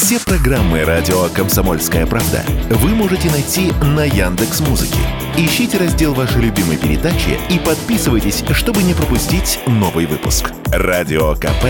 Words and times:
Все 0.00 0.20
программы 0.20 0.84
радио 0.84 1.28
Комсомольская 1.30 2.06
правда 2.06 2.44
вы 2.70 2.90
можете 2.90 3.28
найти 3.32 3.72
на 3.82 4.04
Яндекс 4.04 4.60
Музыке. 4.60 5.00
Ищите 5.36 5.76
раздел 5.76 6.14
вашей 6.14 6.40
любимой 6.40 6.76
передачи 6.76 7.36
и 7.50 7.58
подписывайтесь, 7.58 8.44
чтобы 8.52 8.84
не 8.84 8.94
пропустить 8.94 9.58
новый 9.66 10.06
выпуск. 10.06 10.52
Радио 10.66 11.34
КП 11.34 11.64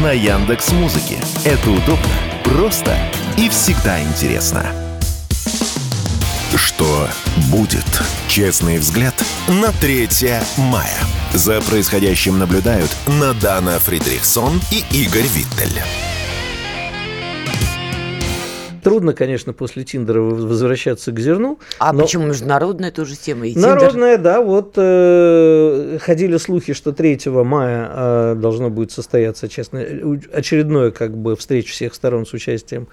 на 0.00 0.12
Яндекс 0.12 0.70
Музыке. 0.70 1.18
Это 1.44 1.70
удобно, 1.70 2.06
просто 2.44 2.96
и 3.36 3.48
всегда 3.48 4.00
интересно. 4.00 4.64
Что 6.54 7.08
будет? 7.50 7.84
Честный 8.28 8.78
взгляд 8.78 9.24
на 9.48 9.72
3 9.72 10.08
мая. 10.56 10.98
За 11.34 11.60
происходящим 11.60 12.38
наблюдают 12.38 12.96
Надана 13.08 13.80
Фридрихсон 13.80 14.62
и 14.70 14.84
Игорь 14.92 15.26
Виттель. 15.26 15.82
Трудно, 18.82 19.12
конечно, 19.12 19.52
после 19.52 19.84
Тиндера 19.84 20.20
возвращаться 20.20 21.12
к 21.12 21.20
зерну. 21.20 21.58
А 21.78 21.92
но... 21.92 22.02
почему 22.02 22.26
международная 22.26 22.90
тоже 22.90 23.16
тема? 23.16 23.46
И 23.46 23.56
Народная, 23.56 24.16
Тиндер... 24.16 24.18
да. 24.18 24.40
Вот 24.42 24.74
э, 24.76 25.98
ходили 26.00 26.36
слухи, 26.36 26.72
что 26.72 26.92
3 26.92 27.20
мая 27.26 27.90
э, 27.92 28.34
должно 28.36 28.70
будет 28.70 28.90
состояться, 28.90 29.48
честно, 29.48 29.80
очередное 30.32 30.90
как 30.90 31.16
бы 31.16 31.36
встреча 31.36 31.72
всех 31.72 31.94
сторон 31.94 32.26
с 32.26 32.32
участием 32.32 32.88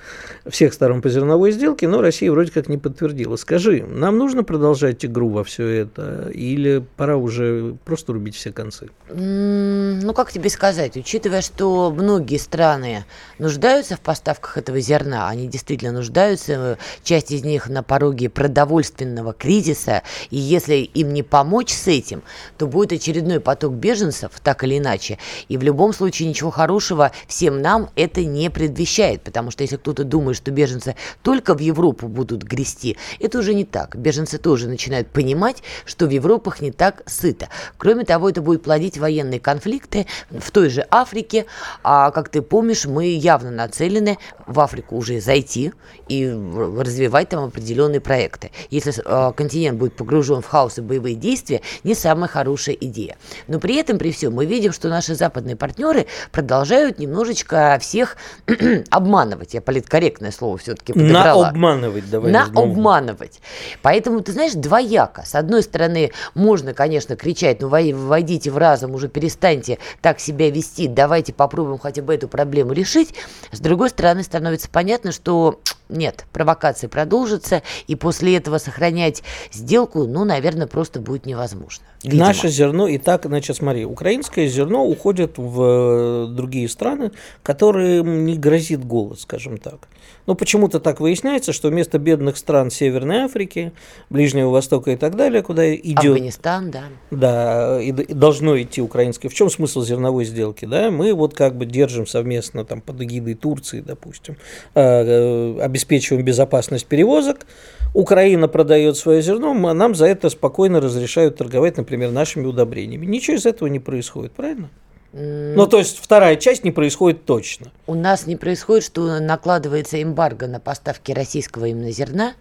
всех 0.47 0.73
сторон 0.73 1.01
по 1.01 1.09
зерновой 1.09 1.51
сделке, 1.51 1.87
но 1.87 2.01
Россия 2.01 2.31
вроде 2.31 2.51
как 2.51 2.69
не 2.69 2.77
подтвердила. 2.77 3.35
Скажи, 3.35 3.83
нам 3.83 4.17
нужно 4.17 4.43
продолжать 4.43 5.03
игру 5.05 5.29
во 5.29 5.43
все 5.43 5.67
это 5.67 6.29
или 6.33 6.83
пора 6.97 7.17
уже 7.17 7.75
просто 7.85 8.13
рубить 8.13 8.35
все 8.35 8.51
концы? 8.51 8.89
Ну, 9.09 10.13
как 10.13 10.31
тебе 10.31 10.49
сказать, 10.49 10.97
учитывая, 10.97 11.41
что 11.41 11.91
многие 11.91 12.37
страны 12.37 13.05
нуждаются 13.39 13.95
в 13.95 14.01
поставках 14.01 14.57
этого 14.57 14.79
зерна, 14.79 15.29
они 15.29 15.47
действительно 15.47 15.78
действительно 15.79 15.91
нуждаются, 15.91 16.77
часть 17.03 17.31
из 17.31 17.43
них 17.43 17.69
на 17.69 17.83
пороге 17.83 18.29
продовольственного 18.29 19.33
кризиса, 19.33 20.03
и 20.29 20.37
если 20.37 20.75
им 20.75 21.13
не 21.13 21.23
помочь 21.23 21.71
с 21.71 21.87
этим, 21.87 22.23
то 22.57 22.67
будет 22.67 22.93
очередной 22.93 23.39
поток 23.39 23.73
беженцев, 23.73 24.31
так 24.43 24.63
или 24.63 24.77
иначе, 24.77 25.17
и 25.47 25.57
в 25.57 25.63
любом 25.63 25.93
случае 25.93 26.29
ничего 26.29 26.51
хорошего 26.51 27.11
всем 27.27 27.61
нам 27.61 27.89
это 27.95 28.23
не 28.23 28.49
предвещает, 28.49 29.21
потому 29.21 29.51
что 29.51 29.63
если 29.63 29.77
кто-то 29.77 30.03
думает, 30.03 30.37
что 30.37 30.51
беженцы 30.51 30.95
только 31.23 31.55
в 31.55 31.59
Европу 31.59 32.07
будут 32.07 32.43
грести, 32.43 32.97
это 33.19 33.39
уже 33.39 33.53
не 33.53 33.65
так. 33.65 33.95
Беженцы 33.95 34.37
тоже 34.37 34.67
начинают 34.67 35.09
понимать, 35.09 35.63
что 35.85 36.07
в 36.07 36.09
Европах 36.09 36.61
не 36.61 36.71
так 36.71 37.03
сыто. 37.05 37.49
Кроме 37.77 38.03
того, 38.03 38.29
это 38.29 38.41
будет 38.41 38.63
плодить 38.63 38.97
военные 38.97 39.39
конфликты 39.39 40.07
в 40.29 40.51
той 40.51 40.69
же 40.69 40.85
Африке, 40.89 41.45
а 41.83 42.11
как 42.11 42.29
ты 42.29 42.41
помнишь, 42.41 42.85
мы 42.85 43.05
явно 43.05 43.51
нацелены 43.51 44.17
в 44.45 44.59
Африку 44.59 44.97
уже 44.97 45.21
зайти, 45.21 45.68
и 46.07 46.27
развивать 46.29 47.29
там 47.29 47.45
определенные 47.45 48.01
проекты. 48.01 48.51
Если 48.69 48.93
э, 49.03 49.33
континент 49.33 49.77
будет 49.77 49.95
погружен 49.95 50.41
в 50.41 50.47
хаос 50.47 50.77
и 50.77 50.81
боевые 50.81 51.15
действия, 51.15 51.61
не 51.83 51.95
самая 51.95 52.27
хорошая 52.27 52.75
идея. 52.75 53.17
Но 53.47 53.59
при 53.59 53.75
этом, 53.75 53.97
при 53.97 54.11
всем, 54.11 54.33
мы 54.33 54.45
видим, 54.45 54.71
что 54.71 54.89
наши 54.89 55.15
западные 55.15 55.55
партнеры 55.55 56.07
продолжают 56.31 56.99
немножечко 56.99 57.77
всех 57.79 58.17
обманывать. 58.89 59.53
Я 59.53 59.61
политкорректное 59.61 60.31
слово 60.31 60.57
все-таки 60.57 60.93
подобрала. 60.93 61.43
На 61.43 61.49
обманывать, 61.49 62.09
давай. 62.09 62.31
На 62.31 62.45
обманывать. 62.45 63.39
Поэтому, 63.81 64.21
ты 64.21 64.31
знаешь, 64.31 64.53
двояко. 64.53 65.23
С 65.25 65.35
одной 65.35 65.63
стороны, 65.63 66.11
можно, 66.33 66.73
конечно, 66.73 67.15
кричать, 67.15 67.61
ну, 67.61 67.69
войдите 67.69 68.51
в 68.51 68.57
разум, 68.57 68.95
уже 68.95 69.07
перестаньте 69.07 69.79
так 70.01 70.19
себя 70.19 70.49
вести, 70.49 70.87
давайте 70.87 71.33
попробуем 71.33 71.77
хотя 71.77 72.01
бы 72.01 72.13
эту 72.13 72.27
проблему 72.27 72.73
решить. 72.73 73.13
С 73.51 73.59
другой 73.59 73.89
стороны, 73.89 74.23
становится 74.23 74.69
понятно, 74.69 75.11
что 75.11 75.58
нет, 75.89 76.25
провокации 76.31 76.87
продолжатся, 76.87 77.63
и 77.87 77.95
после 77.95 78.37
этого 78.37 78.57
сохранять 78.59 79.23
сделку, 79.51 80.05
ну, 80.05 80.23
наверное, 80.23 80.67
просто 80.67 80.99
будет 80.99 81.25
невозможно. 81.25 81.85
Видимо. 82.03 82.27
Наше 82.27 82.47
зерно 82.47 82.87
и 82.87 82.97
так, 82.97 83.25
значит, 83.25 83.57
смотри, 83.57 83.83
украинское 83.83 84.47
зерно 84.47 84.85
уходит 84.85 85.37
в 85.37 85.61
э, 85.61 86.27
другие 86.33 86.69
страны, 86.69 87.11
которым 87.43 88.25
не 88.25 88.37
грозит 88.37 88.85
голод, 88.85 89.19
скажем 89.19 89.57
так. 89.57 89.89
Но 90.25 90.35
почему-то 90.35 90.79
так 90.79 91.01
выясняется, 91.01 91.51
что 91.51 91.67
вместо 91.69 91.97
бедных 91.99 92.37
стран 92.37 92.71
Северной 92.71 93.23
Африки, 93.23 93.73
Ближнего 94.09 94.49
Востока 94.49 94.91
и 94.91 94.95
так 94.95 95.15
далее, 95.15 95.41
куда 95.41 95.75
идет... 95.75 96.13
Афганистан, 96.13 96.71
да. 96.71 96.83
Да, 97.11 97.81
и, 97.81 97.89
и 97.89 98.13
должно 98.13 98.59
идти 98.61 98.81
украинское. 98.81 99.29
В 99.29 99.33
чем 99.33 99.49
смысл 99.49 99.81
зерновой 99.81 100.23
сделки? 100.23 100.65
Да? 100.65 100.91
Мы 100.91 101.13
вот 101.13 101.33
как 101.33 101.57
бы 101.57 101.65
держим 101.65 102.07
совместно 102.07 102.63
там 102.63 102.79
под 102.79 103.01
эгидой 103.01 103.33
Турции, 103.33 103.81
допустим, 103.81 104.37
э, 104.73 104.81
э, 104.81 105.61
обеспечиваем 105.61 106.23
безопасность 106.23 106.85
перевозок, 106.85 107.45
Украина 107.93 108.47
продает 108.47 108.97
свое 108.97 109.21
зерно, 109.21 109.53
нам 109.53 109.95
за 109.95 110.05
это 110.05 110.29
спокойно 110.29 110.79
разрешают 110.79 111.37
торговать, 111.37 111.77
например, 111.77 112.11
нашими 112.11 112.45
удобрениями. 112.45 113.05
Ничего 113.05 113.37
из 113.37 113.45
этого 113.45 113.67
не 113.67 113.79
происходит, 113.79 114.31
правильно? 114.33 114.69
Ну, 115.11 115.65
то 115.65 115.79
есть 115.79 115.97
вторая 115.97 116.35
часть 116.35 116.63
не 116.63 116.71
происходит 116.71 117.25
точно. 117.25 117.71
У 117.87 117.95
нас 117.95 118.27
не 118.27 118.35
происходит, 118.35 118.83
что 118.83 119.19
накладывается 119.19 120.01
эмбарго 120.01 120.47
на 120.47 120.59
поставки 120.59 121.11
российского 121.11 121.65
именно 121.65 121.89
зерна, 121.91 122.33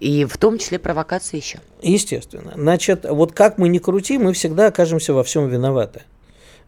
и 0.00 0.24
в 0.24 0.38
том 0.38 0.58
числе 0.58 0.78
провокация 0.78 1.38
еще. 1.38 1.58
Естественно. 1.82 2.52
Значит, 2.54 3.04
вот 3.08 3.32
как 3.32 3.58
мы 3.58 3.68
ни 3.68 3.78
крути, 3.78 4.16
мы 4.16 4.32
всегда 4.32 4.68
окажемся 4.68 5.12
во 5.12 5.24
всем 5.24 5.48
виноваты. 5.48 6.02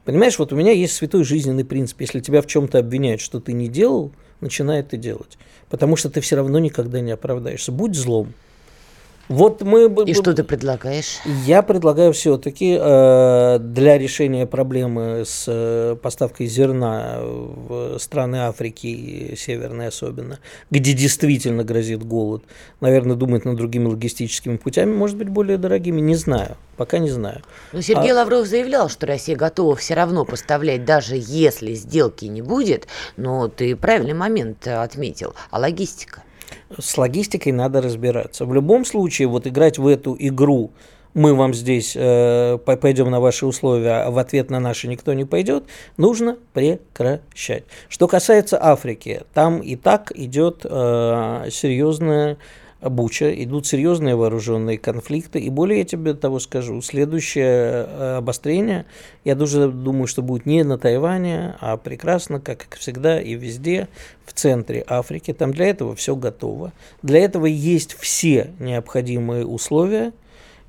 Понимаешь, 0.05 0.39
вот 0.39 0.53
у 0.53 0.57
меня 0.57 0.73
есть 0.73 0.95
святой 0.95 1.25
жизненный 1.25 1.65
принцип. 1.65 2.01
Если 2.01 2.21
тебя 2.21 2.43
в 2.43 2.47
чем-то 2.47 2.79
обвиняют, 2.79 3.21
что 3.21 3.41
ты 3.41 3.53
не 3.53 3.69
делал, 3.69 4.13
начинай 4.41 4.81
это 4.81 4.97
делать. 4.97 5.39
Потому 5.69 5.97
что 5.97 6.11
ты 6.11 6.21
все 6.21 6.37
равно 6.37 6.59
никогда 6.59 7.01
не 7.01 7.13
оправдаешься. 7.13 7.73
Будь 7.73 7.95
злом. 7.95 8.33
Вот 9.29 9.63
мы... 9.63 9.93
И 10.07 10.15
что 10.15 10.33
ты 10.33 10.43
предлагаешь? 10.43 11.19
Я 11.45 11.63
предлагаю 11.63 12.13
все-таки 12.13 12.79
э, 12.81 13.59
для 13.61 13.99
решения 13.99 14.47
проблемы 14.47 15.25
с 15.27 15.45
э, 15.47 15.97
поставкой 16.01 16.47
зерна 16.47 17.19
в 17.21 17.99
страны 17.99 18.37
Африки, 18.37 19.35
северной 19.37 19.89
особенно, 19.89 20.39
где 20.71 20.95
действительно 20.95 21.63
грозит 21.63 22.03
голод, 22.03 22.43
наверное, 22.81 23.17
думать 23.17 23.45
над 23.45 23.57
другими 23.57 23.87
логистическими 23.87 24.57
путями, 24.57 24.95
может 24.95 25.17
быть, 25.17 25.29
более 25.29 25.59
дорогими, 25.59 26.01
не 26.01 26.17
знаю. 26.17 26.57
Пока 26.77 26.99
не 26.99 27.11
знаю. 27.11 27.43
Но 27.73 27.81
Сергей 27.83 28.13
а... 28.13 28.15
Лавров 28.15 28.47
заявлял, 28.47 28.89
что 28.89 29.07
Россия 29.07 29.37
готова 29.37 29.75
все 29.75 29.95
равно 29.95 30.25
поставлять, 30.25 30.85
даже 30.85 31.17
если 31.17 31.75
сделки 31.75 32.27
не 32.27 32.41
будет. 32.41 32.87
Но 33.17 33.49
ты 33.49 33.75
правильный 33.75 34.15
момент 34.15 34.67
отметил. 34.67 35.35
А 35.51 35.59
логистика? 35.59 36.23
С 36.77 36.99
логистикой 36.99 37.53
надо 37.53 37.81
разбираться. 37.81 38.45
В 38.45 38.55
любом 38.55 38.85
случае, 38.85 39.29
вот 39.29 39.47
играть 39.47 39.79
в 39.79 39.87
эту 39.87 40.17
игру 40.19 40.73
мы 41.15 41.35
вам 41.35 41.55
здесь 41.55 41.95
э, 41.97 42.59
пойдем 42.59 43.11
на 43.11 43.21
ваши 43.21 43.47
условия, 43.47 44.05
а 44.05 44.11
в 44.11 44.19
ответ 44.19 44.51
на 44.51 44.61
наши 44.61 44.89
никто 44.89 45.15
не 45.15 45.25
пойдет, 45.25 45.65
нужно 45.97 46.37
прекращать. 46.53 47.65
Что 47.89 48.07
касается 48.07 48.63
Африки, 48.63 49.23
там 49.35 49.59
и 49.59 49.77
так 49.77 50.13
идет 50.15 50.61
э, 50.65 51.49
серьезная 51.51 52.37
Буча, 52.81 53.33
идут 53.43 53.67
серьезные 53.67 54.15
вооруженные 54.15 54.79
конфликты. 54.79 55.41
И 55.41 55.51
более 55.51 55.81
я 55.81 55.85
тебе 55.85 56.15
того 56.15 56.39
скажу, 56.39 56.81
следующее 56.81 57.87
э, 57.89 58.15
обострение, 58.19 58.87
я 59.25 59.35
даже 59.35 59.69
думаю, 59.69 60.07
что 60.07 60.23
будет 60.23 60.47
не 60.47 60.63
на 60.63 60.79
Тайване, 60.79 61.57
а 61.61 61.77
прекрасно, 61.77 62.41
как 62.41 62.77
всегда 62.79 63.21
и 63.21 63.35
везде, 63.35 63.89
в 64.25 64.33
центре 64.33 64.85
Африки. 64.87 65.33
Там 65.33 65.53
для 65.53 65.67
этого 65.67 65.97
все 65.97 66.15
готово. 66.15 66.73
Для 67.03 67.21
этого 67.21 67.47
есть 67.47 67.95
все 67.95 68.53
необходимые 68.61 69.45
условия. 69.45 70.13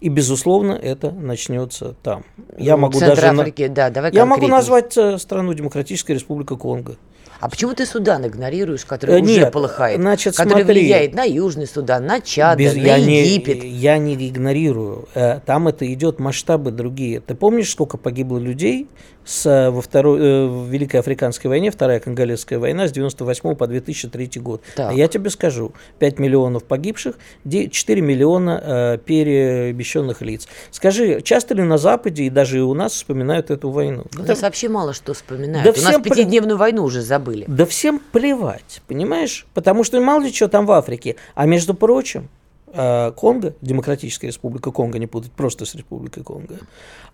И, 0.02 0.10
безусловно, 0.10 0.72
это 0.72 1.12
начнется 1.12 1.94
там. 2.02 2.24
Я 2.58 2.76
ну, 2.76 2.84
могу 2.84 3.00
даже 3.00 3.22
Африки, 3.22 3.64
на... 3.64 3.70
да, 3.70 3.90
давай 3.90 4.14
Я 4.14 4.26
могу 4.26 4.48
назвать 4.48 4.98
э, 4.98 5.18
страну 5.18 5.54
Демократическая 5.54 6.14
Республика 6.14 6.56
Конго. 6.56 6.96
А 7.40 7.50
почему 7.50 7.74
ты 7.74 7.86
Судан 7.86 8.26
игнорируешь, 8.26 8.86
который 8.86 9.18
э, 9.18 9.20
Нет, 9.22 9.38
уже 9.38 9.52
полыхает? 9.52 10.00
Значит, 10.00 10.36
который 10.36 10.64
смотри, 10.64 10.82
влияет 10.82 11.14
на 11.14 11.24
Южный 11.24 11.68
Судан, 11.68 12.06
на 12.06 12.20
Чад, 12.20 12.58
без, 12.58 12.76
на 12.76 12.80
я 12.80 12.96
Египет. 12.98 13.64
Не, 13.64 13.70
я 13.70 13.98
не 13.98 14.16
игнорирую. 14.16 15.08
Э, 15.14 15.40
там 15.46 15.68
это 15.68 15.92
идет 15.92 16.20
масштабы 16.20 16.72
другие. 16.72 17.22
Ты 17.22 17.36
помнишь, 17.36 17.72
сколько 17.72 17.98
погибло 17.98 18.38
людей 18.38 18.88
с, 19.30 19.46
э, 19.46 19.70
во 19.70 19.82
второй, 19.82 20.20
э, 20.20 20.48
в 20.48 20.68
Великой 20.68 21.00
Африканской 21.02 21.50
войне, 21.50 21.70
Вторая 21.70 22.00
Конголезская 22.00 22.58
война 22.58 22.88
с 22.88 22.92
98 22.92 23.56
по 23.56 23.68
2003 23.68 24.40
год. 24.40 24.64
Так. 24.76 24.92
А 24.92 24.94
я 24.94 25.08
тебе 25.08 25.30
скажу, 25.30 25.74
5 26.00 26.20
миллионов 26.20 26.64
погибших, 26.64 27.16
4 27.48 28.02
миллиона 28.02 28.62
э, 28.64 28.98
перемещенных 29.06 30.22
лиц. 30.22 30.48
Скажи, 30.72 31.22
часто 31.22 31.54
ли 31.54 31.64
на 31.64 31.78
Западе 31.78 32.24
и 32.24 32.30
даже 32.30 32.58
и 32.58 32.62
у 32.62 32.74
нас 32.74 32.94
вспоминают 32.94 33.52
эту 33.52 33.70
войну? 33.70 34.06
У 34.14 34.22
да, 34.22 34.30
нас 34.30 34.42
вообще 34.42 34.68
мало 34.68 34.94
что 34.94 35.14
вспоминают. 35.14 35.64
Да 35.64 35.80
у 35.80 35.84
нас 35.84 36.02
пятидневную 36.02 36.58
пле... 36.58 36.66
войну 36.66 36.84
уже 36.84 37.02
забыли. 37.02 37.29
Да 37.48 37.66
всем 37.66 38.00
плевать, 38.12 38.82
понимаешь? 38.88 39.46
Потому 39.54 39.84
что 39.84 40.00
мало 40.02 40.22
ли 40.24 40.34
что 40.34 40.48
там 40.48 40.66
в 40.66 40.72
Африке. 40.72 41.16
А 41.36 41.46
между 41.46 41.74
прочим, 41.74 42.30
а 42.72 43.12
Конго, 43.12 43.56
Демократическая 43.62 44.28
Республика 44.28 44.72
Конго, 44.72 45.00
не 45.00 45.08
путать 45.08 45.32
просто 45.32 45.66
с 45.66 45.74
Республикой 45.76 46.24
Конго, 46.24 46.60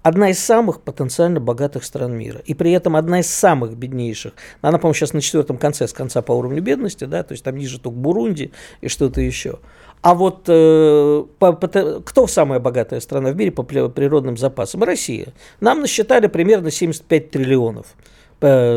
одна 0.01 0.29
из 0.29 0.39
самых 0.39 0.81
потенциально 0.81 1.39
богатых 1.39 1.83
стран 1.85 2.13
мира. 2.13 2.41
И 2.45 2.53
при 2.53 2.71
этом 2.71 2.95
одна 2.95 3.21
из 3.21 3.29
самых 3.29 3.77
беднейших. 3.77 4.33
Она, 4.61 4.77
по-моему, 4.77 4.95
сейчас 4.95 5.13
на 5.13 5.21
четвертом 5.21 5.57
конце, 5.57 5.87
с 5.87 5.93
конца 5.93 6.21
по 6.21 6.33
уровню 6.33 6.61
бедности, 6.61 7.05
да, 7.05 7.23
то 7.23 7.31
есть 7.31 7.43
там 7.43 7.55
ниже 7.57 7.79
только 7.79 7.97
Бурунди 7.97 8.51
и 8.81 8.87
что-то 8.87 9.21
еще. 9.21 9.59
А 10.01 10.13
вот 10.13 10.43
э, 10.47 11.23
по, 11.39 11.53
по, 11.53 11.67
кто 12.01 12.27
самая 12.27 12.59
богатая 12.59 12.99
страна 12.99 13.31
в 13.31 13.35
мире 13.35 13.51
по 13.51 13.63
природным 13.63 14.37
запасам? 14.37 14.83
Россия. 14.83 15.33
Нам 15.61 15.81
насчитали 15.81 16.27
примерно 16.27 16.69
75 16.69 17.31
триллионов 17.31 17.95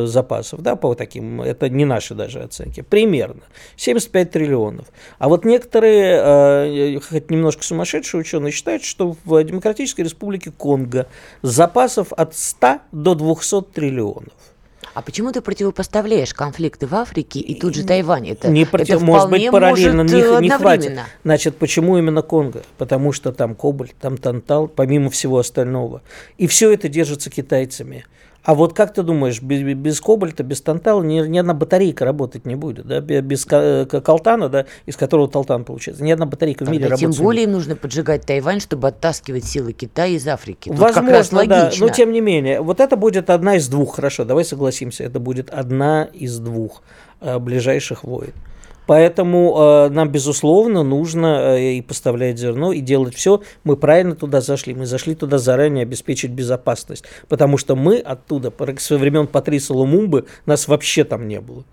запасов, 0.06 0.60
да, 0.62 0.76
по 0.76 0.94
таким, 0.94 1.40
это 1.40 1.68
не 1.68 1.84
наши 1.84 2.14
даже 2.14 2.40
оценки, 2.40 2.80
примерно 2.80 3.42
75 3.76 4.30
триллионов. 4.30 4.86
А 5.18 5.28
вот 5.28 5.44
некоторые, 5.44 6.96
э, 6.96 7.00
хоть 7.00 7.30
немножко 7.30 7.62
сумасшедшие 7.62 8.20
ученые 8.20 8.52
считают, 8.52 8.84
что 8.84 9.16
в 9.24 9.44
Демократической 9.44 10.02
Республике 10.02 10.50
Конго 10.50 11.06
запасов 11.42 12.12
от 12.12 12.36
100 12.36 12.80
до 12.92 13.14
200 13.14 13.62
триллионов. 13.72 14.32
А 14.94 15.02
почему 15.02 15.30
ты 15.30 15.40
противопоставляешь 15.40 16.34
конфликты 16.34 16.88
в 16.88 16.94
Африке 16.96 17.38
и 17.38 17.54
тут 17.54 17.74
же 17.74 17.84
Тайвань? 17.84 18.30
Это, 18.30 18.48
не 18.48 18.64
против, 18.64 18.96
это 18.96 19.04
может 19.04 19.30
быть 19.30 19.48
параллельно 19.48 20.02
может 20.02 20.40
не, 20.40 20.48
не 20.48 20.50
хватит. 20.50 20.98
Значит, 21.22 21.56
почему 21.56 21.98
именно 21.98 22.22
Конго? 22.22 22.62
Потому 22.78 23.12
что 23.12 23.32
там 23.32 23.54
кобальт, 23.54 23.94
там 24.00 24.16
тантал, 24.16 24.66
помимо 24.66 25.08
всего 25.10 25.38
остального. 25.38 26.02
И 26.36 26.48
все 26.48 26.72
это 26.72 26.88
держится 26.88 27.30
китайцами. 27.30 28.06
А 28.48 28.54
вот 28.54 28.72
как 28.72 28.94
ты 28.94 29.02
думаешь, 29.02 29.42
без, 29.42 29.60
без 29.60 30.00
кобальта, 30.00 30.42
без 30.42 30.62
тантала 30.62 31.02
ни, 31.02 31.20
ни 31.20 31.36
одна 31.36 31.52
батарейка 31.52 32.06
работать 32.06 32.46
не 32.46 32.54
будет, 32.54 32.86
да? 32.86 33.00
Без 33.00 33.46
э, 33.50 33.84
колтана, 33.84 34.48
да, 34.48 34.64
из 34.86 34.96
которого 34.96 35.28
толтан 35.28 35.64
получается. 35.64 36.02
Ни 36.02 36.10
одна 36.10 36.24
батарейка 36.24 36.60
Тогда 36.60 36.70
в 36.70 36.72
мире 36.72 36.84
работать 36.86 37.14
Тем 37.14 37.24
более 37.24 37.44
им 37.44 37.52
нужно 37.52 37.76
поджигать 37.76 38.24
Тайвань, 38.24 38.60
чтобы 38.60 38.88
оттаскивать 38.88 39.44
силы 39.44 39.74
Китая 39.74 40.16
из 40.16 40.26
Африки. 40.26 40.70
Тут 40.70 40.78
Возможно, 40.78 41.44
да, 41.44 41.70
но 41.78 41.90
тем 41.90 42.10
не 42.10 42.22
менее. 42.22 42.62
Вот 42.62 42.80
это 42.80 42.96
будет 42.96 43.28
одна 43.28 43.56
из 43.56 43.68
двух, 43.68 43.96
хорошо, 43.96 44.24
давай 44.24 44.46
согласимся, 44.46 45.04
это 45.04 45.20
будет 45.20 45.50
одна 45.50 46.04
из 46.04 46.38
двух 46.38 46.82
э, 47.20 47.38
ближайших 47.38 48.02
войн. 48.02 48.32
Поэтому 48.88 49.54
э, 49.54 49.88
нам, 49.90 50.08
безусловно, 50.08 50.82
нужно 50.82 51.56
э, 51.58 51.72
и 51.74 51.82
поставлять 51.82 52.38
зерно, 52.38 52.72
и 52.72 52.80
делать 52.80 53.14
все. 53.14 53.42
Мы 53.62 53.76
правильно 53.76 54.16
туда 54.16 54.40
зашли. 54.40 54.74
Мы 54.74 54.86
зашли 54.86 55.14
туда 55.14 55.36
заранее 55.36 55.82
обеспечить 55.82 56.30
безопасность. 56.30 57.04
Потому 57.28 57.58
что 57.58 57.76
мы 57.76 57.98
оттуда, 57.98 58.50
со 58.78 58.96
времен 58.96 59.26
Патриса 59.26 59.74
Лумумбы, 59.74 60.24
нас 60.46 60.68
вообще 60.68 61.04
там 61.04 61.28
не 61.28 61.38
было. 61.38 61.64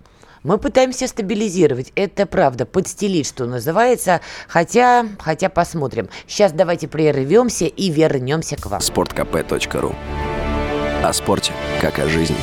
Мы 0.43 0.57
пытаемся 0.57 1.07
стабилизировать, 1.07 1.93
это 1.95 2.25
правда, 2.25 2.65
подстелить, 2.65 3.27
что 3.27 3.45
называется, 3.45 4.19
хотя, 4.49 5.07
хотя 5.17 5.47
посмотрим. 5.47 6.09
Сейчас 6.27 6.51
давайте 6.51 6.89
прервемся 6.89 7.65
и 7.65 7.89
вернемся 7.91 8.57
к 8.57 8.65
вам. 8.65 8.81
Спорткп.ру 8.81 9.95
О 11.01 11.13
спорте, 11.13 11.53
как 11.81 11.97
о 11.97 12.09
жизни. 12.09 12.35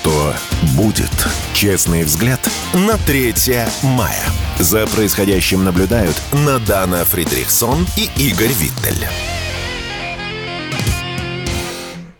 Что 0.00 0.32
будет? 0.76 1.10
Честный 1.54 2.04
взгляд 2.04 2.40
на 2.72 2.96
3 2.98 3.34
мая. 3.82 4.24
За 4.58 4.86
происходящим 4.86 5.64
наблюдают 5.64 6.14
Надана 6.32 7.04
Фридрихсон 7.04 7.84
и 7.96 8.08
Игорь 8.28 8.52
Виттель. 8.52 9.06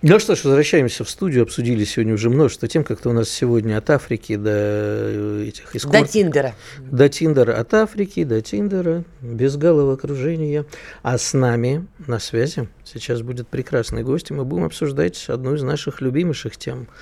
Ну 0.02 0.18
что 0.18 0.34
ж, 0.34 0.44
возвращаемся 0.44 1.04
в 1.04 1.10
студию. 1.10 1.44
Обсудили 1.44 1.84
сегодня 1.84 2.14
уже 2.14 2.30
множество 2.30 2.66
тем, 2.66 2.82
как-то 2.82 3.10
у 3.10 3.12
нас 3.12 3.28
сегодня 3.28 3.78
от 3.78 3.90
Африки 3.90 4.36
до 4.36 4.50
э, 4.52 5.44
этих 5.48 5.76
искусств. 5.76 6.00
До 6.00 6.06
Тиндера. 6.06 6.54
До 6.78 7.08
Тиндера. 7.08 7.54
От 7.54 7.74
Африки 7.74 8.24
до 8.24 8.40
Тиндера. 8.40 9.04
Без 9.20 9.56
головокружения. 9.56 10.66
А 11.02 11.16
с 11.16 11.32
нами 11.32 11.86
на 12.06 12.18
связи 12.18 12.68
сейчас 12.84 13.22
будет 13.22 13.48
прекрасный 13.48 14.02
гость, 14.02 14.30
и 14.30 14.34
мы 14.34 14.44
будем 14.44 14.64
обсуждать 14.64 15.26
одну 15.28 15.54
из 15.54 15.62
наших 15.62 16.00
любимейших 16.00 16.56
тем– 16.56 16.88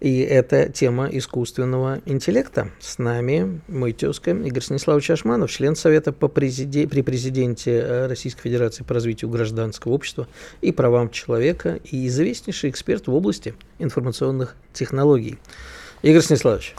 и 0.00 0.20
это 0.20 0.70
тема 0.70 1.08
искусственного 1.12 2.00
интеллекта. 2.06 2.70
С 2.80 2.98
нами 2.98 3.60
мой 3.68 3.92
тезка 3.92 4.30
Игорь 4.30 4.62
Станиславович 4.62 5.10
Ашманов, 5.10 5.50
член 5.50 5.76
Совета 5.76 6.12
по 6.12 6.28
президи... 6.28 6.86
при 6.86 7.02
президенте 7.02 7.78
э, 7.78 8.06
Российской 8.06 8.42
Федерации 8.42 8.82
по 8.82 8.94
развитию 8.94 9.30
гражданского 9.30 9.92
общества 9.92 10.26
и 10.62 10.72
правам 10.72 11.10
человека 11.10 11.78
и 11.84 12.06
известнейший 12.06 12.70
эксперт 12.70 13.06
в 13.06 13.14
области 13.14 13.54
информационных 13.78 14.56
технологий. 14.72 15.38
Игорь 16.02 16.22
Станиславович, 16.22 16.74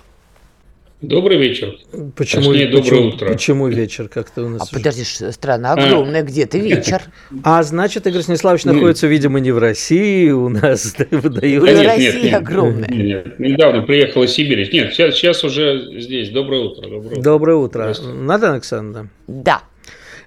Добрый 1.02 1.38
вечер. 1.38 1.78
Почему, 2.16 2.52
Точнее, 2.52 2.68
доброе 2.68 2.82
почему, 2.82 3.08
утро. 3.08 3.28
Почему 3.28 3.68
вечер 3.68 4.08
как-то 4.08 4.44
у 4.44 4.50
нас? 4.50 4.62
А 4.62 4.74
подожди, 4.74 5.04
страна 5.04 5.74
огромная, 5.74 6.22
а. 6.22 6.24
где 6.24 6.46
ты 6.46 6.60
вечер? 6.60 7.02
А 7.44 7.64
значит, 7.64 8.06
Игорь 8.06 8.22
Станиславович 8.22 8.66
находится, 8.66 9.08
видимо, 9.08 9.40
не 9.40 9.52
в 9.52 9.58
России, 9.58 10.30
у 10.30 10.50
нас 10.50 10.96
выдают. 11.10 11.66
Да 11.66 11.84
Россия 11.84 12.38
огромная. 12.38 12.90
Нет, 12.90 13.40
недавно 13.40 13.82
приехала 13.82 14.26
из 14.26 14.32
Сибири. 14.32 14.70
Нет, 14.72 14.94
сейчас, 14.94 15.16
сейчас 15.16 15.44
уже 15.44 16.00
здесь. 16.00 16.30
Доброе 16.30 16.62
утро. 16.62 16.88
Доброе 16.88 17.08
утро. 17.10 17.22
Доброе 17.22 17.56
утро. 17.56 17.96
Надо, 18.14 18.54
Александр? 18.54 19.10
Да. 19.28 19.64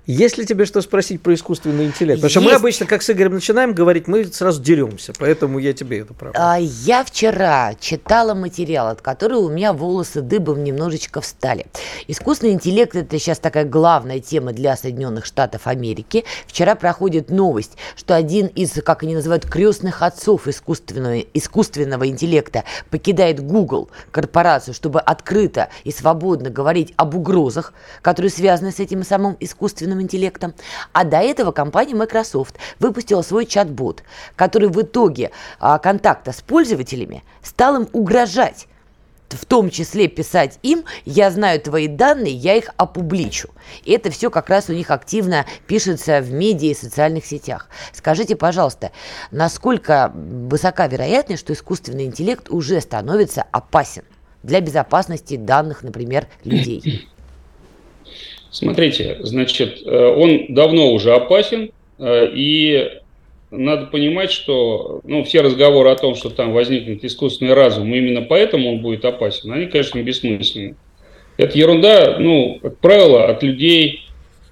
Если 0.07 0.45
тебе 0.45 0.67
что 0.67 0.83
спросить 0.83 1.23
про 1.23 1.33
искусственный 1.33 1.87
интеллект? 1.87 2.21
Потому 2.21 2.31
что 2.31 2.41
мы 2.43 2.53
обычно, 2.53 2.85
как 2.85 3.03
с 3.03 3.09
Игорем 3.09 3.33
начинаем 3.33 3.73
говорить, 3.73 4.07
мы 4.07 4.27
сразу 4.27 4.61
деремся, 4.61 5.15
поэтому 5.19 5.59
я 5.59 5.73
тебе 5.73 6.01
это 6.01 6.13
правда. 6.13 6.39
А, 6.39 6.59
я 6.59 7.05
вчера 7.05 7.73
читала 7.81 8.35
материал, 8.35 8.89
от 8.89 9.01
которого 9.01 9.39
у 9.39 9.49
меня 9.49 9.73
волосы 9.73 10.21
дыбом 10.21 10.63
немножечко 10.63 11.23
встали. 11.23 11.65
Искусственный 12.07 12.53
интеллект– 12.53 12.95
это 12.95 13.19
сейчас 13.19 13.39
такая 13.39 13.65
главная 13.65 14.21
тема 14.21 14.53
для 14.53 14.77
Соединенных 14.77 15.25
Штатов 15.25 15.67
Америки. 15.67 16.27
Вчера 16.47 16.75
проходит 16.75 17.31
новость, 17.31 17.79
что 17.97 18.15
один 18.15 18.49
из, 18.49 18.73
как 18.83 19.05
они 19.05 19.15
называют, 19.15 19.47
крестных 19.47 20.03
отцов 20.03 20.49
искусственного, 20.49 21.21
искусственного 21.33 22.07
интеллекта 22.09 22.65
покидает 22.91 23.41
Google, 23.41 23.89
корпорацию, 24.11 24.75
чтобы 24.75 25.01
открыто 25.01 25.71
и 25.85 25.91
свободно 25.91 26.51
говорить 26.51 26.93
об 26.97 27.15
угрозах, 27.15 27.73
которые 28.03 28.31
связаны 28.31 28.71
с 28.71 28.81
этим 28.81 29.03
самым 29.03 29.39
искусственным 29.41 29.94
искусственным 29.95 30.03
интеллектом. 30.03 30.55
А 30.93 31.05
до 31.05 31.19
этого 31.19 31.53
компания 31.53 31.95
Microsoft 31.95 32.57
выпустила 32.79 33.23
свой 33.23 33.47
чат-бот, 33.47 34.03
который 34.37 34.69
в 34.69 34.81
итоге 34.81 35.31
а, 35.59 35.79
контакта 35.79 36.33
с 36.33 36.41
пользователями 36.41 37.23
стал 37.43 37.77
им 37.77 37.89
угрожать 37.93 38.67
в 39.31 39.47
том 39.47 39.69
числе 39.69 40.07
писать 40.07 40.61
им, 40.63 40.85
я 41.05 41.29
знаю 41.29 41.61
твои 41.61 41.89
данные, 41.89 42.35
я 42.35 42.55
их 42.55 42.71
опубличу. 42.77 43.49
И 43.83 43.91
это 43.91 44.11
все 44.11 44.31
как 44.31 44.49
раз 44.49 44.69
у 44.69 44.73
них 44.73 44.93
активно 44.93 45.45
пишется 45.67 46.21
в 46.21 46.31
медиа 46.31 46.71
и 46.71 46.75
социальных 46.75 47.27
сетях. 47.27 47.69
Скажите, 47.93 48.37
пожалуйста, 48.37 48.93
насколько 49.33 50.13
высока 50.15 50.87
вероятность, 50.87 51.41
что 51.41 51.53
искусственный 51.53 52.05
интеллект 52.05 52.49
уже 52.49 52.81
становится 52.81 53.45
опасен 53.51 54.05
для 54.45 54.61
безопасности 54.61 55.37
данных, 55.37 55.83
например, 55.83 56.29
людей? 56.45 57.09
Смотрите, 58.55 59.19
значит, 59.23 59.83
э, 59.85 60.15
он 60.17 60.55
давно 60.55 60.93
уже 60.93 61.13
опасен, 61.13 61.73
э, 61.99 62.31
и 62.33 62.89
надо 63.51 63.87
понимать, 63.87 64.31
что 64.31 65.01
ну, 65.03 65.25
все 65.25 65.41
разговоры 65.41 65.91
о 65.91 65.97
том, 65.97 66.15
что 66.15 66.31
там 66.31 66.53
возникнет 66.53 67.05
искусственный 67.05 67.55
разум, 67.55 67.93
именно 67.93 68.23
поэтому 68.23 68.71
он 68.71 68.79
будет 68.81 69.05
опасен, 69.05 69.51
они, 69.51 69.67
конечно, 69.67 70.01
бессмысленны. 70.01 70.77
Это 71.37 71.59
ерунда, 71.59 72.19
ну, 72.21 72.61
как 72.63 72.79
правило, 72.79 73.27
от 73.27 73.43
людей 73.43 74.07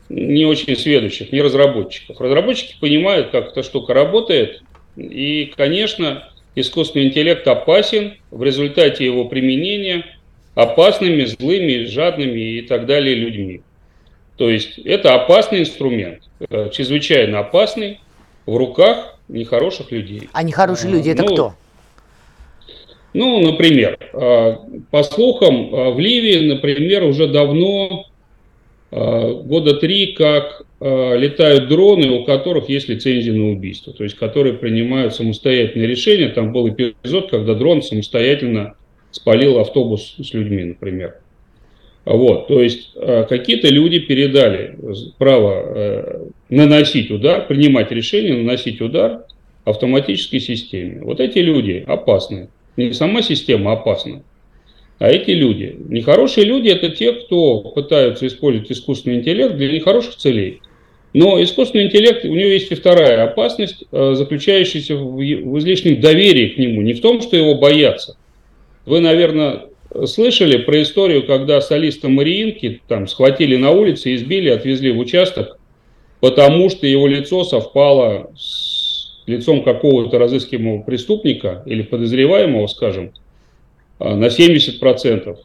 не 0.08 0.46
очень 0.46 0.76
сведущих, 0.76 1.30
не 1.30 1.40
разработчиков. 1.40 2.20
Разработчики 2.20 2.74
понимают, 2.80 3.30
как 3.30 3.52
эта 3.52 3.62
штука 3.62 3.94
работает, 3.94 4.64
и, 4.96 5.52
конечно, 5.56 6.28
искусственный 6.56 7.06
интеллект 7.06 7.46
опасен 7.46 8.14
в 8.32 8.42
результате 8.42 9.04
его 9.04 9.26
применения 9.26 10.04
опасными, 10.56 11.24
злыми, 11.24 11.84
жадными 11.84 12.40
и 12.40 12.62
так 12.62 12.86
далее 12.86 13.14
людьми. 13.14 13.62
То 14.36 14.48
есть 14.48 14.78
это 14.78 15.14
опасный 15.14 15.60
инструмент, 15.60 16.22
э, 16.48 16.70
чрезвычайно 16.72 17.40
опасный 17.40 18.00
в 18.46 18.56
руках 18.56 19.18
нехороших 19.28 19.90
людей. 19.92 20.28
А 20.32 20.42
нехорошие 20.42 20.92
люди 20.92 21.10
это 21.10 21.22
ну, 21.22 21.32
кто? 21.32 21.54
Ну, 23.14 23.40
например, 23.40 23.98
э, 24.00 24.56
по 24.90 25.02
слухам, 25.02 25.74
э, 25.74 25.90
в 25.92 25.98
Ливии, 25.98 26.48
например, 26.48 27.04
уже 27.04 27.28
давно, 27.28 28.06
года 28.90 29.76
три, 29.76 30.12
как 30.12 30.66
летают 30.78 31.66
дроны, 31.70 32.10
у 32.10 32.24
которых 32.24 32.68
есть 32.68 32.90
лицензия 32.90 33.32
на 33.32 33.52
убийство, 33.52 33.94
то 33.94 34.04
есть 34.04 34.16
которые 34.16 34.52
принимают 34.52 35.14
самостоятельные 35.14 35.88
решения. 35.88 36.28
Там 36.28 36.52
был 36.52 36.68
эпизод, 36.68 37.30
когда 37.30 37.54
дрон 37.54 37.82
самостоятельно 37.82 38.74
спалил 39.10 39.58
автобус 39.60 40.16
с 40.18 40.34
людьми, 40.34 40.64
например. 40.64 41.21
Вот, 42.04 42.48
то 42.48 42.60
есть 42.60 42.90
э, 42.96 43.24
какие-то 43.28 43.68
люди 43.68 44.00
передали 44.00 44.76
право 45.18 45.62
э, 45.64 46.26
наносить 46.48 47.12
удар, 47.12 47.46
принимать 47.46 47.92
решение, 47.92 48.36
наносить 48.36 48.80
удар 48.80 49.24
автоматической 49.64 50.40
системе. 50.40 51.00
Вот 51.02 51.20
эти 51.20 51.38
люди 51.38 51.84
опасны. 51.86 52.48
Не 52.76 52.92
сама 52.92 53.22
система 53.22 53.72
опасна, 53.72 54.22
А 54.98 55.10
эти 55.10 55.30
люди, 55.30 55.76
нехорошие 55.88 56.44
люди, 56.44 56.68
это 56.68 56.88
те, 56.88 57.12
кто 57.12 57.60
пытаются 57.60 58.26
использовать 58.26 58.72
искусственный 58.72 59.16
интеллект 59.16 59.54
для 59.54 59.70
нехороших 59.70 60.16
целей. 60.16 60.60
Но 61.14 61.40
искусственный 61.40 61.84
интеллект, 61.84 62.24
у 62.24 62.28
него 62.28 62.48
есть 62.48 62.72
и 62.72 62.74
вторая 62.74 63.22
опасность, 63.24 63.84
э, 63.92 64.14
заключающаяся 64.14 64.96
в 64.96 65.58
излишнем 65.58 66.00
доверии 66.00 66.48
к 66.48 66.58
нему, 66.58 66.82
не 66.82 66.94
в 66.94 67.00
том, 67.00 67.20
что 67.20 67.36
его 67.36 67.54
боятся. 67.54 68.16
Вы, 68.86 69.00
наверное, 69.00 69.66
слышали 70.06 70.58
про 70.58 70.82
историю, 70.82 71.26
когда 71.26 71.60
солиста 71.60 72.08
Мариинки 72.08 72.80
там 72.88 73.06
схватили 73.06 73.56
на 73.56 73.70
улице, 73.70 74.14
избили, 74.14 74.48
отвезли 74.48 74.90
в 74.90 74.98
участок, 74.98 75.58
потому 76.20 76.70
что 76.70 76.86
его 76.86 77.06
лицо 77.06 77.44
совпало 77.44 78.30
с 78.36 79.22
лицом 79.26 79.62
какого-то 79.62 80.18
разыскиваемого 80.18 80.82
преступника 80.82 81.62
или 81.66 81.82
подозреваемого, 81.82 82.66
скажем, 82.66 83.12
а, 83.98 84.16
на 84.16 84.26
70% 84.30 85.38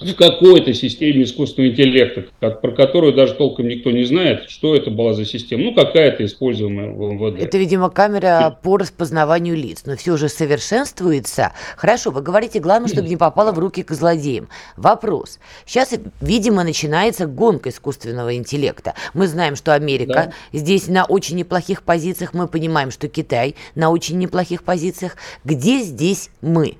в 0.00 0.14
какой-то 0.14 0.72
системе 0.74 1.24
искусственного 1.24 1.72
интеллекта, 1.72 2.26
как, 2.40 2.60
про 2.60 2.72
которую 2.72 3.12
даже 3.12 3.34
толком 3.34 3.68
никто 3.68 3.90
не 3.90 4.04
знает, 4.04 4.48
что 4.48 4.74
это 4.74 4.90
была 4.90 5.14
за 5.14 5.24
система. 5.24 5.64
Ну, 5.64 5.74
какая-то 5.74 6.24
используемая 6.24 6.90
в 6.90 7.12
МВД. 7.12 7.42
Это, 7.42 7.58
видимо, 7.58 7.90
камера 7.90 8.58
по 8.62 8.76
распознаванию 8.76 9.56
лиц, 9.56 9.82
но 9.86 9.96
все 9.96 10.16
же 10.16 10.28
совершенствуется. 10.28 11.52
Хорошо, 11.76 12.10
вы 12.10 12.22
говорите, 12.22 12.60
главное, 12.60 12.88
чтобы 12.88 13.08
не 13.08 13.16
попало 13.16 13.52
в 13.52 13.58
руки 13.58 13.82
к 13.82 13.92
злодеям. 13.92 14.48
Вопрос. 14.76 15.38
Сейчас, 15.66 15.94
видимо, 16.20 16.64
начинается 16.64 17.26
гонка 17.26 17.70
искусственного 17.70 18.36
интеллекта. 18.36 18.94
Мы 19.14 19.26
знаем, 19.26 19.56
что 19.56 19.74
Америка 19.74 20.32
да. 20.52 20.58
здесь 20.58 20.88
на 20.88 21.04
очень 21.04 21.36
неплохих 21.36 21.82
позициях, 21.82 22.34
мы 22.34 22.46
понимаем, 22.46 22.90
что 22.90 23.08
Китай 23.08 23.54
на 23.74 23.90
очень 23.90 24.18
неплохих 24.18 24.62
позициях. 24.62 25.16
Где 25.44 25.80
здесь 25.80 26.30
мы? 26.40 26.76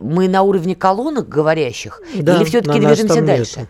Мы 0.00 0.28
на 0.28 0.42
уровне 0.42 0.74
колонок 0.74 1.28
говорящих 1.28 2.02
да, 2.14 2.36
или 2.36 2.44
все-таки 2.44 2.80
движемся 2.80 3.22
дальше? 3.22 3.68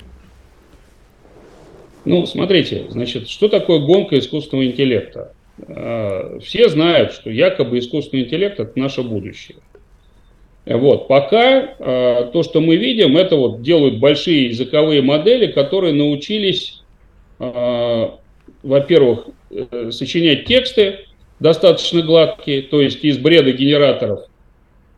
Ну, 2.05 2.27
смотрите, 2.27 2.87
значит, 2.89 3.29
что 3.29 3.49
такое 3.49 3.81
гонка 3.81 4.19
искусственного 4.19 4.67
интеллекта? 4.67 5.33
А, 5.69 6.39
все 6.41 6.69
знают, 6.69 7.13
что 7.13 7.31
якобы 7.31 7.79
искусственный 7.79 8.25
интеллект– 8.25 8.59
это 8.61 8.79
наше 8.79 9.03
будущее. 9.03 9.59
Вот, 10.65 11.09
пока 11.09 11.75
а, 11.79 12.31
то, 12.33 12.43
что 12.43 12.61
мы 12.61 12.77
видим, 12.77 13.17
это 13.17 13.37
вот 13.37 13.63
делают 13.63 13.99
большие 13.99 14.47
языковые 14.47 15.03
модели, 15.03 15.53
которые 15.53 15.93
научились, 15.93 16.83
а, 17.39 18.19
во-первых, 18.63 19.29
э, 19.51 19.91
сочинять 19.91 20.45
тексты 20.45 21.01
достаточно 21.39 22.03
гладкие, 22.03 22.63
то 22.63 22.81
есть 22.81 23.03
из 23.05 23.19
бреда 23.19 23.53
генераторов 23.53 24.30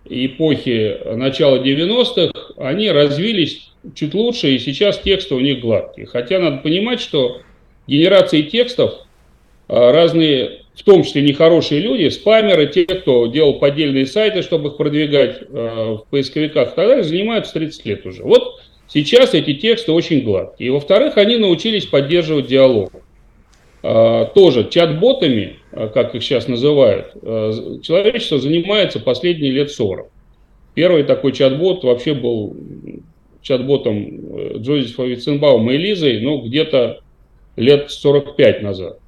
эпохи 0.05 0.99
начала 1.15 1.59
90-х, 1.59 2.55
они 2.57 2.91
развились 2.91 3.71
чуть 3.95 4.15
лучше, 4.15 4.51
и 4.51 4.59
сейчас 4.59 4.99
тексты 4.99 5.35
у 5.35 5.41
них 5.41 5.61
гладкие. 5.61 6.07
Хотя 6.07 6.39
надо 6.39 6.59
понимать, 6.59 7.01
что 7.01 7.41
генерации 7.87 8.43
текстов 8.43 8.95
а, 9.69 9.93
разные, 9.93 10.63
в 10.75 10.83
том 10.83 11.03
числе 11.03 11.23
нехорошие 11.23 11.81
люди, 11.81 12.09
спамеры, 12.09 12.67
те, 12.67 12.85
кто 12.85 13.27
делал 13.27 13.59
поддельные 13.59 14.07
сайты, 14.07 14.43
чтобы 14.43 14.71
их 14.71 14.77
продвигать 14.77 15.41
а, 15.51 15.97
в 15.97 16.07
поисковиках 16.11 16.73
и 16.73 16.77
так 16.77 16.89
далее, 16.89 17.05
занимаются 17.05 17.55
30 17.55 17.87
лет 17.87 18.07
уже. 18.07 18.23
Вот 18.23 18.61
сейчас 18.89 19.35
эти 19.35 19.55
тексты 19.55 19.93
очень 19.93 20.23
гладкие. 20.23 20.69
И 20.69 20.71
во-вторых, 20.71 21.17
они 21.17 21.37
научились 21.37 21.87
поддерживать 21.87 22.47
диалог. 22.47 22.93
Тоже 23.83 24.69
чат-ботами, 24.71 25.57
как 25.73 26.14
их 26.14 26.23
сейчас 26.23 26.49
называют, 26.49 27.12
а, 27.23 27.79
человечество 27.83 28.38
занимается 28.38 29.00
последние 29.00 29.52
лет 29.52 29.71
40. 29.71 30.09
Первый 30.75 31.05
такой 31.05 31.33
чат-бот 31.33 31.85
вообще 31.85 32.14
был 32.14 32.57
чат-ботом 33.43 33.97
э, 33.97 34.59
Джозефа 34.59 35.02
Витценбаума 35.02 35.75
и 35.75 35.76
Лизой, 35.76 36.21
ну, 36.21 36.41
где-то 36.41 37.00
лет 37.57 37.91
45 37.91 38.62
назад. 38.62 38.99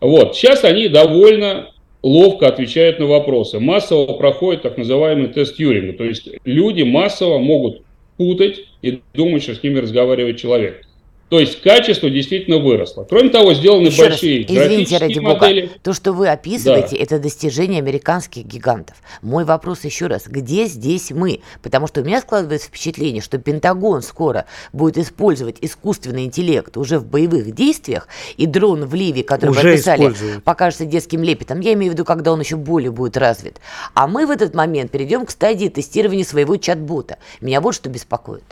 Вот, 0.00 0.36
сейчас 0.36 0.64
они 0.64 0.88
довольно 0.88 1.70
ловко 2.02 2.48
отвечают 2.48 2.98
на 2.98 3.06
вопросы. 3.06 3.58
Массово 3.60 4.14
проходит 4.14 4.62
так 4.62 4.76
называемый 4.76 5.28
тест 5.28 5.58
Юринга, 5.58 5.96
то 5.96 6.04
есть 6.04 6.28
люди 6.44 6.82
массово 6.82 7.38
могут 7.38 7.82
путать 8.16 8.66
и 8.82 9.00
думать, 9.14 9.42
что 9.42 9.54
с 9.54 9.62
ними 9.62 9.78
разговаривает 9.78 10.36
человек. 10.38 10.85
То 11.28 11.40
есть 11.40 11.60
качество 11.60 12.08
действительно 12.08 12.58
выросло. 12.58 13.04
Кроме 13.08 13.30
того, 13.30 13.52
сделаны 13.52 13.88
Еще 13.88 14.08
большие 14.08 14.42
раз, 14.42 14.50
извините, 14.50 14.98
ради 14.98 15.18
модели. 15.18 15.62
Бога, 15.62 15.72
то, 15.82 15.92
что 15.92 16.12
вы 16.12 16.28
описываете, 16.28 16.96
да. 16.96 17.02
это 17.02 17.18
достижение 17.18 17.78
американских 17.78 18.44
гигантов. 18.44 18.96
Мой 19.22 19.44
вопрос 19.44 19.84
еще 19.84 20.06
раз, 20.06 20.28
где 20.28 20.66
здесь 20.66 21.10
мы? 21.10 21.40
Потому 21.62 21.88
что 21.88 22.02
у 22.02 22.04
меня 22.04 22.20
складывается 22.20 22.68
впечатление, 22.68 23.22
что 23.22 23.38
Пентагон 23.38 24.02
скоро 24.02 24.46
будет 24.72 24.98
использовать 24.98 25.56
искусственный 25.62 26.24
интеллект 26.26 26.76
уже 26.76 27.00
в 27.00 27.06
боевых 27.06 27.52
действиях, 27.52 28.06
и 28.36 28.46
дрон 28.46 28.84
в 28.84 28.94
Ливии, 28.94 29.22
который 29.22 29.50
уже 29.50 29.62
вы 29.62 29.72
описали, 29.72 30.14
покажется 30.44 30.84
детским 30.84 31.24
лепетом. 31.24 31.58
Я 31.58 31.72
имею 31.72 31.90
в 31.90 31.94
виду, 31.94 32.04
когда 32.04 32.32
он 32.32 32.38
еще 32.38 32.54
более 32.54 32.92
будет 32.92 33.16
развит. 33.16 33.56
А 33.94 34.06
мы 34.06 34.26
в 34.26 34.30
этот 34.30 34.54
момент 34.54 34.92
перейдем 34.92 35.26
к 35.26 35.30
стадии 35.30 35.68
тестирования 35.68 36.24
своего 36.24 36.56
чат-бота. 36.56 37.18
Меня 37.40 37.60
вот 37.60 37.74
что 37.74 37.88
беспокоит. 37.88 38.44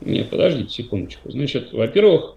Нет, 0.00 0.30
подождите 0.30 0.70
секундочку. 0.70 1.30
Значит, 1.30 1.72
во-первых, 1.72 2.36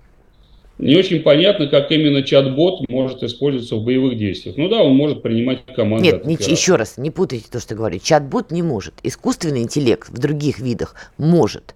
не 0.79 0.95
очень 0.95 1.19
понятно, 1.19 1.67
как 1.67 1.91
именно 1.91 2.23
чат-бот 2.23 2.87
может 2.89 3.21
использоваться 3.21 3.75
в 3.75 3.83
боевых 3.83 4.17
действиях. 4.17 4.55
Ну 4.55 4.69
да, 4.69 4.81
он 4.81 4.95
может 4.95 5.21
принимать 5.21 5.65
команды. 5.65 6.05
Нет, 6.05 6.25
не, 6.25 6.35
еще 6.35 6.77
раз, 6.77 6.97
не 6.97 7.11
путайте 7.11 7.47
то, 7.51 7.59
что 7.59 7.75
говорю. 7.75 7.99
Чат-бот 8.01 8.51
не 8.51 8.63
может. 8.63 8.93
Искусственный 9.03 9.61
интеллект 9.61 10.09
в 10.09 10.17
других 10.17 10.59
видах 10.59 10.95
может. 11.17 11.75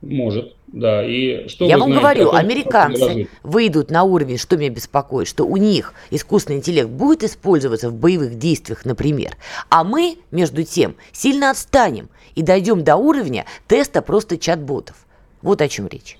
Может, 0.00 0.54
да. 0.72 1.04
И 1.04 1.48
что 1.48 1.66
Я 1.66 1.78
вам 1.78 1.92
знаете, 1.92 2.22
говорю, 2.22 2.32
американцы 2.32 3.28
выйдут 3.42 3.90
на 3.90 4.04
уровень, 4.04 4.38
что 4.38 4.56
меня 4.56 4.70
беспокоит, 4.70 5.28
что 5.28 5.44
у 5.44 5.56
них 5.56 5.94
искусственный 6.10 6.58
интеллект 6.58 6.88
будет 6.88 7.24
использоваться 7.24 7.90
в 7.90 7.94
боевых 7.94 8.38
действиях, 8.38 8.84
например, 8.84 9.36
а 9.68 9.84
мы, 9.84 10.16
между 10.30 10.62
тем, 10.62 10.94
сильно 11.12 11.50
отстанем 11.50 12.08
и 12.34 12.42
дойдем 12.42 12.84
до 12.84 12.96
уровня 12.96 13.46
теста 13.66 14.02
просто 14.02 14.38
чат-ботов. 14.38 14.96
Вот 15.42 15.60
о 15.62 15.68
чем 15.68 15.88
речь. 15.88 16.16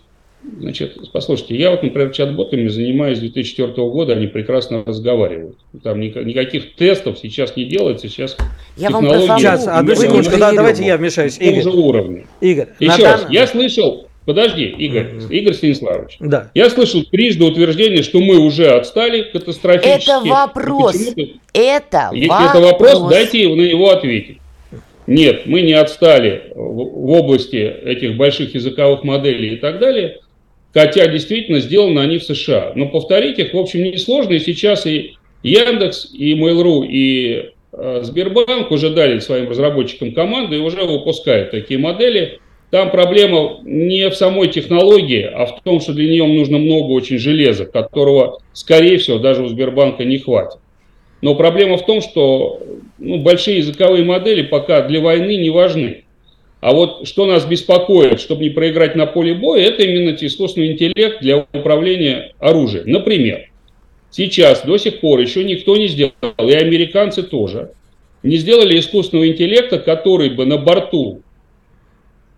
Значит, 0.59 0.97
послушайте, 1.13 1.55
я 1.55 1.71
вот, 1.71 1.83
например, 1.83 2.11
чат-ботами 2.13 2.69
занимаюсь 2.69 3.19
с 3.19 3.21
2004 3.21 3.73
года, 3.91 4.15
они 4.15 4.27
прекрасно 4.27 4.83
разговаривают. 4.87 5.59
Там 5.83 6.01
никаких 6.01 6.77
тестов 6.77 7.19
сейчас 7.19 7.57
не 7.57 7.67
делается, 7.67 8.09
сейчас 8.09 8.39
я 8.79 8.89
технологии... 8.89 9.27
Вам 9.27 9.39
сейчас, 9.39 9.69
одну 9.69 9.95
секундочку, 9.95 10.39
да, 10.39 10.53
давайте 10.53 10.87
я 10.87 10.97
вмешаюсь. 10.97 11.39
Игорь. 11.39 11.61
Уже 11.61 11.71
уровне. 11.71 12.27
Игорь. 12.41 12.69
Еще 12.79 13.03
раз, 13.03 13.27
я 13.29 13.47
слышал, 13.47 14.09
подожди, 14.31 14.65
Игорь, 14.65 15.07
mm-hmm. 15.07 15.35
Игорь 15.35 15.55
Станиславович. 15.55 16.17
Да. 16.21 16.53
Я 16.55 16.71
слышал 16.71 17.03
трижды 17.03 17.43
утверждение, 17.43 18.05
что 18.05 18.21
мы 18.21 18.39
уже 18.39 18.69
отстали 18.69 19.23
катастрофически. 19.23 20.09
Это 20.09 20.21
вопрос. 20.21 20.97
Это 21.53 22.11
Если 22.13 22.29
вопрос. 22.29 22.51
это 22.51 22.61
вопрос, 22.61 23.11
дайте 23.11 23.49
на 23.49 23.63
него 23.63 23.91
ответить. 23.91 24.39
Нет, 25.09 25.47
мы 25.47 25.63
не 25.63 25.73
отстали 25.73 26.53
в 26.55 27.11
области 27.11 27.57
этих 27.57 28.17
больших 28.17 28.55
языковых 28.55 29.03
моделей 29.03 29.55
и 29.55 29.57
так 29.57 29.81
далее, 29.81 30.21
хотя 30.73 31.09
действительно 31.09 31.59
сделаны 31.59 31.99
они 31.99 32.19
в 32.19 32.23
США. 32.23 32.75
Но 32.77 32.87
повторить 32.87 33.41
их, 33.41 33.53
в 33.53 33.59
общем, 33.59 33.83
несложно, 33.83 34.35
и 34.35 34.39
сейчас 34.39 34.87
и 34.87 35.17
Яндекс, 35.43 36.11
и 36.13 36.35
Mail.ru, 36.35 36.87
и 36.87 37.51
э, 37.73 38.01
Сбербанк 38.05 38.71
уже 38.71 38.91
дали 38.91 39.19
своим 39.19 39.51
разработчикам 39.51 40.13
команду 40.13 40.55
и 40.55 40.61
уже 40.61 40.85
выпускают 40.85 41.51
такие 41.51 41.81
модели. 41.81 42.39
Там 42.71 42.91
проблема 42.93 43.61
не 43.65 44.09
в 44.09 44.15
самой 44.15 44.49
технологии, 44.49 45.23
а 45.23 45.47
в 45.47 45.61
том, 45.63 45.81
что 45.81 45.93
для 45.93 46.09
нее 46.09 46.27
нужно 46.27 46.59
много 46.59 46.93
очень 46.93 47.19
железа, 47.19 47.67
которого, 47.67 48.39
скорее 48.53 48.99
всего, 48.99 49.19
даже 49.19 49.43
у 49.43 49.49
Сбербанка 49.49 50.05
не 50.05 50.19
хватит. 50.19 50.61
Но 51.21 51.35
проблема 51.35 51.77
в 51.79 51.85
том, 51.85 52.01
что 52.01 52.61
ну, 52.99 53.19
большие 53.19 53.59
языковые 53.59 54.05
модели 54.05 54.43
пока 54.43 54.83
для 54.83 55.01
войны 55.01 55.37
не 55.37 55.51
важны. 55.51 56.05
А 56.61 56.73
вот 56.73 57.09
что 57.09 57.27
нас 57.27 57.45
беспокоит, 57.45 58.21
чтобы 58.21 58.45
не 58.45 58.51
проиграть 58.51 58.95
на 58.95 59.07
поле 59.07 59.35
боя, 59.35 59.63
это 59.63 59.83
именно 59.83 60.15
искусственный 60.21 60.73
интеллект 60.73 61.21
для 61.21 61.47
управления 61.53 62.35
оружием. 62.39 62.85
Например, 62.87 63.51
сейчас 64.11 64.63
до 64.63 64.77
сих 64.77 65.01
пор 65.01 65.19
еще 65.21 65.43
никто 65.43 65.77
не 65.77 65.89
сделал, 65.89 66.13
и 66.39 66.53
американцы 66.53 67.23
тоже, 67.23 67.73
не 68.23 68.37
сделали 68.37 68.79
искусственного 68.79 69.29
интеллекта, 69.29 69.79
который 69.79 70.31
бы 70.31 70.45
на 70.45 70.59
борту 70.59 71.23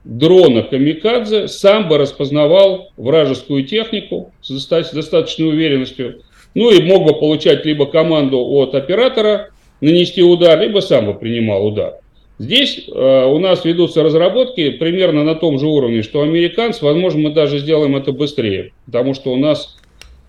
дрона 0.05 0.63
Камикадзе 0.63 1.49
сам 1.49 1.89
бы 1.89 1.99
распознавал 1.99 2.91
вражескую 2.97 3.65
технику 3.65 4.33
с 4.43 4.49
достаточной 4.49 5.49
уверенностью, 5.49 6.23
ну 6.55 6.71
и 6.71 6.83
мог 6.83 7.05
бы 7.07 7.19
получать 7.19 7.65
либо 7.65 7.87
команду 7.87 8.39
от 8.39 8.75
оператора 8.75 9.51
нанести 9.81 10.23
удар, 10.23 10.61
либо 10.61 10.81
сам 10.81 11.07
бы 11.07 11.15
принимал 11.15 11.67
удар. 11.67 11.95
Здесь 12.39 12.89
э, 12.89 13.25
у 13.27 13.39
нас 13.39 13.65
ведутся 13.65 14.03
разработки 14.03 14.71
примерно 14.71 15.23
на 15.23 15.35
том 15.35 15.59
же 15.59 15.67
уровне, 15.67 16.03
что 16.03 16.23
американцы. 16.23 16.85
Возможно, 16.85 17.21
мы 17.21 17.31
даже 17.31 17.59
сделаем 17.59 17.95
это 17.95 18.11
быстрее, 18.13 18.73
потому 18.87 19.15
что 19.15 19.33
у 19.33 19.37
нас 19.37 19.77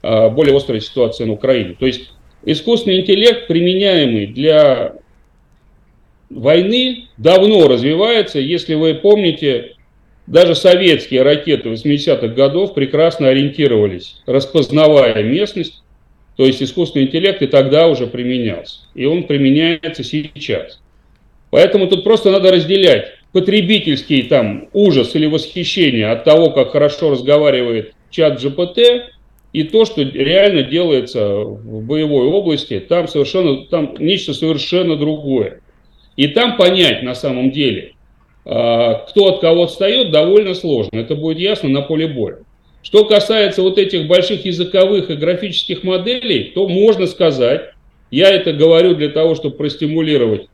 э, 0.04 0.30
более 0.30 0.56
острая 0.56 0.80
ситуация 0.80 1.26
на 1.26 1.34
Украине. 1.34 1.76
То 1.80 1.88
есть 1.88 2.12
искусственный 2.46 3.00
интеллект, 3.00 3.48
применяемый 3.48 4.28
для 4.28 4.96
войны 6.40 7.08
давно 7.18 7.68
развивается. 7.68 8.40
Если 8.40 8.76
вы 8.76 8.96
помните, 8.96 9.76
даже 10.28 10.56
советские 10.56 11.24
ракеты 11.24 11.70
80-х 11.70 12.28
годов 12.30 12.74
прекрасно 12.74 13.30
ориентировались, 13.30 14.22
распознавая 14.26 15.24
местность, 15.24 15.84
то 16.36 16.46
есть 16.46 16.64
искусственный 16.64 17.06
интеллект 17.06 17.42
и 17.42 17.48
тогда 17.48 17.88
уже 17.88 18.08
применялся. 18.08 18.80
И 18.96 19.06
он 19.06 19.24
применяется 19.24 20.04
сейчас. 20.04 20.82
Поэтому 21.52 21.88
тут 21.88 22.04
просто 22.04 22.32
надо 22.32 22.52
разделять 22.52 23.14
потребительский 23.32 24.24
там 24.24 24.70
ужас 24.74 25.16
или 25.16 25.26
восхищение 25.26 26.10
от 26.10 26.24
того, 26.24 26.52
как 26.52 26.72
хорошо 26.72 27.12
разговаривает 27.12 27.94
чат 28.10 28.42
GPT, 28.44 29.04
и 29.54 29.64
то, 29.64 29.86
что 29.86 30.02
реально 30.02 30.64
делается 30.64 31.44
в 31.44 31.86
боевой 31.86 32.28
области, 32.28 32.80
там 32.80 33.08
совершенно, 33.08 33.66
там 33.66 33.96
нечто 34.00 34.34
совершенно 34.34 34.96
другое. 34.96 35.62
И 36.16 36.28
там 36.28 36.58
понять 36.58 37.04
на 37.04 37.16
самом 37.16 37.52
деле, 37.52 37.94
а, 38.46 39.06
кто 39.10 39.28
от 39.28 39.42
кого 39.42 39.64
отстает, 39.64 40.12
довольно 40.12 40.54
сложно. 40.54 40.98
Это 40.98 41.16
будет 41.16 41.40
ясно 41.40 41.70
на 41.70 41.82
поле 41.82 42.08
боя. 42.08 42.40
Что 42.82 43.06
касается 43.06 43.62
вот 43.62 43.78
этих 43.78 44.08
больших 44.08 44.46
языковых 44.46 45.10
и 45.10 45.16
графических 45.16 45.84
моделей, 45.84 46.52
то 46.54 46.68
можно 46.68 47.08
сказать, 47.08 47.72
я 48.12 48.30
это 48.30 48.52
говорю 48.52 48.94
для 48.96 49.10
того, 49.10 49.36
чтобы 49.36 49.56
простимулировать 49.56 50.48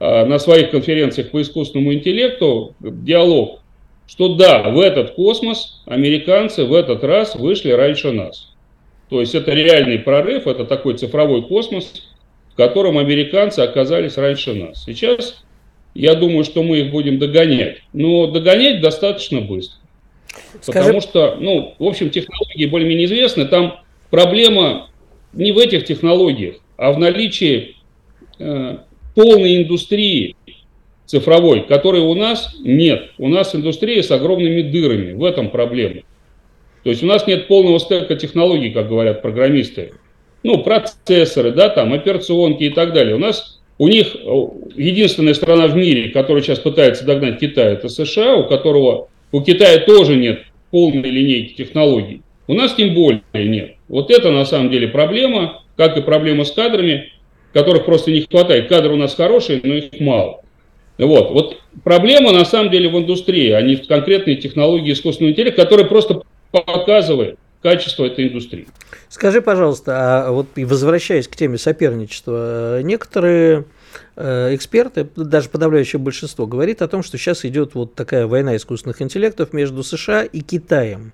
а, 0.00 0.24
на 0.24 0.38
своих 0.38 0.70
конференциях 0.70 1.30
по 1.30 1.42
искусственному 1.42 1.92
интеллекту 1.92 2.74
диалог, 2.80 3.60
что 4.06 4.34
да, 4.34 4.70
в 4.70 4.80
этот 4.80 5.12
космос 5.12 5.82
американцы 5.86 6.64
в 6.64 6.74
этот 6.74 7.04
раз 7.04 7.36
вышли 7.36 7.70
раньше 7.70 8.10
нас. 8.10 8.50
То 9.10 9.20
есть 9.20 9.34
это 9.34 9.52
реальный 9.52 9.98
прорыв, 9.98 10.46
это 10.46 10.64
такой 10.64 10.96
цифровой 10.96 11.42
космос, 11.42 12.09
котором 12.60 12.98
американцы 12.98 13.60
оказались 13.60 14.18
раньше 14.18 14.52
нас. 14.52 14.84
Сейчас 14.84 15.42
я 15.94 16.14
думаю, 16.14 16.44
что 16.44 16.62
мы 16.62 16.80
их 16.80 16.90
будем 16.90 17.18
догонять. 17.18 17.78
Но 17.94 18.26
догонять 18.26 18.82
достаточно 18.82 19.40
быстро. 19.40 19.78
Скажи... 20.60 20.78
Потому 20.78 21.00
что, 21.00 21.36
ну, 21.40 21.74
в 21.78 21.84
общем, 21.84 22.10
технологии 22.10 22.66
более-менее 22.66 23.06
известны. 23.06 23.46
Там 23.46 23.80
проблема 24.10 24.90
не 25.32 25.52
в 25.52 25.58
этих 25.58 25.86
технологиях, 25.86 26.56
а 26.76 26.92
в 26.92 26.98
наличии 26.98 27.76
э, 28.38 28.76
полной 29.14 29.62
индустрии 29.62 30.36
цифровой, 31.06 31.62
которой 31.62 32.02
у 32.02 32.14
нас 32.14 32.54
нет. 32.60 33.12
У 33.16 33.28
нас 33.28 33.54
индустрия 33.54 34.02
с 34.02 34.10
огромными 34.10 34.60
дырами. 34.60 35.14
В 35.14 35.24
этом 35.24 35.48
проблема. 35.48 36.02
То 36.84 36.90
есть 36.90 37.02
у 37.02 37.06
нас 37.06 37.26
нет 37.26 37.48
полного 37.48 37.80
стека 37.80 38.16
технологий, 38.16 38.70
как 38.70 38.86
говорят 38.86 39.22
программисты. 39.22 39.94
Ну, 40.42 40.62
процессоры, 40.62 41.52
да, 41.52 41.68
там, 41.68 41.92
операционки 41.92 42.64
и 42.64 42.70
так 42.70 42.92
далее. 42.92 43.14
У 43.14 43.18
нас, 43.18 43.60
у 43.78 43.88
них 43.88 44.14
единственная 44.74 45.34
страна 45.34 45.66
в 45.66 45.76
мире, 45.76 46.10
которая 46.10 46.42
сейчас 46.42 46.58
пытается 46.58 47.04
догнать 47.04 47.38
Китай, 47.38 47.74
это 47.74 47.88
США, 47.88 48.36
у 48.36 48.48
которого, 48.48 49.08
у 49.32 49.42
Китая 49.42 49.78
тоже 49.80 50.16
нет 50.16 50.42
полной 50.70 51.10
линейки 51.10 51.54
технологий. 51.54 52.22
У 52.46 52.54
нас 52.54 52.74
тем 52.74 52.94
более 52.94 53.20
нет. 53.34 53.76
Вот 53.88 54.10
это 54.10 54.30
на 54.30 54.44
самом 54.44 54.70
деле 54.70 54.88
проблема, 54.88 55.62
как 55.76 55.96
и 55.96 56.02
проблема 56.02 56.44
с 56.44 56.52
кадрами 56.52 57.10
которых 57.52 57.84
просто 57.84 58.10
не 58.10 58.22
хватает. 58.22 58.68
Кадры 58.68 58.92
у 58.92 58.96
нас 58.96 59.14
хорошие, 59.14 59.60
но 59.62 59.74
их 59.74 60.00
мало. 60.00 60.40
Вот. 60.98 61.30
вот 61.30 61.56
проблема 61.82 62.32
на 62.32 62.44
самом 62.44 62.70
деле 62.70 62.88
в 62.90 62.98
индустрии, 62.98 63.50
а 63.50 63.62
не 63.62 63.76
в 63.76 63.86
конкретной 63.86 64.36
технологии 64.36 64.92
искусственного 64.92 65.32
интеллекта, 65.32 65.62
которая 65.62 65.86
просто 65.86 66.22
показывает 66.50 67.38
качество 67.62 68.04
этой 68.04 68.28
индустрии. 68.28 68.66
Скажи, 69.08 69.42
пожалуйста, 69.42 70.26
а 70.26 70.30
вот 70.30 70.48
возвращаясь 70.56 71.28
к 71.28 71.36
теме 71.36 71.58
соперничества, 71.58 72.82
некоторые 72.82 73.64
э, 74.16 74.54
эксперты, 74.54 75.08
даже 75.16 75.48
подавляющее 75.48 76.00
большинство, 76.00 76.46
говорит 76.46 76.82
о 76.82 76.88
том, 76.88 77.02
что 77.02 77.18
сейчас 77.18 77.44
идет 77.44 77.74
вот 77.74 77.94
такая 77.94 78.26
война 78.26 78.56
искусственных 78.56 79.02
интеллектов 79.02 79.52
между 79.52 79.82
США 79.82 80.22
и 80.24 80.40
Китаем. 80.40 81.12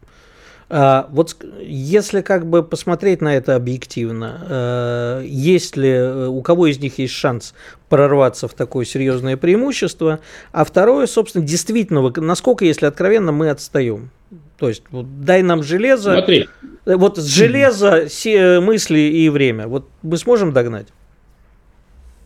А, 0.68 1.08
вот 1.12 1.36
если 1.60 2.22
как 2.22 2.48
бы 2.48 2.64
посмотреть 2.64 3.20
на 3.20 3.36
это 3.36 3.54
объективно, 3.54 4.46
э, 4.48 5.22
есть 5.24 5.76
ли 5.76 5.90
э, 5.90 6.26
у 6.26 6.42
кого 6.42 6.66
из 6.66 6.80
них 6.80 6.98
есть 6.98 7.14
шанс 7.14 7.54
прорваться 7.88 8.48
в 8.48 8.54
такое 8.54 8.84
серьезное 8.84 9.36
преимущество, 9.36 10.18
а 10.50 10.64
второе, 10.64 11.06
собственно, 11.06 11.46
действительно, 11.46 12.12
насколько, 12.16 12.64
если 12.64 12.86
откровенно, 12.86 13.30
мы 13.30 13.50
отстаем. 13.50 14.10
То 14.58 14.68
есть 14.68 14.82
вот, 14.90 15.24
дай 15.24 15.42
нам 15.42 15.62
железо, 15.62 16.14
Смотри. 16.14 16.48
Э, 16.84 16.96
вот 16.96 17.16
с 17.16 17.26
железа 17.26 18.06
все 18.08 18.58
мысли 18.58 18.98
и 18.98 19.28
время, 19.28 19.68
вот 19.68 19.86
мы 20.02 20.16
сможем 20.16 20.52
догнать? 20.52 20.88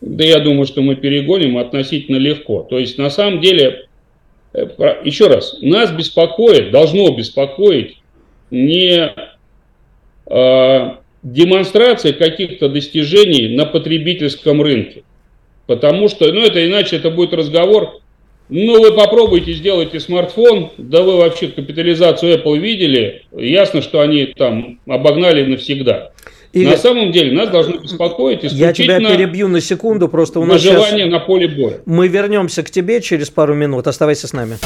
Да 0.01 0.23
я 0.23 0.39
думаю, 0.39 0.65
что 0.65 0.81
мы 0.81 0.95
перегоним 0.95 1.59
относительно 1.59 2.17
легко. 2.17 2.63
То 2.63 2.79
есть 2.79 2.97
на 2.97 3.11
самом 3.11 3.39
деле, 3.39 3.87
еще 4.51 5.27
раз, 5.27 5.57
нас 5.61 5.91
беспокоит, 5.91 6.71
должно 6.71 7.15
беспокоить 7.15 8.00
не 8.51 9.11
э, 10.27 10.89
демонстрация 11.23 12.13
каких-то 12.13 12.69
достижений 12.69 13.55
на 13.55 13.65
потребительском 13.65 14.61
рынке. 14.61 15.03
Потому 15.65 16.09
что, 16.09 16.31
ну 16.31 16.41
это 16.41 16.65
иначе 16.67 16.97
это 16.97 17.09
будет 17.09 17.33
разговор, 17.33 18.01
ну 18.49 18.81
вы 18.81 18.91
попробуйте, 18.91 19.53
сделайте 19.53 19.99
смартфон, 19.99 20.71
да 20.77 21.01
вы 21.01 21.17
вообще 21.17 21.47
капитализацию 21.47 22.37
Apple 22.37 22.57
видели, 22.57 23.23
ясно, 23.31 23.81
что 23.81 24.01
они 24.01 24.25
там 24.25 24.79
обогнали 24.85 25.45
навсегда. 25.45 26.11
И 26.51 26.65
на 26.65 26.75
самом 26.75 27.13
деле 27.13 27.31
нас 27.31 27.49
должно 27.49 27.77
беспокоить 27.77 28.43
Я 28.43 28.73
тебя 28.73 28.99
перебью 28.99 29.47
на 29.47 29.61
секунду, 29.61 30.09
просто 30.09 30.41
у 30.41 30.45
нас 30.45 30.61
сейчас... 30.61 30.91
на 30.91 31.19
поле 31.19 31.47
боя. 31.47 31.79
Мы 31.85 32.09
вернемся 32.09 32.61
к 32.63 32.69
тебе 32.69 32.99
через 32.99 33.29
пару 33.29 33.53
минут. 33.53 33.87
Оставайся 33.87 34.27
с 34.27 34.33
нами. 34.33 34.57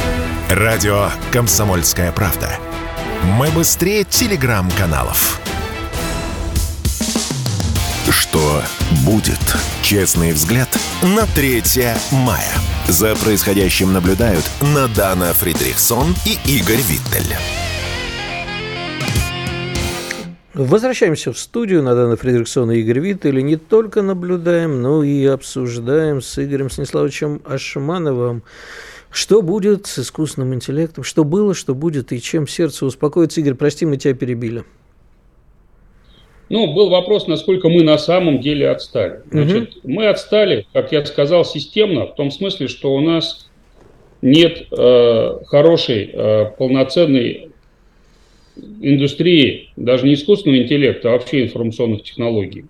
Радио 0.49 1.09
«Комсомольская 1.31 2.11
правда». 2.11 2.57
Мы 3.25 3.49
быстрее 3.49 4.03
телеграм-каналов. 4.03 5.41
Что 8.07 8.61
будет? 9.03 9.39
Честный 9.81 10.31
взгляд 10.31 10.69
на 11.01 11.25
3 11.25 11.63
мая. 12.11 12.53
За 12.87 13.15
происходящим 13.15 13.91
наблюдают 13.93 14.47
Надана 14.61 15.33
Фридрихсон 15.33 16.15
и 16.23 16.37
Игорь 16.57 16.81
Виттель. 16.87 17.35
Возвращаемся 20.53 21.33
в 21.33 21.39
студию. 21.39 21.81
Надана 21.81 22.17
Фридрихсон 22.17 22.71
и 22.71 22.77
Игорь 22.77 22.99
Виттель. 22.99 23.43
Не 23.43 23.57
только 23.57 24.03
наблюдаем, 24.03 24.83
но 24.83 25.03
и 25.03 25.25
обсуждаем 25.25 26.21
с 26.21 26.37
Игорем 26.37 26.69
Станиславовичем 26.69 27.41
Ашмановым 27.43 28.43
что 29.15 29.41
будет 29.41 29.87
с 29.87 29.97
искусственным 29.99 30.53
интеллектом? 30.53 31.05
Что 31.05 31.23
было, 31.23 31.53
что 31.53 31.73
будет, 31.73 32.11
и 32.11 32.21
чем 32.21 32.49
сердце 32.49 32.85
успокоится? 32.85 33.39
Игорь, 33.39 33.53
прости, 33.53 33.85
мы 33.85 33.95
тебя 33.95 34.13
перебили. 34.13 34.65
Ну, 36.49 36.73
был 36.73 36.89
вопрос, 36.89 37.25
насколько 37.25 37.69
мы 37.69 37.81
на 37.83 37.97
самом 37.97 38.41
деле 38.41 38.69
отстали. 38.69 39.21
Значит, 39.31 39.77
угу. 39.77 39.93
мы 39.93 40.07
отстали, 40.07 40.67
как 40.73 40.91
я 40.91 41.05
сказал, 41.05 41.45
системно, 41.45 42.07
в 42.07 42.15
том 42.15 42.29
смысле, 42.29 42.67
что 42.67 42.93
у 42.93 42.99
нас 42.99 43.49
нет 44.21 44.67
э, 44.69 45.39
хорошей, 45.47 46.09
э, 46.11 46.45
полноценной 46.57 47.51
индустрии, 48.81 49.69
даже 49.77 50.05
не 50.05 50.15
искусственного 50.15 50.61
интеллекта, 50.61 51.07
а 51.07 51.11
вообще 51.13 51.43
информационных 51.43 52.03
технологий. 52.03 52.65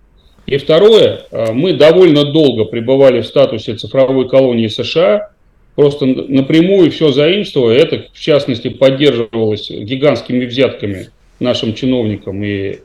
И 0.46 0.58
второе, 0.58 1.22
э, 1.28 1.52
мы 1.52 1.72
довольно 1.72 2.24
долго 2.24 2.66
пребывали 2.66 3.20
в 3.20 3.26
статусе 3.26 3.74
цифровой 3.74 4.28
колонии 4.28 4.68
США, 4.68 5.32
просто 5.76 6.06
напрямую 6.06 6.90
все 6.90 7.12
заимствуя. 7.12 7.76
Это, 7.76 8.06
в 8.12 8.18
частности, 8.18 8.68
поддерживалось 8.68 9.70
гигантскими 9.70 10.44
взятками 10.46 11.10
нашим 11.38 11.74
чиновникам 11.74 12.42
и 12.42 12.80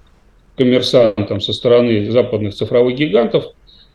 коммерсантам 0.58 1.42
со 1.42 1.54
стороны 1.54 2.12
западных 2.12 2.54
цифровых 2.54 2.96
гигантов. 2.96 3.46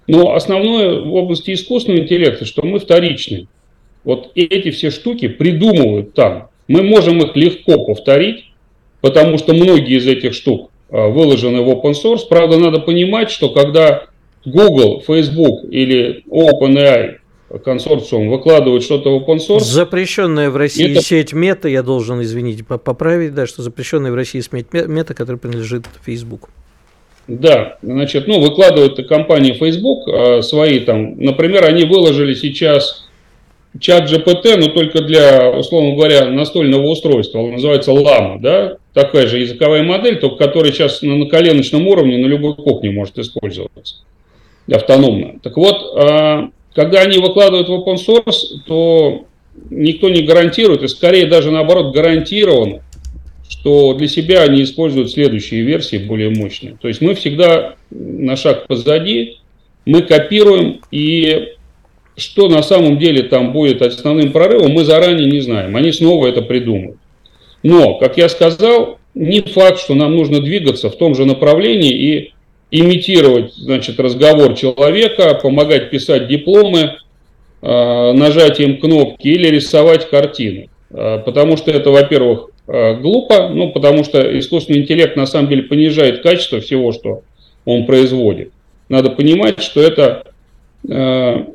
Но 0.08 0.34
основное 0.34 1.00
в 1.00 1.14
области 1.14 1.52
искусственного 1.52 2.02
интеллекта, 2.02 2.44
что 2.44 2.62
мы 2.64 2.78
вторичны. 2.80 3.46
Вот 4.02 4.30
эти 4.34 4.70
все 4.70 4.90
штуки 4.90 5.28
придумывают 5.28 6.14
там. 6.14 6.48
Мы 6.68 6.82
можем 6.82 7.18
их 7.22 7.36
легко 7.36 7.84
повторить, 7.84 8.46
потому 9.00 9.36
что 9.38 9.52
многие 9.52 9.98
из 9.98 10.06
этих 10.06 10.32
штук 10.32 10.70
а, 10.90 11.08
выложены 11.08 11.60
в 11.60 11.68
open 11.68 11.92
source. 11.92 12.20
Правда, 12.28 12.56
надо 12.56 12.78
понимать, 12.78 13.30
что 13.30 13.50
когда 13.50 14.04
Google, 14.44 15.02
Facebook 15.04 15.64
или 15.70 16.22
OpenAI 16.28 17.16
консорциум 17.64 18.28
выкладывает 18.30 18.82
что-то 18.82 19.10
в 19.10 19.22
open 19.22 19.38
source. 19.38 19.60
Запрещенная 19.60 20.50
в 20.50 20.56
России 20.56 20.92
это... 20.92 21.02
сеть 21.02 21.32
мета, 21.32 21.68
я 21.68 21.82
должен, 21.82 22.20
извините, 22.22 22.64
поправить, 22.64 23.34
да, 23.34 23.46
что 23.46 23.62
запрещенная 23.62 24.10
в 24.10 24.14
России 24.14 24.40
сеть 24.40 24.72
мета, 24.72 25.14
которая 25.14 25.38
принадлежит 25.38 25.84
Facebook. 26.04 26.48
Да, 27.28 27.78
значит, 27.82 28.28
ну, 28.28 28.40
выкладывают 28.40 29.08
компании 29.08 29.52
Facebook 29.52 30.08
а, 30.08 30.42
свои 30.42 30.80
там, 30.80 31.18
например, 31.18 31.64
они 31.64 31.84
выложили 31.84 32.34
сейчас 32.34 33.08
чат 33.80 34.10
GPT, 34.10 34.56
но 34.56 34.68
только 34.68 35.02
для, 35.02 35.50
условно 35.50 35.96
говоря, 35.96 36.26
настольного 36.26 36.86
устройства, 36.86 37.40
он 37.40 37.52
называется 37.52 37.90
Lama, 37.90 38.38
да, 38.40 38.76
такая 38.92 39.26
же 39.26 39.38
языковая 39.38 39.82
модель, 39.82 40.18
только 40.20 40.36
которая 40.36 40.72
сейчас 40.72 41.02
на, 41.02 41.16
на 41.16 41.26
коленочном 41.26 41.86
уровне 41.86 42.16
на 42.16 42.26
любой 42.26 42.54
кухне 42.54 42.90
может 42.90 43.18
использоваться 43.18 43.96
автономно. 44.70 45.38
Так 45.42 45.56
вот, 45.56 45.96
а, 45.96 46.50
когда 46.76 47.00
они 47.00 47.18
выкладывают 47.18 47.68
в 47.68 47.72
open 47.72 47.96
source, 47.96 48.60
то 48.66 49.24
никто 49.70 50.10
не 50.10 50.22
гарантирует, 50.22 50.82
и 50.82 50.88
скорее 50.88 51.26
даже 51.26 51.50
наоборот 51.50 51.94
гарантировано, 51.94 52.82
что 53.48 53.94
для 53.94 54.06
себя 54.06 54.42
они 54.42 54.62
используют 54.62 55.10
следующие 55.10 55.62
версии 55.62 55.96
более 55.96 56.28
мощные. 56.28 56.76
То 56.80 56.88
есть 56.88 57.00
мы 57.00 57.14
всегда 57.14 57.76
на 57.90 58.36
шаг 58.36 58.66
позади, 58.66 59.38
мы 59.86 60.02
копируем, 60.02 60.80
и 60.90 61.54
что 62.14 62.48
на 62.50 62.62
самом 62.62 62.98
деле 62.98 63.22
там 63.22 63.52
будет 63.52 63.80
основным 63.80 64.30
прорывом, 64.30 64.72
мы 64.72 64.84
заранее 64.84 65.30
не 65.30 65.40
знаем. 65.40 65.76
Они 65.76 65.92
снова 65.92 66.26
это 66.26 66.42
придумают. 66.42 66.98
Но, 67.62 67.94
как 67.94 68.18
я 68.18 68.28
сказал, 68.28 68.98
не 69.14 69.40
факт, 69.40 69.80
что 69.80 69.94
нам 69.94 70.14
нужно 70.14 70.40
двигаться 70.40 70.90
в 70.90 70.96
том 70.96 71.14
же 71.14 71.24
направлении 71.24 71.92
и 71.92 72.34
имитировать 72.70 73.54
значит, 73.54 74.00
разговор 74.00 74.54
человека, 74.54 75.34
помогать 75.34 75.90
писать 75.90 76.28
дипломы, 76.28 76.96
э, 77.62 78.12
нажатием 78.12 78.78
кнопки 78.80 79.28
или 79.28 79.48
рисовать 79.48 80.10
картины. 80.10 80.68
Э, 80.90 81.18
потому 81.24 81.56
что 81.56 81.70
это, 81.70 81.90
во-первых, 81.90 82.50
э, 82.66 82.94
глупо, 82.96 83.48
ну, 83.48 83.70
потому 83.70 84.04
что 84.04 84.38
искусственный 84.38 84.80
интеллект 84.80 85.16
на 85.16 85.26
самом 85.26 85.48
деле 85.48 85.62
понижает 85.62 86.22
качество 86.22 86.60
всего, 86.60 86.92
что 86.92 87.22
он 87.64 87.86
производит. 87.86 88.50
Надо 88.88 89.10
понимать, 89.10 89.62
что 89.62 89.80
это 89.80 90.24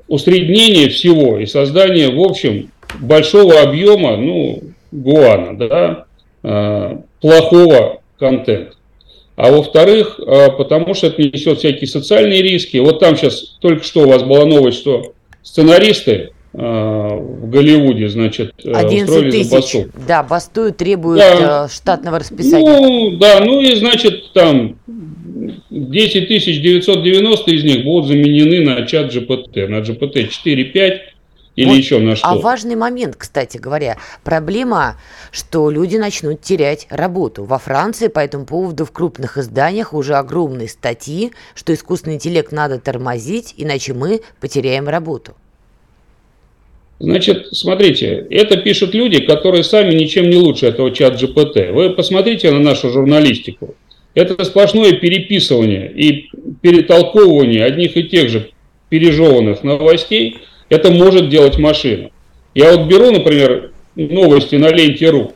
усреднение 0.10 0.90
всего 0.90 1.40
и 1.40 1.46
создание, 1.46 2.14
в 2.14 2.20
общем, 2.20 2.70
большого 3.00 3.62
объема, 3.62 4.18
ну, 4.18 4.62
гуана, 4.92 5.58
да, 5.58 7.04
плохого 7.22 8.02
контента. 8.20 8.74
А 9.42 9.50
во-вторых, 9.50 10.20
э, 10.20 10.52
потому 10.56 10.94
что 10.94 11.08
это 11.08 11.20
несет 11.20 11.58
всякие 11.58 11.88
социальные 11.88 12.44
риски. 12.44 12.78
Вот 12.78 13.00
там 13.00 13.18
сейчас 13.18 13.56
только 13.60 13.84
что 13.84 14.02
у 14.02 14.08
вас 14.08 14.22
была 14.22 14.46
новость, 14.46 14.78
что 14.78 15.14
сценаристы 15.42 16.30
э, 16.54 16.58
в 16.60 17.50
Голливуде, 17.50 18.08
значит, 18.08 18.54
11 18.64 19.10
устроили 19.10 19.32
тысяч. 19.32 19.46
забастовку. 19.50 20.00
Да, 20.08 20.22
бастуют, 20.22 20.78
требуют 20.78 21.22
да. 21.22 21.68
штатного 21.70 22.20
расписания. 22.20 22.68
Ну, 22.68 23.18
да, 23.18 23.40
ну 23.44 23.60
и, 23.62 23.74
значит, 23.78 24.32
там 24.34 24.76
10 25.72 26.28
990 26.28 27.52
из 27.52 27.64
них 27.64 27.84
будут 27.84 28.10
заменены 28.10 28.64
на 28.64 28.86
чат 28.86 29.12
GPT, 29.12 29.66
на 29.66 29.80
GPT 29.80 30.30
4.5 30.46 31.00
или 31.56 31.68
вот, 31.68 31.78
еще 31.78 32.00
на 32.00 32.16
что. 32.16 32.28
А 32.28 32.36
важный 32.36 32.76
момент, 32.76 33.16
кстати 33.18 33.58
говоря, 33.58 33.98
проблема, 34.24 34.98
что 35.32 35.70
люди 35.70 35.98
начнут 35.98 36.42
терять 36.42 36.88
работу. 36.90 37.44
Во 37.44 37.58
Франции 37.58 38.08
по 38.08 38.20
этому 38.20 38.46
поводу 38.46 38.86
в 38.86 38.92
крупных 38.92 39.38
изданиях 39.38 39.94
уже 39.94 40.16
огромные 40.16 40.70
статьи, 40.70 41.32
что 41.54 41.74
искусственный 41.74 42.16
интеллект 42.16 42.52
надо 42.52 42.80
тормозить, 42.80 43.54
иначе 43.58 43.94
мы 43.94 44.22
потеряем 44.40 44.88
работу. 44.88 45.34
Значит, 47.00 47.48
смотрите, 47.52 48.28
это 48.30 48.58
пишут 48.58 48.94
люди, 48.94 49.22
которые 49.22 49.64
сами 49.64 49.94
ничем 49.94 50.30
не 50.30 50.38
лучше 50.38 50.68
этого 50.68 50.92
чат 50.92 51.22
GPT. 51.22 51.72
Вы 51.74 51.90
посмотрите 51.90 52.52
на 52.52 52.60
нашу 52.60 52.92
журналистику. 52.92 53.76
Это 54.14 54.44
сплошное 54.46 54.94
переписывание 54.94 55.92
и 55.92 56.30
перетолковывание 56.62 57.66
одних 57.66 57.98
и 57.98 58.04
тех 58.04 58.30
же 58.30 58.52
пережеванных 58.90 59.64
новостей– 59.64 60.38
это 60.72 60.90
может 60.90 61.30
делать 61.30 61.58
машина. 61.58 62.12
Я 62.56 62.76
вот 62.76 62.88
беру, 62.88 63.12
например, 63.12 63.72
новости 63.96 64.56
на 64.56 64.70
ленте 64.70 65.10
РУ. 65.10 65.34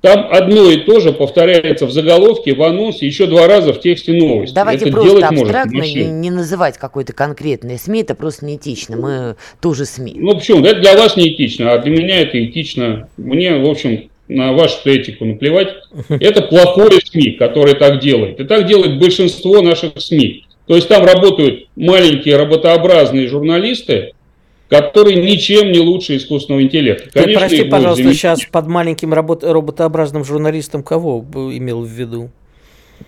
Там 0.00 0.26
одно 0.32 0.68
и 0.68 0.78
то 0.78 0.98
же 0.98 1.12
повторяется 1.12 1.86
в 1.86 1.92
заголовке, 1.92 2.52
в 2.52 2.62
анонсе, 2.64 3.06
еще 3.06 3.26
два 3.26 3.46
раза 3.46 3.72
в 3.72 3.78
тексте 3.78 4.12
новости. 4.12 4.52
Давайте 4.52 4.86
это 4.86 4.94
просто 4.94 5.28
абстрактно 5.28 5.82
не, 5.82 6.06
не 6.06 6.30
называть 6.32 6.78
какой-то 6.78 7.12
конкретной 7.12 7.78
СМИ, 7.78 8.02
это 8.02 8.16
просто 8.16 8.44
неэтично. 8.44 8.96
Мы 8.96 9.36
тоже 9.60 9.84
СМИ. 9.84 10.14
Ну 10.16 10.34
почему? 10.34 10.64
Это 10.64 10.80
для 10.80 10.96
вас 10.96 11.16
неэтично, 11.16 11.72
а 11.72 11.78
для 11.78 11.92
меня 11.92 12.20
это 12.20 12.44
этично. 12.44 13.08
Мне, 13.16 13.54
в 13.58 13.70
общем, 13.70 14.10
на 14.26 14.52
вашу 14.52 14.90
этику 14.90 15.24
наплевать. 15.24 15.68
Это 16.08 16.42
плохое 16.42 16.98
СМИ, 17.04 17.32
которое 17.32 17.74
так 17.74 18.00
делает. 18.00 18.40
И 18.40 18.44
так 18.44 18.66
делает 18.66 18.98
большинство 18.98 19.60
наших 19.62 20.00
СМИ. 20.00 20.46
То 20.66 20.76
есть 20.76 20.88
там 20.88 21.04
работают 21.04 21.66
маленькие 21.76 22.36
работообразные 22.36 23.28
журналисты, 23.28 24.12
который 24.68 25.16
ничем 25.16 25.70
не 25.72 25.78
лучше 25.78 26.16
искусственного 26.16 26.62
интеллекта. 26.62 27.10
Конечно, 27.10 27.32
Ты 27.32 27.38
прости, 27.38 27.64
пожалуйста, 27.64 28.02
заменить. 28.02 28.18
сейчас 28.18 28.40
под 28.50 28.66
маленьким 28.68 29.12
работ- 29.12 29.44
роботообразным 29.44 30.24
журналистом 30.24 30.82
кого 30.82 31.24
имел 31.34 31.82
в 31.82 31.88
виду? 31.88 32.30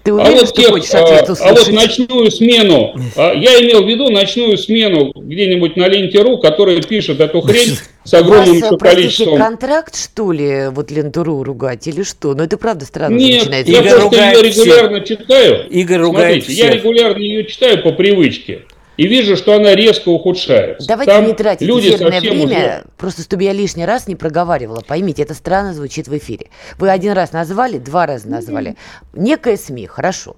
Ты 0.03 0.11
а 0.11 0.15
уверен, 0.15 0.39
а 0.39 0.41
вот, 0.41 0.55
тех, 0.55 0.95
а, 0.95 1.49
а 1.49 1.55
вот 1.55 1.69
ночную 1.69 2.31
смену, 2.31 2.95
а, 3.17 3.33
я 3.33 3.61
имел 3.61 3.85
в 3.85 3.89
виду 3.89 4.11
ночную 4.11 4.59
смену 4.59 5.13
где-нибудь 5.15 5.77
на 5.77 5.89
ленте.ру, 5.89 6.39
которая 6.39 6.83
пишет 6.83 7.21
эту 7.21 7.41
хрень 7.41 7.77
с 8.03 8.15
огромным 8.15 8.57
еще 8.57 8.77
количеством... 8.77 9.39
контракт, 9.39 9.97
что 9.97 10.33
ли, 10.33 10.69
вот 10.71 10.91
ленту.ру 10.91 11.43
ругать 11.45 11.87
или 11.87 12.03
что? 12.03 12.35
Ну, 12.35 12.43
это 12.43 12.59
правда 12.59 12.85
странно 12.85 13.15
Нет, 13.17 13.43
начинается. 13.45 13.73
я 13.73 13.81
Игорь 13.81 14.01
просто 14.01 14.17
ее 14.17 14.43
регулярно 14.43 15.05
всех. 15.05 15.19
читаю. 15.19 15.69
Игорь 15.71 15.99
ругает 16.01 16.45
Смотрите, 16.45 16.53
всех. 16.53 16.65
я 16.65 16.77
регулярно 16.77 17.23
ее 17.23 17.45
читаю 17.47 17.83
по 17.83 17.93
привычке 17.93 18.63
и 18.97 19.07
вижу, 19.07 19.37
что 19.37 19.55
она 19.55 19.75
резко 19.75 20.09
ухудшается. 20.09 20.87
Давайте 20.87 21.13
Там 21.13 21.27
не 21.27 21.35
тратить 21.35 21.67
люди 21.67 21.89
эфирное 21.89 22.21
время, 22.21 22.45
уже... 22.45 22.85
просто 22.97 23.23
чтобы 23.23 23.43
я 23.43 23.53
лишний 23.53 23.85
раз 23.85 24.07
не 24.07 24.17
проговаривала. 24.17 24.83
Поймите, 24.87 25.23
это 25.23 25.35
странно 25.35 25.75
звучит 25.75 26.09
в 26.09 26.17
эфире. 26.17 26.47
Вы 26.79 26.91
один 26.91 27.13
раз 27.13 27.33
назвали, 27.33 27.79
два 27.79 28.07
раза 28.07 28.29
назвали. 28.29 28.77
Некое 29.13 29.57
СМИ, 29.57 29.87
хорошо. 29.87 30.37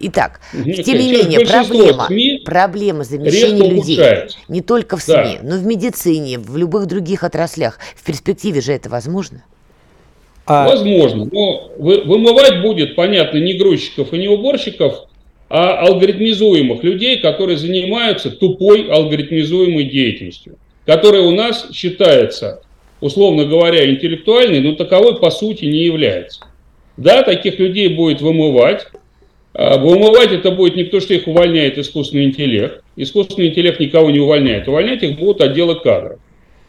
Итак, 0.00 0.40
Некое. 0.52 0.82
тем 0.82 0.98
не 0.98 1.10
менее, 1.10 1.46
проблема, 1.46 2.06
СМИ 2.08 2.42
проблема 2.44 3.04
замещения 3.04 3.70
людей 3.70 3.96
ухудшается. 3.96 4.38
не 4.48 4.60
только 4.60 4.98
в 4.98 5.02
СМИ, 5.02 5.14
да. 5.14 5.38
но 5.42 5.56
в 5.56 5.64
медицине, 5.64 6.38
в 6.38 6.56
любых 6.58 6.86
других 6.86 7.24
отраслях. 7.24 7.78
В 7.96 8.04
перспективе 8.04 8.60
же 8.60 8.72
это 8.72 8.90
возможно? 8.90 9.44
А... 10.44 10.66
Возможно, 10.66 11.28
но 11.30 11.70
вымывать 11.78 12.62
будет, 12.62 12.96
понятно, 12.96 13.38
не 13.38 13.54
грузчиков 13.54 14.12
и 14.12 14.18
не 14.18 14.28
уборщиков, 14.28 15.07
а 15.48 15.80
алгоритмизуемых 15.86 16.82
людей, 16.84 17.18
которые 17.18 17.56
занимаются 17.56 18.30
тупой 18.30 18.88
алгоритмизуемой 18.90 19.84
деятельностью, 19.84 20.58
которая 20.84 21.22
у 21.22 21.30
нас 21.30 21.68
считается, 21.72 22.62
условно 23.00 23.46
говоря, 23.46 23.88
интеллектуальной, 23.88 24.60
но 24.60 24.74
таковой 24.74 25.18
по 25.18 25.30
сути 25.30 25.64
не 25.64 25.84
является. 25.84 26.40
Да, 26.96 27.22
таких 27.22 27.58
людей 27.58 27.88
будет 27.88 28.20
вымывать. 28.20 28.88
А, 29.54 29.78
вымывать 29.78 30.32
это 30.32 30.50
будет 30.50 30.76
не 30.76 30.84
то, 30.84 31.00
что 31.00 31.14
их 31.14 31.26
увольняет 31.26 31.78
искусственный 31.78 32.24
интеллект. 32.24 32.82
Искусственный 32.96 33.48
интеллект 33.48 33.80
никого 33.80 34.10
не 34.10 34.18
увольняет. 34.18 34.68
Увольнять 34.68 35.02
их 35.02 35.18
будут 35.18 35.40
отделы 35.40 35.76
кадров, 35.80 36.18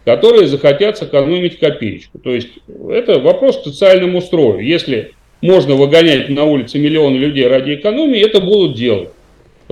которые 0.05 0.47
захотят 0.47 0.97
сэкономить 0.97 1.59
копеечку. 1.59 2.19
То 2.19 2.33
есть 2.33 2.49
это 2.89 3.19
вопрос 3.19 3.57
к 3.57 3.63
социальному 3.63 4.21
строю. 4.21 4.59
Если 4.59 5.13
можно 5.41 5.75
выгонять 5.75 6.29
на 6.29 6.43
улице 6.43 6.79
миллионы 6.79 7.17
людей 7.17 7.47
ради 7.47 7.75
экономии, 7.75 8.19
это 8.19 8.41
будут 8.41 8.75
делать. 8.75 9.09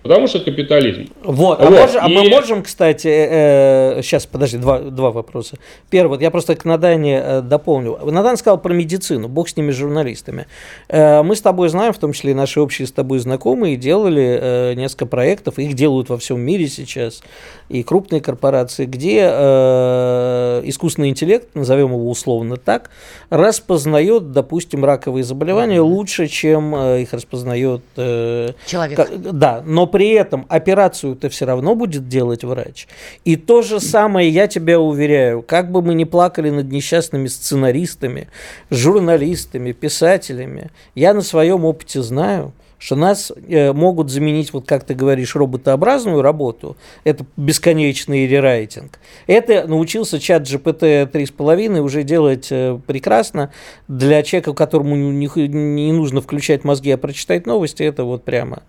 Потому 0.03 0.27
что 0.27 0.39
капитализм. 0.39 1.09
Вот, 1.23 1.59
а, 1.59 1.65
вот. 1.65 1.79
Можем, 1.79 2.01
а 2.03 2.07
мы 2.07 2.29
можем, 2.29 2.63
кстати, 2.63 3.07
э, 3.07 4.01
сейчас, 4.03 4.25
э, 4.25 4.29
подожди, 4.31 4.57
два, 4.57 4.79
два 4.79 5.11
вопроса. 5.11 5.57
Первый, 5.89 6.09
вот 6.09 6.21
я 6.21 6.29
просто 6.29 6.55
к 6.55 6.65
Надане 6.65 7.19
э, 7.23 7.41
дополню. 7.41 7.97
Надан 8.03 8.37
сказал 8.37 8.59
про 8.59 8.73
медицину, 8.73 9.27
бог 9.27 9.49
с 9.49 9.57
ними 9.57 9.71
журналистами. 9.71 10.45
Э, 10.87 11.23
мы 11.23 11.35
с 11.35 11.41
тобой 11.41 11.69
знаем, 11.69 11.93
в 11.93 11.97
том 11.97 12.13
числе 12.13 12.31
и 12.31 12.33
наши 12.35 12.61
общие 12.61 12.87
с 12.87 12.91
тобой 12.91 13.17
знакомые, 13.19 13.75
делали 13.75 14.39
э, 14.39 14.73
несколько 14.75 15.07
проектов, 15.07 15.57
их 15.57 15.73
делают 15.73 16.09
во 16.09 16.17
всем 16.17 16.39
мире 16.41 16.67
сейчас, 16.67 17.23
и 17.69 17.81
крупные 17.81 18.21
корпорации, 18.21 18.85
где 18.85 19.27
э, 19.31 20.61
искусственный 20.65 21.09
интеллект, 21.09 21.55
назовем 21.55 21.89
его 21.89 22.09
условно 22.09 22.57
так, 22.57 22.91
распознает, 23.29 24.31
допустим, 24.31 24.85
раковые 24.85 25.23
заболевания 25.23 25.81
лучше, 25.81 26.27
чем 26.27 26.75
э, 26.75 27.01
их 27.01 27.13
распознает... 27.13 27.81
Э, 27.95 28.51
Человек. 28.67 28.95
Как, 28.95 29.21
да, 29.21 29.63
но 29.65 29.86
при 29.87 30.11
этом 30.11 30.45
операцию-то 30.49 31.29
все 31.29 31.45
равно 31.45 31.75
будет 31.75 32.07
делать 32.07 32.43
врач. 32.43 32.87
И 33.25 33.35
то 33.35 33.61
же 33.61 33.79
самое, 33.79 34.29
я 34.29 34.47
тебя 34.47 34.79
уверяю, 34.79 35.41
как 35.41 35.71
бы 35.71 35.81
мы 35.81 35.93
ни 35.93 36.03
плакали 36.03 36.49
над 36.49 36.71
несчастными 36.71 37.27
сценаристами, 37.27 38.27
журналистами, 38.69 39.71
писателями, 39.71 40.69
я 40.95 41.13
на 41.13 41.21
своем 41.21 41.65
опыте 41.65 42.01
знаю– 42.01 42.53
что 42.79 42.95
нас 42.95 43.31
э, 43.47 43.73
могут 43.73 44.09
заменить, 44.09 44.53
вот 44.53 44.67
как 44.67 44.83
ты 44.83 44.93
говоришь, 44.93 45.35
роботообразную 45.35 46.21
работу, 46.21 46.77
это 47.03 47.25
бесконечный 47.35 48.27
рерайтинг. 48.27 48.99
Это 49.25 49.67
научился 49.67 50.19
чат 50.19 50.43
GPT 50.43 51.11
3.5 51.11 51.79
уже 51.79 52.03
делать 52.03 52.47
э, 52.51 52.79
прекрасно. 52.85 53.51
Для 53.87 54.21
человека, 54.23 54.53
которому 54.53 54.95
не, 54.95 55.27
не 55.47 55.91
нужно 55.91 56.21
включать 56.21 56.63
мозги, 56.63 56.91
а 56.91 56.97
прочитать 56.97 57.45
новости, 57.45 57.83
это 57.83 58.03
вот 58.03 58.23
прямо 58.23 58.63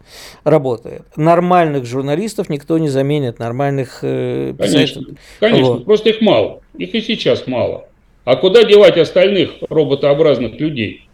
работает. 0.44 1.03
Нормальных 1.16 1.85
журналистов 1.85 2.49
никто 2.49 2.79
не 2.79 2.88
заменит, 2.88 3.38
нормальных 3.38 4.01
э, 4.03 4.55
Конечно, 4.59 5.03
конечно 5.40 5.73
вот. 5.73 5.85
просто 5.85 6.11
их 6.11 6.21
мало. 6.21 6.61
Их 6.77 6.94
и 6.94 7.01
сейчас 7.01 7.47
мало. 7.47 7.87
А 8.25 8.37
куда 8.37 8.62
девать 8.62 8.97
остальных 8.99 9.53
роботообразных 9.68 10.61
людей? 10.61 11.08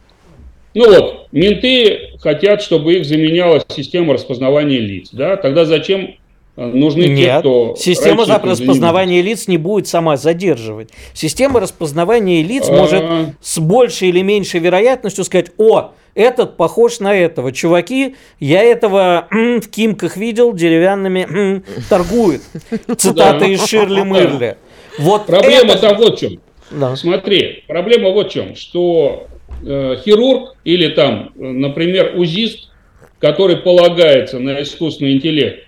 Ну 0.75 0.87
вот, 0.93 1.29
менты 1.33 2.11
хотят, 2.21 2.61
чтобы 2.63 2.95
их 2.95 3.05
заменяла 3.05 3.63
система 3.69 4.15
распознавания 4.15 4.79
лиц. 4.79 5.11
Да? 5.13 5.37
Тогда 5.37 5.65
зачем 5.65 6.17
Нужны 6.57 7.07
Нет, 7.07 7.17
те, 7.35 7.41
кто... 7.41 7.75
система 7.77 8.25
распознавания 8.27 9.23
лиц 9.23 9.49
не 9.49 9.59
будет 9.59 9.89
сама 9.89 10.17
задерживать. 10.17 10.91
Система 11.13 11.59
распознавания 11.59 12.45
лиц 12.45 12.67
А. 12.69 12.73
может 12.73 13.05
с 13.41 13.59
большей 13.59 14.11
или 14.11 14.21
меньшей 14.23 14.61
вероятностью 14.61 15.25
сказать, 15.25 15.51
о, 15.59 15.91
этот 16.15 16.57
похож 16.57 17.01
на 17.01 17.13
этого. 17.13 17.51
Чуваки, 17.51 18.15
я 18.39 18.63
этого 18.63 19.27
м, 19.33 19.61
в 19.61 19.69
Кимках 19.69 20.17
видел, 20.17 20.53
деревянными 20.53 21.27
м, 21.29 21.65
торгует. 21.91 22.43
Цитата 22.99 23.47
из 23.47 23.67
Ширли 23.67 24.03
Мырли. 24.05 24.57
Вот 25.01 25.27
Проблема 25.27 25.73
это- 25.73 25.89
там 25.89 25.97
вот 25.97 26.17
в 26.17 26.21
чем. 26.21 26.39
Да. 26.71 26.95
Смотри, 26.95 27.65
проблема 27.67 28.11
вот 28.11 28.29
в 28.29 28.33
чем, 28.33 28.55
что 28.55 29.27
э, 29.67 29.97
хирург 30.05 30.57
или 30.65 30.89
там, 30.89 31.33
э, 31.37 31.43
например, 31.43 32.15
узист, 32.17 32.71
который 33.19 33.57
полагается 33.57 34.39
на 34.39 34.63
искусственный 34.63 35.15
интеллект, 35.15 35.67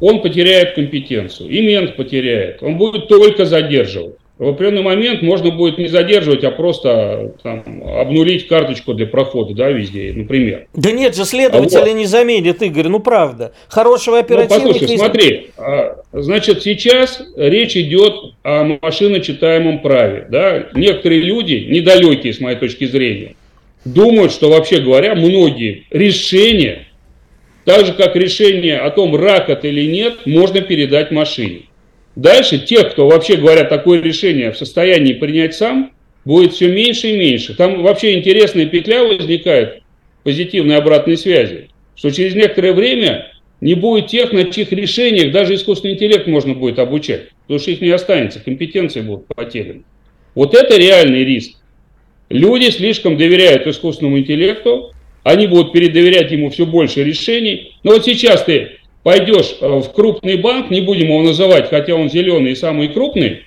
он 0.00 0.22
потеряет 0.22 0.74
компетенцию, 0.74 1.48
и 1.48 1.60
мент 1.60 1.96
потеряет, 1.96 2.62
он 2.62 2.76
будет 2.76 3.08
только 3.08 3.44
задерживать. 3.44 4.16
В 4.38 4.48
определенный 4.48 4.82
момент 4.82 5.22
можно 5.22 5.50
будет 5.50 5.78
не 5.78 5.86
задерживать, 5.88 6.44
а 6.44 6.50
просто 6.50 7.32
там, 7.42 7.64
обнулить 7.86 8.48
карточку 8.48 8.92
для 8.92 9.06
прохода, 9.06 9.54
да, 9.54 9.70
везде, 9.70 10.12
например. 10.14 10.66
Да 10.74 10.92
нет 10.92 11.16
же, 11.16 11.24
следователя 11.24 11.78
А 11.78 11.84
вот. 11.86 11.94
не 11.94 12.04
заменит, 12.04 12.60
Игорь, 12.60 12.88
ну 12.88 13.00
правда. 13.00 13.52
Хорошего 13.68 14.16
Ну, 14.16 14.20
оперативника... 14.20 14.66
послушай, 14.68 14.90
есть- 14.90 14.98
смотри, 15.02 15.46
а, 15.56 16.02
значит, 16.12 16.62
сейчас 16.62 17.22
речь 17.34 17.78
идет 17.78 18.12
о 18.42 18.76
машиночитаемом 18.82 19.78
праве, 19.80 20.26
да. 20.30 20.66
Некоторые 20.74 21.22
люди, 21.22 21.66
недалекие, 21.70 22.34
с 22.34 22.40
моей 22.40 22.58
точки 22.58 22.84
зрения, 22.84 23.36
думают, 23.86 24.32
что, 24.32 24.50
вообще 24.50 24.80
говоря, 24.82 25.14
многие 25.14 25.84
решения, 25.88 26.86
так 27.64 27.86
же, 27.86 27.94
как 27.94 28.14
решение 28.16 28.76
о 28.80 28.90
том, 28.90 29.16
рак 29.16 29.48
это 29.48 29.66
или 29.66 29.86
нет, 29.90 30.26
можно 30.26 30.60
передать 30.60 31.10
машине. 31.10 31.62
Дальше 32.16 32.58
тех, 32.58 32.92
кто, 32.92 33.06
вообще 33.06 33.36
говоря, 33.36 33.64
такое 33.64 34.00
решение 34.00 34.50
в 34.50 34.56
состоянии 34.56 35.12
принять 35.12 35.54
сам, 35.54 35.92
будет 36.24 36.54
все 36.54 36.68
меньше 36.68 37.08
и 37.10 37.16
меньше. 37.16 37.54
Там 37.54 37.82
вообще 37.82 38.18
интересная 38.18 38.66
петля 38.66 39.04
возникает 39.04 39.82
позитивной 40.24 40.76
обратной 40.76 41.18
связи, 41.18 41.68
что 41.94 42.10
через 42.10 42.34
некоторое 42.34 42.72
время 42.72 43.32
не 43.60 43.74
будет 43.74 44.08
тех, 44.08 44.32
на 44.32 44.50
чьих 44.50 44.72
решениях 44.72 45.30
даже 45.30 45.54
искусственный 45.54 45.94
интеллект 45.94 46.26
можно 46.26 46.54
будет 46.54 46.78
обучать, 46.78 47.28
потому 47.42 47.60
что 47.60 47.70
их 47.70 47.80
не 47.82 47.90
останется, 47.90 48.40
компетенции 48.40 49.02
будут 49.02 49.26
потеряны. 49.26 49.82
Вот 50.34 50.54
это 50.54 50.76
реальный 50.76 51.22
риск. 51.22 51.56
Люди 52.28 52.70
слишком 52.70 53.16
доверяют 53.16 53.66
искусственному 53.66 54.18
интеллекту, 54.18 54.92
они 55.22 55.46
будут 55.46 55.72
передоверять 55.72 56.30
ему 56.32 56.50
все 56.50 56.66
больше 56.66 57.04
решений. 57.04 57.76
Но 57.82 57.92
вот 57.92 58.04
сейчас 58.04 58.42
ты 58.44 58.75
пойдешь 59.06 59.58
э, 59.60 59.68
в 59.68 59.92
крупный 59.92 60.36
банк, 60.36 60.68
не 60.68 60.80
будем 60.80 61.06
его 61.06 61.22
называть, 61.22 61.70
хотя 61.70 61.94
он 61.94 62.10
зеленый 62.10 62.50
и 62.50 62.56
самый 62.56 62.88
крупный, 62.88 63.44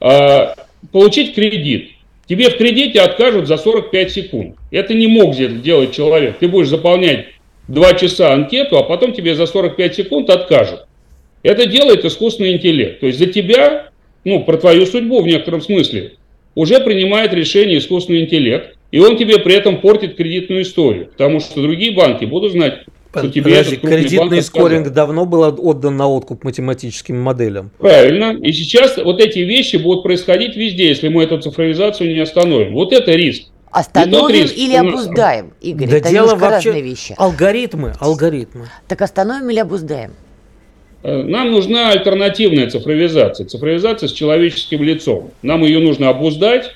а, 0.00 0.54
получить 0.90 1.34
кредит. 1.34 1.90
Тебе 2.26 2.48
в 2.48 2.56
кредите 2.56 3.02
откажут 3.02 3.46
за 3.46 3.58
45 3.58 4.10
секунд. 4.10 4.56
Это 4.70 4.94
не 4.94 5.06
мог 5.06 5.34
сделать 5.34 5.94
человек. 5.94 6.38
Ты 6.38 6.48
будешь 6.48 6.68
заполнять 6.68 7.26
2 7.68 7.92
часа 7.92 8.32
анкету, 8.32 8.78
а 8.78 8.84
потом 8.84 9.12
тебе 9.12 9.34
за 9.34 9.44
45 9.44 9.94
секунд 9.94 10.30
откажут. 10.30 10.86
Это 11.42 11.66
делает 11.66 12.06
искусственный 12.06 12.54
интеллект. 12.54 13.00
То 13.00 13.06
есть 13.06 13.18
за 13.18 13.26
тебя, 13.26 13.90
ну, 14.24 14.44
про 14.44 14.56
твою 14.56 14.86
судьбу 14.86 15.20
в 15.20 15.26
некотором 15.26 15.60
смысле, 15.60 16.12
уже 16.54 16.80
принимает 16.80 17.34
решение 17.34 17.80
искусственный 17.80 18.22
интеллект, 18.22 18.78
и 18.92 18.98
он 18.98 19.18
тебе 19.18 19.40
при 19.40 19.56
этом 19.56 19.82
портит 19.82 20.16
кредитную 20.16 20.62
историю. 20.62 21.08
Потому 21.08 21.40
что 21.40 21.60
другие 21.60 21.92
банки 21.92 22.24
будут 22.24 22.52
знать, 22.52 22.86
что 23.18 23.28
тебе 23.30 23.50
Подожди, 23.56 23.76
кредитный 23.76 24.38
отказал. 24.38 24.42
скоринг 24.42 24.88
давно 24.90 25.26
был 25.26 25.42
отдан 25.42 25.96
на 25.96 26.08
откуп 26.08 26.44
математическим 26.44 27.20
моделям. 27.20 27.70
Правильно. 27.78 28.36
И 28.42 28.52
сейчас 28.52 28.96
вот 28.96 29.20
эти 29.20 29.40
вещи 29.40 29.76
будут 29.76 30.02
происходить 30.02 30.56
везде, 30.56 30.88
если 30.88 31.08
мы 31.08 31.24
эту 31.24 31.40
цифровизацию 31.40 32.12
не 32.12 32.20
остановим. 32.20 32.74
Вот 32.74 32.92
это 32.92 33.12
риск. 33.12 33.48
Остановим 33.70 34.28
риск 34.34 34.56
или 34.56 34.74
обуздаем, 34.74 35.52
Игорь? 35.60 35.88
да 35.88 35.96
это 35.98 36.10
дело 36.10 36.34
вообще... 36.36 36.70
разные 36.70 36.82
вещи. 36.82 37.14
Алгоритмы, 37.18 37.92
алгоритмы. 38.00 38.68
Так 38.88 39.02
остановим 39.02 39.50
или 39.50 39.58
обуздаем? 39.58 40.12
Э, 41.02 41.22
Нам 41.22 41.50
нужна 41.52 41.90
альтернативная 41.90 42.70
цифровизация. 42.70 43.46
Цифровизация 43.46 44.08
с 44.08 44.12
человеческим 44.12 44.82
лицом. 44.82 45.30
Нам 45.42 45.62
ее 45.62 45.80
нужно 45.80 46.08
обуздать 46.08 46.72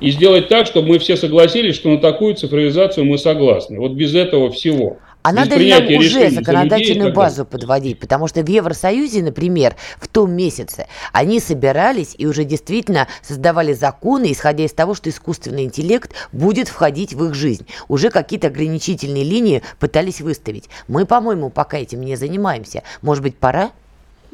и 0.00 0.10
сделать 0.10 0.48
так, 0.48 0.66
чтобы 0.66 0.88
мы 0.88 0.98
все 0.98 1.16
согласились, 1.16 1.74
что 1.74 1.90
на 1.90 1.98
такую 1.98 2.34
цифровизацию 2.34 3.06
мы 3.06 3.18
согласны. 3.18 3.78
Вот 3.78 3.92
без 3.92 4.14
этого 4.14 4.50
всего. 4.50 4.98
А 5.22 5.32
надо 5.32 5.56
ли 5.56 5.70
нам 5.70 5.84
уже 5.84 6.24
людей 6.24 6.30
законодательную 6.30 6.98
далее. 6.98 7.14
базу 7.14 7.44
подводить? 7.44 7.98
Потому 8.00 8.26
что 8.26 8.42
в 8.42 8.48
Евросоюзе, 8.48 9.22
например, 9.22 9.76
в 9.98 10.08
том 10.08 10.32
месяце 10.32 10.88
они 11.12 11.38
собирались 11.38 12.14
и 12.18 12.26
уже 12.26 12.44
действительно 12.44 13.06
создавали 13.22 13.72
законы, 13.72 14.32
исходя 14.32 14.64
из 14.64 14.72
того, 14.72 14.94
что 14.94 15.10
искусственный 15.10 15.64
интеллект 15.64 16.12
будет 16.32 16.68
входить 16.68 17.14
в 17.14 17.24
их 17.24 17.34
жизнь. 17.34 17.66
Уже 17.88 18.10
какие-то 18.10 18.48
ограничительные 18.48 19.22
линии 19.22 19.62
пытались 19.78 20.20
выставить. 20.20 20.68
Мы, 20.88 21.06
по-моему, 21.06 21.50
пока 21.50 21.78
этим 21.78 22.00
не 22.00 22.16
занимаемся. 22.16 22.82
Может 23.00 23.22
быть, 23.22 23.36
пора? 23.36 23.70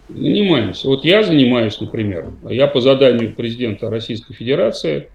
Занимаемся. 0.08 0.88
Вот 0.88 1.04
я 1.04 1.22
занимаюсь, 1.22 1.78
например, 1.80 2.30
я 2.48 2.66
по 2.66 2.80
заданию 2.80 3.34
президента 3.34 3.90
Российской 3.90 4.32
Федерации 4.32 5.08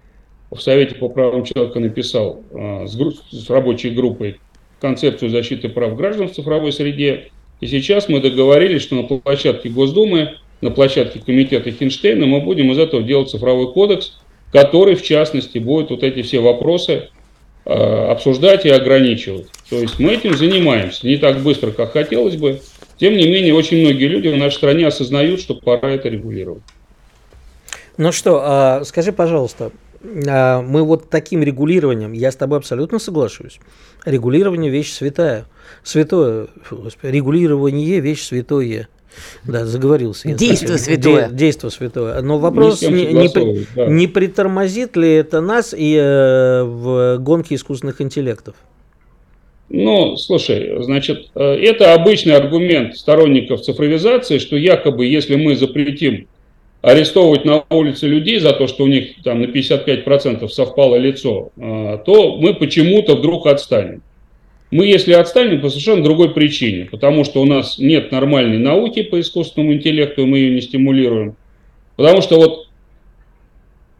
в 0.52 0.60
Совете 0.60 0.94
по 0.94 1.08
правам 1.08 1.42
человека 1.42 1.80
написал 1.80 2.42
а, 2.52 2.86
с, 2.86 2.96
с 3.32 3.50
рабочей 3.50 3.90
группой 3.90 4.38
концепцию 4.84 5.30
защиты 5.30 5.70
прав 5.70 5.96
граждан 5.96 6.28
в 6.28 6.32
цифровой 6.32 6.70
среде. 6.70 7.30
И 7.62 7.66
сейчас 7.66 8.10
мы 8.10 8.20
договорились, 8.20 8.82
что 8.82 8.96
на 8.96 9.04
площадке 9.04 9.70
Госдумы, 9.70 10.34
на 10.60 10.70
площадке 10.70 11.20
комитета 11.24 11.70
Хинштейна 11.70 12.26
мы 12.26 12.40
будем 12.40 12.70
из 12.70 12.76
этого 12.76 13.02
делать 13.02 13.30
цифровой 13.30 13.72
кодекс, 13.72 14.18
который, 14.52 14.94
в 14.94 15.02
частности, 15.02 15.56
будет 15.56 15.88
вот 15.88 16.02
эти 16.02 16.20
все 16.20 16.40
вопросы 16.40 17.08
а, 17.64 18.12
обсуждать 18.12 18.66
и 18.66 18.68
ограничивать. 18.68 19.46
То 19.70 19.76
есть 19.76 19.98
мы 19.98 20.12
этим 20.12 20.36
занимаемся. 20.36 21.06
Не 21.06 21.16
так 21.16 21.40
быстро, 21.40 21.70
как 21.70 21.92
хотелось 21.92 22.36
бы. 22.36 22.60
Тем 22.98 23.16
не 23.16 23.26
менее, 23.26 23.54
очень 23.54 23.80
многие 23.80 24.06
люди 24.06 24.28
в 24.28 24.36
нашей 24.36 24.56
стране 24.56 24.86
осознают, 24.86 25.40
что 25.40 25.54
пора 25.54 25.92
это 25.92 26.10
регулировать. 26.10 26.62
Ну 27.96 28.12
что, 28.12 28.42
а, 28.44 28.84
скажи, 28.84 29.12
пожалуйста, 29.12 29.70
мы 30.04 30.82
вот 30.84 31.08
таким 31.08 31.42
регулированием, 31.42 32.12
я 32.12 32.30
с 32.30 32.36
тобой 32.36 32.58
абсолютно 32.58 32.98
соглашусь. 32.98 33.58
Регулирование 34.04 34.70
вещь 34.70 34.92
святая. 34.92 35.46
Святое, 35.82 36.48
регулирование 37.02 38.00
вещь 38.00 38.22
святое. 38.22 38.88
Да, 39.44 39.64
заговорился. 39.64 40.28
Действо 40.34 40.76
святое. 40.76 41.28
Де- 41.28 41.34
действо 41.34 41.68
святое. 41.68 42.20
Но 42.20 42.38
вопрос, 42.38 42.82
не, 42.82 43.06
не 43.06 43.28
при- 43.28 43.66
да. 43.76 43.86
не 43.86 44.06
притормозит 44.08 44.96
ли 44.96 45.08
это 45.14 45.40
нас 45.40 45.74
и 45.76 45.96
э, 45.96 46.62
в 46.64 47.18
гонке 47.18 47.54
искусственных 47.54 48.00
интеллектов? 48.00 48.56
Ну, 49.68 50.16
слушай, 50.16 50.82
значит, 50.82 51.30
э, 51.34 51.42
это 51.42 51.94
обычный 51.94 52.34
аргумент 52.34 52.96
сторонников 52.96 53.62
цифровизации, 53.62 54.38
что 54.38 54.56
якобы 54.56 55.06
если 55.06 55.36
мы 55.36 55.56
запретим 55.56 56.26
арестовывать 56.84 57.46
на 57.46 57.64
улице 57.70 58.06
людей 58.06 58.38
за 58.38 58.52
то, 58.52 58.66
что 58.66 58.84
у 58.84 58.86
них 58.86 59.22
там 59.24 59.40
на 59.40 59.46
55% 59.46 60.46
совпало 60.48 60.96
лицо, 60.96 61.50
э, 61.56 61.98
то 62.04 62.36
мы 62.36 62.52
почему-то 62.52 63.16
вдруг 63.16 63.46
отстанем. 63.46 64.02
Мы, 64.70 64.86
если 64.86 65.14
отстанем, 65.14 65.62
по 65.62 65.70
совершенно 65.70 66.02
другой 66.02 66.34
причине, 66.34 66.84
потому 66.84 67.24
что 67.24 67.40
у 67.40 67.46
нас 67.46 67.78
нет 67.78 68.12
нормальной 68.12 68.58
науки 68.58 69.02
по 69.02 69.18
искусственному 69.18 69.72
интеллекту, 69.74 70.22
и 70.22 70.24
мы 70.26 70.38
ее 70.38 70.54
не 70.54 70.60
стимулируем. 70.60 71.36
Потому 71.96 72.20
что 72.20 72.36
вот 72.36 72.68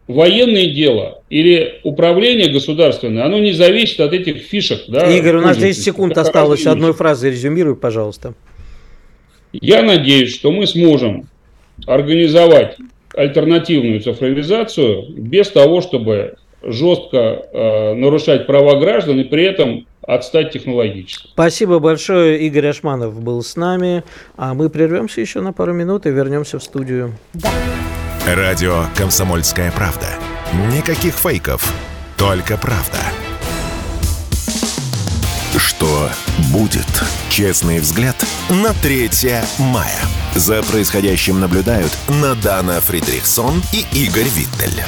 военное 0.07 0.66
дело 0.66 1.23
или 1.31 1.81
управление 1.85 2.51
государственное, 2.51 3.25
оно 3.25 3.38
не 3.38 3.53
зависит 3.53 3.99
от 4.01 4.12
этих 4.12 4.42
фишек. 4.42 4.83
Да, 4.88 5.11
Игорь, 5.11 5.37
у 5.37 5.40
нас 5.40 5.57
пользовательских. 5.57 5.77
10 5.77 5.85
секунд 5.85 6.18
осталось. 6.18 6.66
Одной 6.66 6.92
фразой 6.92 7.31
резюмируй, 7.31 7.77
пожалуйста. 7.77 8.35
Я 9.53 9.83
надеюсь, 9.83 10.35
что 10.35 10.53
мы 10.53 10.66
сможем 10.66 11.29
организовать 11.87 12.76
альтернативную 13.14 14.00
цифровизацию 14.00 15.06
без 15.16 15.50
того, 15.50 15.80
чтобы 15.80 16.37
жестко 16.62 17.18
э, 17.18 17.94
нарушать 17.94 18.46
права 18.46 18.78
граждан 18.80 19.20
и 19.20 19.24
при 19.24 19.44
этом 19.44 19.87
отстать 20.06 20.52
технологически. 20.52 21.28
Спасибо 21.32 21.78
большое. 21.78 22.40
Игорь 22.40 22.68
Ашманов 22.68 23.20
был 23.22 23.42
с 23.42 23.56
нами. 23.56 24.02
А 24.37 24.54
мы 24.54 24.70
прервемся 24.70 25.20
еще 25.20 25.40
на 25.40 25.52
пару 25.52 25.72
минут 25.72 26.06
и 26.06 26.10
вернемся 26.10 26.58
в 26.58 26.62
студию. 26.62 27.12
Радио 28.26 28.84
«Комсомольская 28.96 29.70
правда». 29.72 30.06
Никаких 30.74 31.14
фейков, 31.14 31.74
только 32.16 32.56
правда. 32.56 32.98
Что 35.56 36.08
будет? 36.53 36.87
Честный 37.29 37.79
взгляд 37.79 38.16
на 38.49 38.73
3 38.75 39.11
мая. 39.59 40.01
За 40.35 40.62
происходящим 40.62 41.40
наблюдают 41.40 41.97
Надана 42.09 42.81
Фридрихсон 42.81 43.62
и 43.73 43.85
Игорь 44.05 44.29
Виттель. 44.29 44.83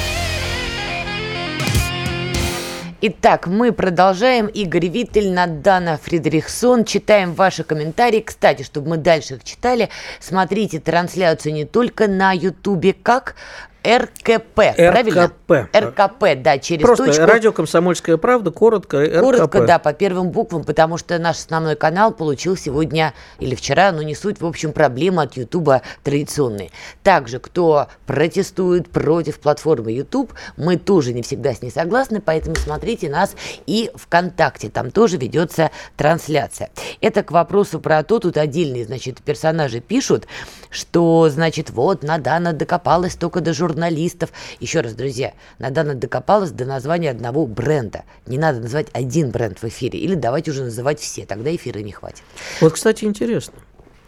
Итак, 3.02 3.46
мы 3.46 3.72
продолжаем. 3.72 4.46
Игорь 4.46 4.88
Виттель, 4.88 5.30
Надана 5.30 6.00
Фридрихсон. 6.02 6.84
Читаем 6.84 7.34
ваши 7.34 7.62
комментарии. 7.62 8.20
Кстати, 8.20 8.62
чтобы 8.62 8.88
мы 8.88 8.96
дальше 8.96 9.34
их 9.34 9.44
читали, 9.44 9.90
смотрите 10.18 10.80
трансляцию 10.80 11.52
не 11.52 11.66
только 11.66 12.08
на 12.08 12.32
Ютубе, 12.32 12.94
как 12.94 13.36
РКП, 13.86 14.54
правильно? 14.76 15.26
РКП. 15.26 15.76
РКП, 15.76 16.24
да, 16.42 16.58
через 16.58 16.82
Просто 16.84 17.06
точку. 17.06 17.24
радио 17.24 17.52
«Комсомольская 17.52 18.16
правда», 18.16 18.50
коротко, 18.50 19.04
РКП. 19.04 19.20
Коротко, 19.20 19.66
да, 19.66 19.78
по 19.78 19.92
первым 19.92 20.30
буквам, 20.30 20.64
потому 20.64 20.98
что 20.98 21.18
наш 21.18 21.36
основной 21.36 21.76
канал 21.76 22.12
получил 22.12 22.56
сегодня 22.56 23.14
или 23.38 23.54
вчера, 23.54 23.92
но 23.92 24.02
не 24.02 24.14
суть, 24.14 24.40
в 24.40 24.46
общем, 24.46 24.72
проблемы 24.72 25.22
от 25.22 25.36
Ютуба 25.36 25.82
традиционные. 26.02 26.70
Также, 27.02 27.38
кто 27.38 27.86
протестует 28.06 28.88
против 28.90 29.38
платформы 29.38 29.92
YouTube, 29.92 30.32
мы 30.56 30.76
тоже 30.76 31.12
не 31.12 31.22
всегда 31.22 31.54
с 31.54 31.62
ней 31.62 31.70
согласны, 31.70 32.20
поэтому 32.20 32.56
смотрите 32.56 33.08
нас 33.08 33.36
и 33.66 33.90
ВКонтакте, 33.94 34.68
там 34.68 34.90
тоже 34.90 35.16
ведется 35.16 35.70
трансляция. 35.96 36.70
Это 37.00 37.22
к 37.22 37.30
вопросу 37.30 37.78
про 37.78 38.02
то, 38.02 38.18
тут 38.18 38.36
отдельные, 38.36 38.84
значит, 38.84 39.22
персонажи 39.22 39.80
пишут, 39.80 40.26
что, 40.70 41.28
значит, 41.28 41.70
вот, 41.70 42.02
Надана 42.02 42.52
докопалась 42.52 43.14
только 43.14 43.40
до 43.40 43.52
журналистов. 43.76 44.30
Еще 44.58 44.80
раз, 44.80 44.94
друзья, 44.94 45.34
Надана 45.58 45.94
докопалась 45.94 46.50
до 46.50 46.64
названия 46.64 47.10
одного 47.10 47.46
бренда. 47.46 48.04
Не 48.26 48.38
надо 48.38 48.60
называть 48.60 48.88
один 48.94 49.30
бренд 49.30 49.58
в 49.62 49.64
эфире, 49.64 49.98
или 49.98 50.14
давайте 50.14 50.50
уже 50.50 50.64
называть 50.64 50.98
все, 50.98 51.26
тогда 51.26 51.54
эфира 51.54 51.80
не 51.80 51.92
хватит. 51.92 52.22
Вот, 52.60 52.72
кстати, 52.72 53.04
интересно. 53.04 53.54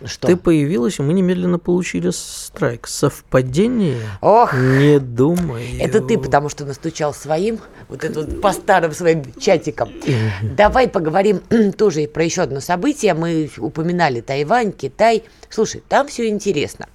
Что? 0.05 0.29
Ты 0.29 0.37
появилась, 0.37 1.01
и 1.01 1.03
мы 1.03 1.13
немедленно 1.13 1.59
получили 1.59 2.11
страйк. 2.11 2.87
Совпадение? 2.87 3.99
Ох, 4.21 4.55
Не 4.55 5.01
думаю. 5.01 5.65
Это 5.81 6.01
ты, 6.01 6.17
потому 6.17 6.49
что 6.49 6.65
настучал 6.65 7.13
своим, 7.13 7.59
вот 7.89 8.05
это 8.05 8.21
вот 8.21 8.41
по 8.41 8.53
старым 8.53 8.93
своим 8.93 9.25
чатикам. 9.41 9.91
Давай 10.41 10.89
поговорим 10.89 11.41
тоже 11.77 12.07
про 12.07 12.25
еще 12.25 12.43
одно 12.43 12.61
событие. 12.61 13.13
Мы 13.15 13.51
упоминали 13.59 14.21
Тайвань, 14.21 14.71
Китай. 14.73 15.25
Слушай, 15.51 15.83
там 15.89 16.07
все 16.07 16.29
интересно. 16.29 16.87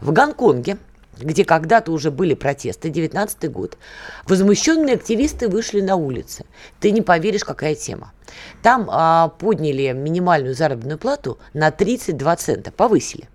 В 0.00 0.12
Гонконге, 0.12 0.76
где 1.22 1.44
когда-то 1.44 1.92
уже 1.92 2.10
были 2.10 2.34
протесты, 2.34 2.90
19 2.90 3.50
год, 3.50 3.78
возмущенные 4.26 4.96
активисты 4.96 5.48
вышли 5.48 5.80
на 5.80 5.96
улицы. 5.96 6.44
Ты 6.80 6.90
не 6.90 7.02
поверишь, 7.02 7.44
какая 7.44 7.74
тема. 7.74 8.12
Там 8.62 8.88
а, 8.90 9.28
подняли 9.28 9.92
минимальную 9.92 10.54
заработную 10.54 10.98
плату 10.98 11.38
на 11.52 11.70
32 11.70 12.36
цента, 12.36 12.72
повысили. 12.72 13.28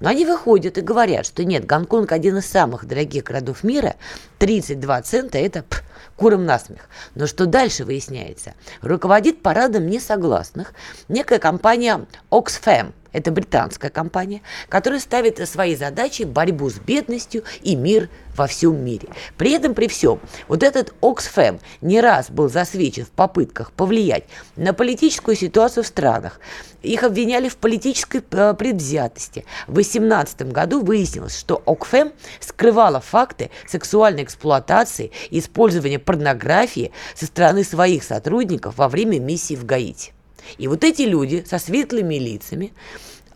Но 0.00 0.08
они 0.08 0.24
выходят 0.24 0.78
и 0.78 0.82
говорят, 0.82 1.26
что 1.26 1.44
нет, 1.44 1.66
Гонконг 1.66 2.10
один 2.12 2.38
из 2.38 2.46
самых 2.46 2.86
дорогих 2.86 3.24
городов 3.24 3.62
мира, 3.64 3.96
32 4.38 5.02
цента– 5.02 5.38
это 5.38 5.62
пх, 5.62 5.82
куром 6.16 6.44
насмех. 6.44 6.88
Но 7.14 7.26
что 7.26 7.46
дальше 7.46 7.84
выясняется? 7.84 8.54
Руководит 8.80 9.42
парадом 9.42 9.86
несогласных 9.86 10.72
некая 11.08 11.38
компания 11.38 12.06
Oxfam, 12.30 12.92
это 13.18 13.30
британская 13.30 13.90
компания, 13.90 14.42
которая 14.68 15.00
ставит 15.00 15.46
своей 15.48 15.76
задачей 15.76 16.24
борьбу 16.24 16.70
с 16.70 16.78
бедностью 16.78 17.44
и 17.62 17.76
мир 17.76 18.08
во 18.36 18.46
всем 18.46 18.82
мире. 18.82 19.08
При 19.36 19.52
этом, 19.52 19.74
при 19.74 19.88
всем, 19.88 20.20
вот 20.46 20.62
этот 20.62 20.94
Oxfam 21.00 21.60
не 21.80 22.00
раз 22.00 22.30
был 22.30 22.48
засвечен 22.48 23.04
в 23.04 23.10
попытках 23.10 23.72
повлиять 23.72 24.24
на 24.56 24.72
политическую 24.72 25.36
ситуацию 25.36 25.84
в 25.84 25.86
странах. 25.86 26.40
Их 26.82 27.02
обвиняли 27.02 27.48
в 27.48 27.56
политической 27.56 28.22
э, 28.30 28.54
предвзятости. 28.54 29.44
В 29.66 29.74
2018 29.74 30.52
году 30.52 30.80
выяснилось, 30.80 31.36
что 31.36 31.60
Oxfam 31.66 32.12
скрывала 32.38 33.00
факты 33.00 33.50
сексуальной 33.66 34.22
эксплуатации 34.22 35.10
и 35.30 35.40
использования 35.40 35.98
порнографии 35.98 36.92
со 37.16 37.26
стороны 37.26 37.64
своих 37.64 38.04
сотрудников 38.04 38.78
во 38.78 38.88
время 38.88 39.18
миссии 39.18 39.54
в 39.54 39.64
Гаити. 39.64 40.12
И 40.56 40.68
вот 40.68 40.84
эти 40.84 41.02
люди 41.02 41.44
со 41.48 41.58
светлыми 41.58 42.16
лицами 42.16 42.72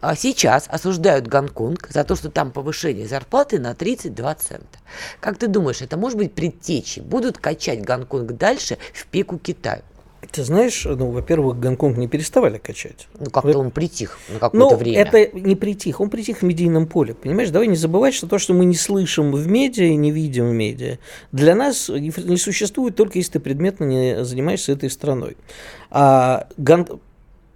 а, 0.01 0.17
сейчас 0.17 0.67
осуждают 0.69 1.29
Гонконг 1.29 1.88
за 1.88 2.03
то, 2.03 2.17
что 2.17 2.29
там 2.29 2.51
повышение 2.51 3.07
зарплаты 3.07 3.59
на 3.59 3.75
32 3.75 4.35
цента. 4.35 4.79
Как 5.21 5.38
ты 5.38 5.47
думаешь, 5.47 5.81
это 5.81 5.97
может 5.97 6.19
быть 6.19 6.35
предтечей? 6.35 7.03
Будут 7.03 7.38
качать 7.38 7.85
Гонконг 7.85 8.33
дальше 8.33 8.79
в 8.93 9.07
пику 9.07 9.38
Китаю? 9.38 9.83
Ты 10.30 10.44
знаешь, 10.44 10.85
ну, 10.85 11.11
во-первых, 11.11 11.58
Гонконг 11.58 11.98
не 11.98 12.06
переставали 12.08 12.58
качать. 12.58 13.08
Ну, 13.18 13.26
как-то 13.30 13.58
он 13.58 13.70
притих 13.70 14.18
на 14.28 14.38
какое-то 14.38 14.56
Ну, 14.70 14.76
время. 14.76 15.00
это 15.02 15.37
не 15.37 15.56
притих, 15.56 16.00
он 16.00 16.11
притих 16.11 16.38
в 16.38 16.42
медийном 16.42 16.87
поле. 16.87 17.14
Понимаешь, 17.14 17.50
давай 17.50 17.66
не 17.66 17.76
забывать, 17.76 18.14
что 18.14 18.26
то, 18.28 18.38
что 18.38 18.54
мы 18.54 18.64
не 18.64 18.76
слышим 18.76 19.32
в 19.32 19.46
медиа 19.48 19.85
и 19.85 19.96
не 19.96 20.12
видим 20.12 20.48
в 20.48 20.52
медиа, 20.52 20.98
для 21.32 21.54
нас 21.54 21.88
не 21.88 22.37
существует 22.37 22.94
только 22.96 23.18
если 23.18 23.32
ты 23.32 23.40
предметно 23.40 23.85
не 23.85 24.24
занимаешься 24.24 24.72
этой 24.72 24.90
страной. 24.90 25.37
А 25.90 26.46
Гон- 26.56 27.00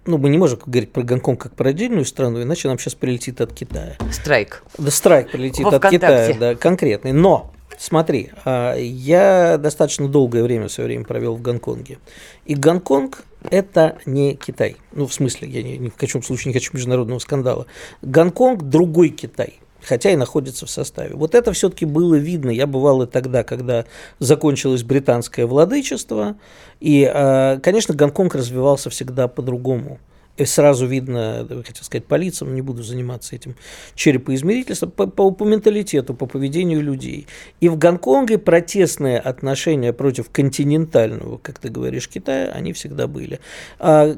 ну, 0.05 0.17
мы 0.17 0.29
не 0.29 0.37
можем 0.37 0.59
говорить 0.65 0.91
про 0.91 1.03
Гонконг 1.03 1.41
как 1.41 1.53
про 1.53 1.69
отдельную 1.69 2.05
страну, 2.05 2.41
иначе 2.41 2.67
нам 2.67 2.77
сейчас 2.79 2.95
прилетит 2.95 3.41
от 3.41 3.53
Китая. 3.53 3.95
Страйк. 4.11 4.63
Да 4.77 4.91
страйк 4.91 5.31
прилетит 5.31 5.63
Во 5.65 5.69
от 5.71 5.77
ВКонтакте. 5.77 6.33
Китая, 6.33 6.35
да, 6.53 6.55
конкретный. 6.55 7.11
Но, 7.13 7.51
смотри, 7.77 8.31
а, 8.45 8.75
я 8.75 9.57
достаточно 9.57 10.07
долгое 10.07 10.43
время 10.43 10.67
в 10.67 10.71
свое 10.71 10.87
время 10.87 11.05
провел 11.05 11.35
в 11.35 11.41
Гонконге. 11.41 11.99
И 12.45 12.55
Гонконг– 12.55 13.23
это 13.49 13.97
не 14.05 14.35
Китай. 14.35 14.77
Ну, 14.91 15.07
в 15.07 15.13
смысле, 15.13 15.47
я 15.49 15.63
ни, 15.63 15.77
ни 15.77 15.89
в 15.89 15.95
каком 15.95 16.23
случае 16.23 16.53
не 16.53 16.59
хочу 16.59 16.71
международного 16.73 17.19
скандала. 17.19 17.65
Гонконг– 18.01 18.63
другой 18.63 19.09
Китай. 19.09 19.59
Хотя 19.81 20.11
и 20.11 20.15
находится 20.15 20.65
в 20.65 20.69
составе. 20.69 21.15
Вот 21.15 21.35
это 21.35 21.53
все-таки 21.53 21.85
было 21.85 22.15
видно. 22.15 22.49
Я 22.49 22.67
бывал 22.67 23.03
и 23.03 23.07
тогда, 23.07 23.43
когда 23.43 23.85
закончилось 24.19 24.83
британское 24.83 25.45
владычество. 25.45 26.35
И, 26.79 27.03
а, 27.05 27.59
конечно, 27.59 27.93
Гонконг 27.93 28.35
развивался 28.35 28.89
всегда 28.89 29.27
по-другому. 29.27 29.99
И 30.37 30.45
сразу 30.45 30.85
видно, 30.85 31.45
хотел 31.65 31.83
сказать, 31.83 32.05
по 32.05 32.15
лицам, 32.15 32.53
не 32.53 32.61
буду 32.61 32.83
заниматься 32.83 33.35
этим 33.35 33.55
черепоизмерительством, 33.95 34.91
по, 34.91 35.07
по, 35.07 35.31
по 35.31 35.43
менталитету, 35.43 36.13
по 36.13 36.27
поведению 36.27 36.81
людей. 36.81 37.27
И 37.59 37.69
в 37.69 37.77
Гонконге 37.77 38.37
протестные 38.37 39.19
отношения 39.19 39.93
против 39.93 40.29
континентального, 40.29 41.37
как 41.37 41.59
ты 41.59 41.69
говоришь, 41.69 42.07
Китая, 42.07 42.51
они 42.51 42.73
всегда 42.73 43.07
были. 43.07 43.39
А, 43.79 44.15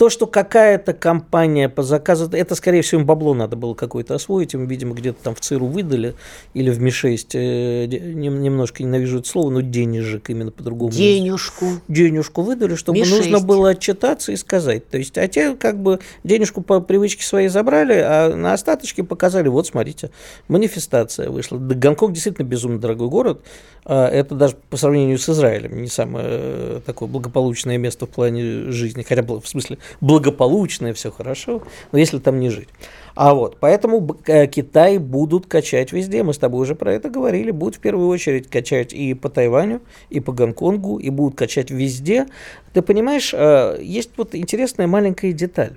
то, 0.00 0.08
что 0.08 0.26
какая-то 0.26 0.94
компания 0.94 1.68
по 1.68 1.82
заказу, 1.82 2.30
это, 2.32 2.54
скорее 2.54 2.80
всего, 2.80 3.02
им 3.02 3.06
бабло 3.06 3.34
надо 3.34 3.54
было 3.54 3.74
какое-то 3.74 4.14
освоить, 4.14 4.54
им, 4.54 4.66
видимо, 4.66 4.94
где-то 4.94 5.22
там 5.22 5.34
в 5.34 5.40
ЦРУ 5.40 5.66
выдали, 5.66 6.14
или 6.54 6.70
в 6.70 6.80
Ми-6, 6.80 7.26
э, 7.34 7.84
немножко 7.84 8.82
ненавижу 8.82 9.18
это 9.18 9.28
слово, 9.28 9.50
но 9.50 9.60
денежек 9.60 10.30
именно 10.30 10.52
по-другому. 10.52 10.90
Денежку. 10.90 11.66
денежку 11.86 12.40
выдали, 12.40 12.76
чтобы 12.76 13.00
Ми-6. 13.00 13.10
нужно 13.10 13.40
было 13.40 13.68
отчитаться 13.68 14.32
и 14.32 14.36
сказать. 14.36 14.88
То 14.88 14.96
есть, 14.96 15.18
а 15.18 15.28
те 15.28 15.54
как 15.54 15.82
бы 15.82 15.98
денежку 16.24 16.62
по 16.62 16.80
привычке 16.80 17.22
своей 17.22 17.48
забрали, 17.48 18.02
а 18.02 18.34
на 18.34 18.54
остаточке 18.54 19.04
показали, 19.04 19.48
вот 19.48 19.66
смотрите, 19.66 20.10
манифестация 20.48 21.28
вышла. 21.28 21.58
Да, 21.58 21.74
Гонконг 21.74 22.14
действительно 22.14 22.46
безумно 22.46 22.78
дорогой 22.78 23.10
город. 23.10 23.42
А, 23.84 24.08
Это 24.08 24.34
даже 24.34 24.56
по 24.70 24.76
сравнению 24.76 25.18
с 25.18 25.28
Израилем 25.28 25.82
не 25.82 25.88
самое 25.88 26.24
э, 26.28 26.80
такое 26.86 27.06
благополучное 27.08 27.76
место 27.76 28.06
в 28.06 28.08
плане 28.08 28.70
жизни. 28.70 29.02
Хотя, 29.02 29.22
в 29.22 29.46
смысле, 29.46 29.76
благополучное, 30.00 30.94
все 30.94 31.10
хорошо, 31.10 31.62
но 31.92 31.98
если 31.98 32.18
там 32.18 32.40
не 32.40 32.50
жить. 32.50 32.68
А 33.14 33.34
вот, 33.34 33.58
поэтому 33.60 34.16
э, 34.26 34.46
Китай 34.46 34.98
будут 34.98 35.46
качать 35.46 35.92
везде. 35.92 36.22
Мы 36.22 36.32
с 36.32 36.38
тобой 36.38 36.62
уже 36.62 36.74
про 36.74 36.92
это 36.92 37.10
говорили. 37.10 37.50
Будут 37.50 37.76
в 37.76 37.80
первую 37.80 38.08
очередь 38.08 38.48
качать 38.48 38.92
и 38.92 39.14
по 39.14 39.28
Тайваню, 39.28 39.82
и 40.08 40.20
по 40.20 40.32
Гонконгу, 40.32 40.98
и 40.98 41.10
будут 41.10 41.36
качать 41.36 41.70
везде. 41.70 42.26
Ты 42.72 42.82
понимаешь, 42.82 43.34
э, 43.34 43.78
есть 43.82 44.10
вот 44.16 44.34
интересная 44.34 44.86
маленькая 44.86 45.32
деталь. 45.32 45.76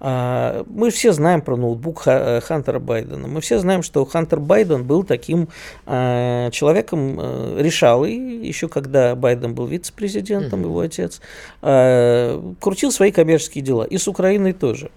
А, 0.00 0.64
Мы 0.68 0.90
все 0.90 1.12
знаем 1.12 1.40
про 1.40 1.56
ноутбук 1.56 2.02
э, 2.06 2.40
Хантера 2.40 2.78
Байдена. 2.78 3.26
Мы 3.26 3.40
все 3.40 3.58
знаем, 3.58 3.82
что 3.82 4.04
Хантер 4.04 4.38
Байден 4.38 4.84
был 4.84 5.02
таким 5.02 5.48
э, 5.86 6.50
человеком 6.52 7.18
э, 7.20 7.56
решалый, 7.60 8.14
еще 8.14 8.68
когда 8.68 9.16
Байден 9.16 9.54
был 9.54 9.66
вице-президентом, 9.66 10.62
его 10.62 10.80
отец, 10.80 11.20
э, 11.62 12.40
крутил 12.60 12.92
свои 12.92 13.10
коммерческие 13.10 13.64
дела. 13.64 13.84
И 13.84 13.98
с 13.98 14.06
Украиной 14.06 14.52
тоже. 14.52 14.90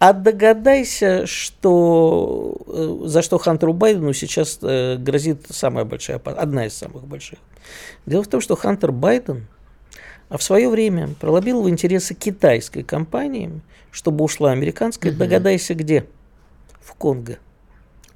А 0.00 0.12
догадайся, 0.12 1.26
что 1.26 2.56
э, 2.66 3.02
за 3.04 3.22
что 3.22 3.38
Хантеру 3.38 3.72
Байдену 3.72 4.12
сейчас 4.14 4.58
грозит 4.60 5.46
самая 5.50 5.84
большая 5.84 6.18
одна 6.18 6.66
из 6.66 6.74
самых 6.74 7.06
больших. 7.06 7.38
Дело 8.06 8.24
в 8.24 8.28
том, 8.28 8.40
что 8.40 8.56
Хантер 8.56 8.90
Байден 8.90 9.46
а 10.30 10.38
в 10.38 10.42
свое 10.42 10.70
время 10.70 11.10
пролоббировал 11.20 11.68
интересы 11.68 12.14
китайской 12.14 12.82
компании, 12.82 13.50
чтобы 13.90 14.24
ушла 14.24 14.52
американская. 14.52 15.12
Догадайся, 15.12 15.74
где? 15.74 16.06
В 16.80 16.94
Конго. 16.94 17.38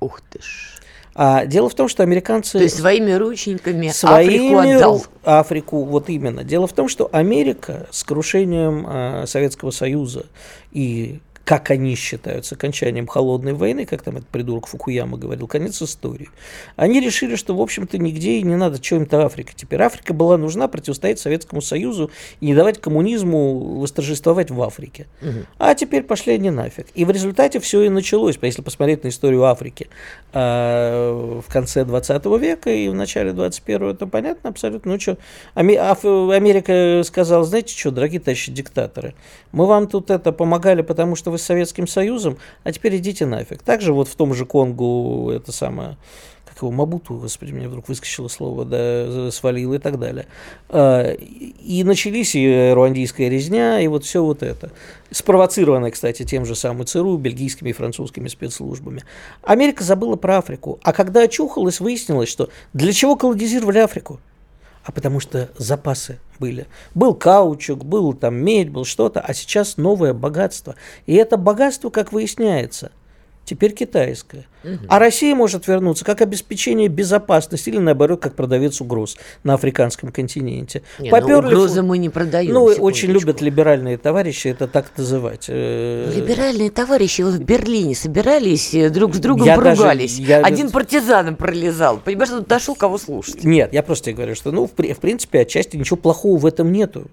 Ух 0.00 0.20
ты 0.30 0.40
ж. 0.40 0.80
А 1.16 1.44
дело 1.44 1.68
в 1.68 1.74
том, 1.74 1.88
что 1.88 2.02
американцы... 2.02 2.58
То 2.58 2.64
есть 2.64 2.76
своими 2.78 3.12
рученьками 3.12 3.88
своими 3.88 4.54
Африку 4.54 4.58
отдал. 4.58 5.06
Африку, 5.22 5.84
вот 5.84 6.08
именно. 6.08 6.42
Дело 6.42 6.66
в 6.66 6.72
том, 6.72 6.88
что 6.88 7.08
Америка 7.12 7.86
с 7.90 8.02
крушением 8.02 8.84
а, 8.88 9.24
Советского 9.26 9.70
Союза 9.70 10.26
и 10.72 11.20
как 11.44 11.70
они 11.70 11.94
считают, 11.94 12.46
с 12.46 12.52
окончанием 12.52 13.06
холодной 13.06 13.52
войны, 13.52 13.84
как 13.84 14.02
там 14.02 14.16
этот 14.16 14.28
придурок 14.28 14.66
Фукуяма 14.66 15.18
говорил, 15.18 15.46
конец 15.46 15.80
истории. 15.82 16.30
Они 16.76 17.00
решили, 17.00 17.36
что, 17.36 17.54
в 17.54 17.60
общем-то, 17.60 17.98
нигде 17.98 18.38
и 18.38 18.42
не 18.42 18.56
надо 18.56 18.78
чем-то 18.78 19.26
Африка. 19.26 19.52
Теперь 19.54 19.82
Африка 19.82 20.14
была 20.14 20.38
нужна 20.38 20.68
противостоять 20.68 21.18
Советскому 21.20 21.60
Союзу 21.60 22.10
и 22.40 22.46
не 22.46 22.54
давать 22.54 22.80
коммунизму 22.80 23.78
восторжествовать 23.78 24.50
в 24.50 24.62
Африке. 24.62 25.06
Угу. 25.20 25.46
А 25.58 25.74
теперь 25.74 26.02
пошли 26.02 26.32
они 26.32 26.50
нафиг. 26.50 26.86
И 26.94 27.04
в 27.04 27.10
результате 27.10 27.60
все 27.60 27.82
и 27.82 27.88
началось. 27.90 28.38
Если 28.40 28.62
посмотреть 28.62 29.04
на 29.04 29.08
историю 29.08 29.44
Африки 29.44 29.88
э, 30.32 31.40
в 31.46 31.52
конце 31.52 31.84
20 31.84 32.24
века 32.40 32.70
и 32.70 32.88
в 32.88 32.94
начале 32.94 33.32
21 33.32 33.96
то 33.96 34.06
понятно 34.06 34.50
абсолютно. 34.50 34.92
Ну 34.92 35.00
что, 35.00 35.18
Америка 35.54 37.02
сказала, 37.04 37.44
знаете 37.44 37.76
что, 37.76 37.90
дорогие 37.90 38.20
товарищи 38.20 38.50
диктаторы, 38.50 39.14
мы 39.52 39.66
вам 39.66 39.88
тут 39.88 40.10
это 40.10 40.32
помогали, 40.32 40.82
потому 40.82 41.16
что 41.16 41.33
вы 41.34 41.38
с 41.38 41.42
Советским 41.42 41.86
Союзом, 41.86 42.38
а 42.62 42.72
теперь 42.72 42.96
идите 42.96 43.26
нафиг. 43.26 43.62
Также 43.62 43.92
вот 43.92 44.08
в 44.08 44.14
том 44.14 44.34
же 44.34 44.46
Конгу 44.46 45.30
это 45.30 45.52
самое 45.52 45.96
как 46.54 46.62
его, 46.62 46.70
Мабуту, 46.70 47.14
господи, 47.14 47.52
мне 47.52 47.66
вдруг 47.66 47.88
выскочило 47.88 48.28
слово, 48.28 48.64
да, 48.64 49.30
свалил 49.32 49.74
и 49.74 49.78
так 49.78 49.98
далее. 49.98 50.26
А, 50.68 51.10
и 51.12 51.82
начались 51.82 52.36
и 52.36 52.70
руандийская 52.72 53.28
резня, 53.28 53.80
и 53.80 53.88
вот 53.88 54.04
все 54.04 54.22
вот 54.22 54.44
это. 54.44 54.70
Спровоцированное, 55.10 55.90
кстати, 55.90 56.22
тем 56.22 56.46
же 56.46 56.54
самым 56.54 56.86
ЦРУ, 56.86 57.16
бельгийскими 57.16 57.70
и 57.70 57.72
французскими 57.72 58.28
спецслужбами. 58.28 59.02
Америка 59.42 59.82
забыла 59.82 60.14
про 60.14 60.38
Африку. 60.38 60.78
А 60.84 60.92
когда 60.92 61.22
очухалась, 61.22 61.80
выяснилось, 61.80 62.28
что 62.28 62.50
для 62.72 62.92
чего 62.92 63.16
колонизировали 63.16 63.78
Африку? 63.78 64.20
А 64.84 64.92
потому 64.92 65.18
что 65.18 65.50
запасы 65.56 66.20
были. 66.38 66.66
Был 66.94 67.14
каучук, 67.14 67.84
был 67.84 68.12
там 68.12 68.34
медь, 68.36 68.70
был 68.70 68.84
что-то, 68.84 69.20
а 69.20 69.32
сейчас 69.32 69.78
новое 69.78 70.12
богатство. 70.12 70.76
И 71.06 71.14
это 71.14 71.36
богатство, 71.36 71.90
как 71.90 72.12
выясняется, 72.12 72.92
теперь 73.44 73.72
китайское. 73.72 74.46
А 74.88 74.98
Россия 74.98 75.34
может 75.34 75.66
вернуться 75.66 76.04
как 76.04 76.20
обеспечение 76.20 76.88
безопасности 76.88 77.68
или, 77.68 77.78
наоборот, 77.78 78.20
как 78.20 78.34
продавец 78.34 78.80
угроз 78.80 79.16
на 79.42 79.54
африканском 79.54 80.10
континенте. 80.10 80.82
Не, 80.98 81.10
ну, 81.10 81.16
Поперли... 81.16 81.46
угрозы 81.46 81.82
мы 81.82 81.98
не 81.98 82.08
продаем. 82.08 82.52
Ну, 82.52 82.64
очень 82.64 83.10
любят 83.10 83.40
либеральные 83.40 83.98
товарищи 83.98 84.48
это 84.48 84.66
так 84.68 84.90
называть. 84.96 85.46
Э, 85.48 86.12
либеральные 86.14 86.70
товарищи 86.70 87.22
в 87.22 87.38
Берлине 87.40 87.94
собирались, 87.94 88.74
э, 88.74 88.90
друг 88.90 89.14
с 89.14 89.18
другом 89.18 89.46
я 89.46 89.56
поругались. 89.56 90.18
Даже, 90.18 90.30
я... 90.30 90.40
Один 90.40 90.70
партизаном 90.70 91.36
пролезал. 91.36 91.98
Понимаешь, 91.98 92.30
тут 92.30 92.46
дошел 92.48 92.74
кого 92.74 92.98
слушать. 92.98 93.44
Нет, 93.44 93.72
я 93.72 93.82
просто 93.82 94.12
говорю, 94.12 94.34
что, 94.34 94.52
ну, 94.52 94.66
в, 94.66 94.70
в 94.70 95.00
принципе, 95.00 95.40
отчасти 95.40 95.76
ничего 95.76 95.96
плохого 95.96 96.38
в 96.38 96.46
этом 96.46 96.72
нету. 96.72 97.06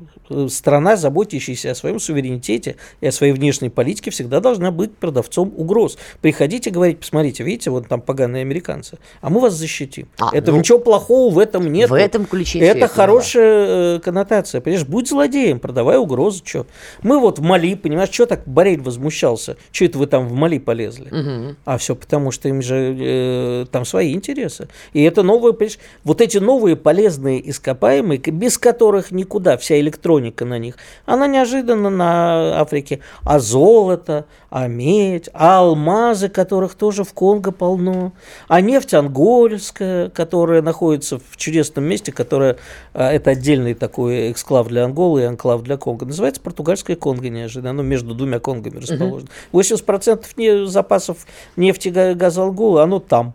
Страна, 0.49 0.95
заботящаяся 0.95 1.71
о 1.71 1.75
своем 1.75 1.99
суверенитете 1.99 2.75
и 3.01 3.07
о 3.07 3.11
своей 3.11 3.33
внешней 3.33 3.69
политике, 3.69 4.11
всегда 4.11 4.39
должна 4.39 4.71
быть 4.71 4.95
продавцом 4.95 5.53
угроз. 5.55 5.97
Приходите 6.21 6.69
говорить, 6.69 6.99
посмотрите, 6.99 7.40
смотрите, 7.41 7.43
видите, 7.43 7.69
вот 7.69 7.87
там 7.87 8.01
поганые 8.01 8.41
американцы, 8.41 8.97
а 9.21 9.29
мы 9.29 9.39
вас 9.39 9.53
защитим. 9.53 10.07
А, 10.19 10.29
это 10.33 10.51
ну, 10.51 10.59
ничего 10.59 10.79
плохого 10.79 11.33
в 11.33 11.39
этом 11.39 11.71
нет. 11.71 11.89
В 11.89 11.93
этом 11.93 12.25
ключе. 12.25 12.59
Это 12.59 12.87
хорошая 12.87 13.97
э, 13.97 13.99
коннотация. 13.99 14.61
Понимаешь, 14.61 14.87
будь 14.87 15.09
злодеем, 15.09 15.59
продавай 15.59 15.97
угрозы, 15.97 16.41
что. 16.45 16.65
Мы 17.03 17.19
вот 17.19 17.39
в 17.39 17.41
Мали, 17.41 17.75
понимаешь, 17.75 18.11
что 18.11 18.25
так 18.25 18.43
Борель 18.45 18.81
возмущался? 18.81 19.57
Что 19.71 19.85
это 19.85 19.97
вы 19.97 20.07
там 20.07 20.27
в 20.27 20.33
Мали 20.33 20.59
полезли? 20.59 21.09
Угу. 21.09 21.55
А 21.65 21.77
все 21.77 21.95
потому, 21.95 22.31
что 22.31 22.49
им 22.49 22.61
же 22.61 22.95
э, 22.99 23.65
там 23.71 23.85
свои 23.85 24.13
интересы. 24.13 24.67
И 24.93 25.03
это 25.03 25.23
новые, 25.23 25.53
понимаешь, 25.53 25.79
вот 26.03 26.21
эти 26.21 26.37
новые 26.37 26.75
полезные 26.75 27.49
ископаемые, 27.49 28.19
без 28.19 28.57
которых 28.57 29.11
никуда, 29.11 29.57
вся 29.57 29.79
электроника 29.79 30.45
на 30.45 30.57
них, 30.59 30.75
она 31.05 31.27
неожиданно 31.27 31.89
на 31.89 32.59
Африке. 32.61 32.99
А 33.23 33.39
золото, 33.39 34.25
а 34.49 34.67
медь, 34.67 35.29
а 35.33 35.59
алмазы, 35.59 36.29
которых 36.29 36.75
тоже 36.75 37.03
в 37.03 37.13
Конго 37.31 37.53
полно, 37.53 38.11
а 38.49 38.59
нефть 38.59 38.93
ангольская, 38.93 40.09
которая 40.09 40.61
находится 40.61 41.17
в 41.17 41.37
чудесном 41.37 41.85
месте, 41.85 42.11
которая 42.11 42.57
а, 42.93 43.09
это 43.09 43.31
отдельный 43.31 43.73
такой 43.73 44.33
эксклав 44.33 44.67
для 44.67 44.83
Анголы 44.83 45.21
и 45.21 45.23
анклав 45.23 45.61
для 45.63 45.77
Конго. 45.77 46.05
Называется 46.05 46.41
португальская 46.41 46.97
Конго 46.97 47.29
неожиданно, 47.29 47.69
оно 47.69 47.83
между 47.83 48.13
двумя 48.15 48.39
Конгами 48.39 48.79
расположено. 48.79 49.29
80% 49.53 50.25
не, 50.35 50.67
запасов 50.67 51.25
нефти 51.55 51.87
и 51.87 52.13
газа 52.15 52.43
Анголы, 52.43 52.81
оно 52.81 52.99
там. 52.99 53.33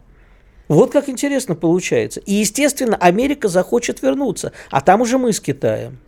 Вот 0.69 0.93
как 0.93 1.09
интересно 1.09 1.55
получается. 1.55 2.21
И, 2.21 2.35
естественно, 2.35 2.97
Америка 2.97 3.49
захочет 3.49 4.03
вернуться, 4.03 4.53
а 4.71 4.83
там 4.83 5.01
уже 5.01 5.17
мы 5.17 5.33
с 5.33 5.41
Китаем. 5.41 6.01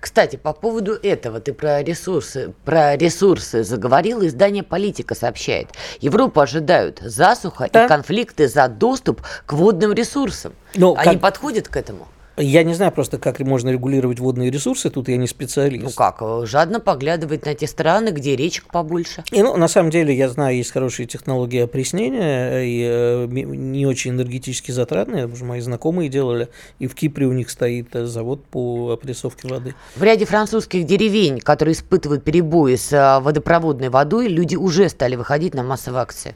Кстати, 0.00 0.36
по 0.36 0.52
поводу 0.52 0.92
этого 1.02 1.40
ты 1.40 1.52
про 1.52 1.82
ресурсы, 1.82 2.52
про 2.64 2.96
ресурсы 2.96 3.64
заговорил. 3.64 4.24
Издание 4.26 4.62
«Политика» 4.62 5.14
сообщает. 5.14 5.68
Европу 6.00 6.40
ожидают 6.40 6.98
засуха 7.00 7.68
да? 7.72 7.84
и 7.84 7.88
конфликты 7.88 8.48
за 8.48 8.68
доступ 8.68 9.22
к 9.46 9.52
водным 9.52 9.92
ресурсам. 9.92 10.52
Но 10.74 10.94
Они 10.96 11.14
как... 11.14 11.22
подходят 11.22 11.68
к 11.68 11.76
этому? 11.76 12.08
Я 12.40 12.62
не 12.62 12.74
знаю 12.74 12.92
просто, 12.92 13.18
как 13.18 13.40
можно 13.40 13.70
регулировать 13.70 14.20
водные 14.20 14.50
ресурсы, 14.50 14.90
тут 14.90 15.08
я 15.08 15.16
не 15.16 15.26
специалист. 15.26 15.84
Ну 15.84 15.90
как, 15.90 16.22
жадно 16.46 16.78
поглядывать 16.78 17.44
на 17.44 17.54
те 17.54 17.66
страны, 17.66 18.10
где 18.10 18.36
речек 18.36 18.66
побольше. 18.70 19.24
И, 19.32 19.42
ну, 19.42 19.56
на 19.56 19.66
самом 19.66 19.90
деле, 19.90 20.16
я 20.16 20.28
знаю, 20.28 20.56
есть 20.56 20.70
хорошие 20.70 21.06
технологии 21.06 21.60
опреснения, 21.60 22.60
и 22.60 22.86
э, 22.88 23.26
не 23.26 23.86
очень 23.86 24.12
энергетически 24.12 24.70
затратные, 24.70 25.22
потому 25.22 25.36
что 25.36 25.44
мои 25.46 25.60
знакомые 25.60 26.08
делали, 26.08 26.48
и 26.78 26.86
в 26.86 26.94
Кипре 26.94 27.26
у 27.26 27.32
них 27.32 27.50
стоит 27.50 27.94
э, 27.96 28.06
завод 28.06 28.44
по 28.44 28.92
опрессовке 28.92 29.48
воды. 29.48 29.74
В 29.96 30.02
ряде 30.02 30.24
французских 30.24 30.86
деревень, 30.86 31.40
которые 31.40 31.74
испытывают 31.74 32.22
перебои 32.22 32.76
с 32.76 32.92
э, 32.92 33.20
водопроводной 33.20 33.88
водой, 33.88 34.28
люди 34.28 34.54
уже 34.54 34.88
стали 34.88 35.16
выходить 35.16 35.54
на 35.54 35.64
массовые 35.64 36.02
акции 36.02 36.34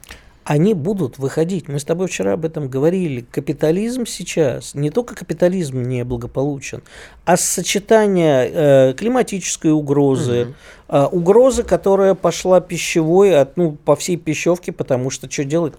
они 0.53 0.75
будут 0.75 1.17
выходить. 1.17 1.67
Мы 1.69 1.79
с 1.79 1.85
тобой 1.85 2.09
вчера 2.09 2.35
об 2.35 2.45
этом 2.45 2.69
говорили. 2.69 3.25
Капитализм 3.31 4.05
сейчас, 4.05 4.75
не 4.75 4.91
только 4.91 5.15
капитализм 5.15 5.81
не 5.81 6.05
благополучен, 6.05 6.83
а 7.25 7.39
сочетание 7.39 8.51
э, 8.53 8.93
климатической 8.93 9.73
угрозы, 9.73 10.43
угу. 10.43 10.55
А, 10.95 11.07
угроза, 11.07 11.63
которая 11.63 12.15
пошла 12.15 12.61
пищевой 12.61 13.35
от, 13.35 13.57
ну, 13.57 13.73
по 13.73 13.97
всей 13.97 14.19
пищевке, 14.19 14.73
потому 14.73 15.09
что 15.09 15.31
что 15.31 15.43
делать? 15.43 15.73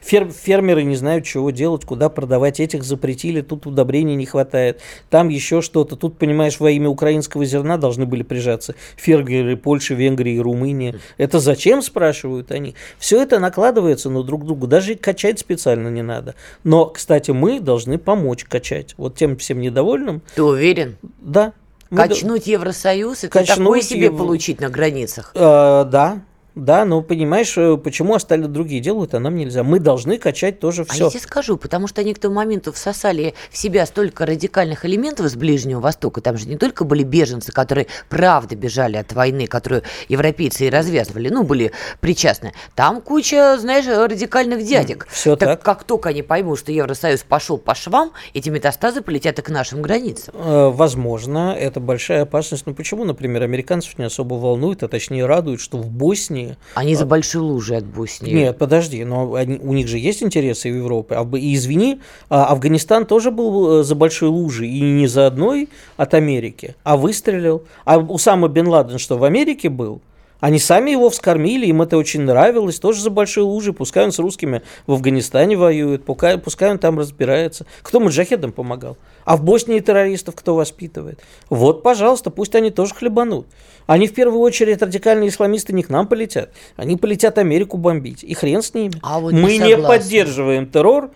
Фер, 0.00 0.30
фермеры 0.30 0.84
не 0.84 0.94
знают, 0.94 1.24
чего 1.24 1.50
делать, 1.50 1.84
куда 1.84 2.08
продавать. 2.08 2.60
Этих 2.60 2.84
запретили, 2.84 3.40
тут 3.40 3.66
удобрений 3.66 4.14
не 4.14 4.24
хватает, 4.24 4.80
там 5.10 5.30
еще 5.30 5.62
что-то. 5.62 5.96
Тут, 5.96 6.16
понимаешь, 6.16 6.60
во 6.60 6.70
имя 6.70 6.88
украинского 6.88 7.44
зерна 7.44 7.76
должны 7.76 8.06
были 8.06 8.22
прижаться 8.22 8.76
фермеры 8.94 9.56
Польши, 9.56 9.96
Венгрии, 9.96 10.38
Румынии. 10.38 10.94
Это 11.18 11.40
зачем, 11.40 11.82
спрашивают 11.82 12.52
они? 12.52 12.76
Все 13.00 13.20
это 13.20 13.40
накладывается 13.40 14.10
на 14.10 14.22
друг 14.22 14.44
друга. 14.44 14.68
Даже 14.68 14.94
качать 14.94 15.40
специально 15.40 15.88
не 15.88 16.02
надо. 16.02 16.36
Но, 16.62 16.86
кстати, 16.86 17.32
мы 17.32 17.58
должны 17.58 17.98
помочь 17.98 18.44
качать. 18.44 18.94
Вот 18.96 19.16
тем 19.16 19.36
всем 19.38 19.60
недовольным. 19.60 20.22
Ты 20.36 20.44
уверен? 20.44 20.98
Да. 21.18 21.52
Качнуть 21.94 22.46
Евросоюз, 22.46 23.24
это 23.24 23.38
Качнуть 23.38 23.58
такое 23.58 23.80
себе 23.82 24.06
его... 24.06 24.18
получить 24.18 24.60
на 24.60 24.68
границах. 24.68 25.32
Э, 25.34 25.84
да, 25.84 26.20
да, 26.54 26.84
но 26.84 27.00
понимаешь, 27.00 27.56
э, 27.56 27.78
почему 27.78 28.14
остальные 28.14 28.48
другие 28.48 28.82
делают, 28.82 29.14
а 29.14 29.20
нам 29.20 29.36
нельзя. 29.36 29.62
Мы 29.62 29.78
должны 29.78 30.18
качать 30.18 30.60
тоже 30.60 30.84
все. 30.84 31.04
А 31.04 31.06
я 31.06 31.10
тебе 31.10 31.20
скажу, 31.20 31.56
потому 31.56 31.86
что 31.86 32.02
они 32.02 32.12
к 32.12 32.18
тому 32.18 32.34
моменту 32.34 32.72
всосали 32.72 33.34
в 33.50 33.56
себя 33.56 33.86
столько 33.86 34.26
радикальных 34.26 34.84
элементов 34.84 35.26
из 35.26 35.36
Ближнего 35.36 35.80
Востока. 35.80 36.20
Там 36.20 36.36
же 36.36 36.46
не 36.46 36.56
только 36.56 36.84
были 36.84 37.04
беженцы, 37.04 37.52
которые 37.52 37.86
правда 38.10 38.54
бежали 38.54 38.96
от 38.96 39.12
войны, 39.12 39.46
которую 39.46 39.82
европейцы 40.08 40.66
и 40.66 40.70
развязывали, 40.70 41.30
ну, 41.30 41.42
были 41.42 41.72
причастны. 42.00 42.52
Там 42.74 43.00
куча, 43.00 43.56
знаешь, 43.58 43.86
радикальных 43.86 44.64
дядек. 44.64 45.06
Все 45.10 45.36
так, 45.36 45.48
так. 45.48 45.62
как 45.62 45.84
только 45.84 46.10
они 46.10 46.22
поймут, 46.22 46.58
что 46.58 46.70
Евросоюз 46.70 47.22
пошел 47.22 47.56
по 47.56 47.74
швам, 47.74 48.12
эти 48.34 48.50
метастазы 48.50 49.00
полетят 49.00 49.38
и 49.38 49.42
к 49.42 49.48
нашим 49.48 49.80
границам. 49.80 50.34
Э, 50.36 50.68
возможно, 50.68 51.56
это 51.58 51.80
большая 51.80 52.22
опасность. 52.22 52.66
Но 52.66 52.74
почему, 52.74 53.04
например, 53.04 53.42
американцев 53.42 53.96
не 53.98 54.04
особо 54.04 54.34
волнует, 54.34 54.82
а 54.82 54.88
точнее 54.88 55.24
радует, 55.24 55.60
что 55.60 55.78
в 55.78 55.88
Боснии 55.88 56.41
Боснии. 56.42 56.56
Они 56.74 56.94
за 56.94 57.06
большие 57.06 57.42
лужи 57.42 57.76
от 57.76 57.84
Боснии. 57.84 58.32
Нет, 58.32 58.58
подожди, 58.58 59.04
но 59.04 59.34
они, 59.34 59.58
у 59.58 59.72
них 59.72 59.88
же 59.88 59.98
есть 59.98 60.22
интересы 60.22 60.70
в 60.70 60.76
Европе. 60.76 61.16
А, 61.16 61.36
и 61.36 61.54
извини, 61.54 62.00
а, 62.28 62.46
Афганистан 62.46 63.06
тоже 63.06 63.30
был 63.30 63.80
э, 63.80 63.84
за 63.84 63.94
большой 63.94 64.28
лужи, 64.28 64.66
и 64.66 64.80
не 64.80 65.06
за 65.06 65.26
одной 65.26 65.68
от 65.96 66.14
Америки, 66.14 66.76
а 66.84 66.96
выстрелил. 66.96 67.64
А 67.84 67.98
Усама 67.98 68.48
Бен 68.48 68.68
Ладен 68.68 68.98
что, 68.98 69.18
в 69.18 69.24
Америке 69.24 69.68
был? 69.68 70.00
Они 70.40 70.58
сами 70.58 70.90
его 70.90 71.08
вскормили, 71.08 71.66
им 71.66 71.82
это 71.82 71.96
очень 71.96 72.22
нравилось, 72.22 72.80
тоже 72.80 73.00
за 73.00 73.10
большие 73.10 73.44
лужи, 73.44 73.72
пускай 73.72 74.04
он 74.04 74.10
с 74.10 74.18
русскими 74.18 74.62
в 74.88 74.92
Афганистане 74.92 75.56
воюет, 75.56 76.04
пускай, 76.04 76.36
пускай 76.36 76.72
он 76.72 76.78
там 76.78 76.98
разбирается. 76.98 77.64
Кто 77.82 78.00
маджахедам 78.00 78.50
помогал? 78.50 78.96
А 79.24 79.36
в 79.36 79.42
Боснии 79.44 79.80
террористов 79.80 80.34
кто 80.34 80.54
воспитывает? 80.54 81.20
Вот, 81.50 81.82
пожалуйста, 81.82 82.30
пусть 82.30 82.54
они 82.54 82.70
тоже 82.70 82.94
хлебанут. 82.94 83.46
Они 83.86 84.06
в 84.06 84.14
первую 84.14 84.40
очередь 84.40 84.82
радикальные 84.82 85.28
исламисты 85.28 85.72
не 85.72 85.82
к 85.82 85.88
нам 85.88 86.06
полетят, 86.06 86.50
они 86.76 86.96
полетят 86.96 87.38
Америку 87.38 87.76
бомбить. 87.76 88.24
И 88.24 88.34
хрен 88.34 88.62
с 88.62 88.74
ними. 88.74 88.94
А 89.02 89.20
вот 89.20 89.32
Мы 89.32 89.58
не, 89.58 89.74
не 89.74 89.78
поддерживаем 89.78 90.66
террор, 90.66 91.10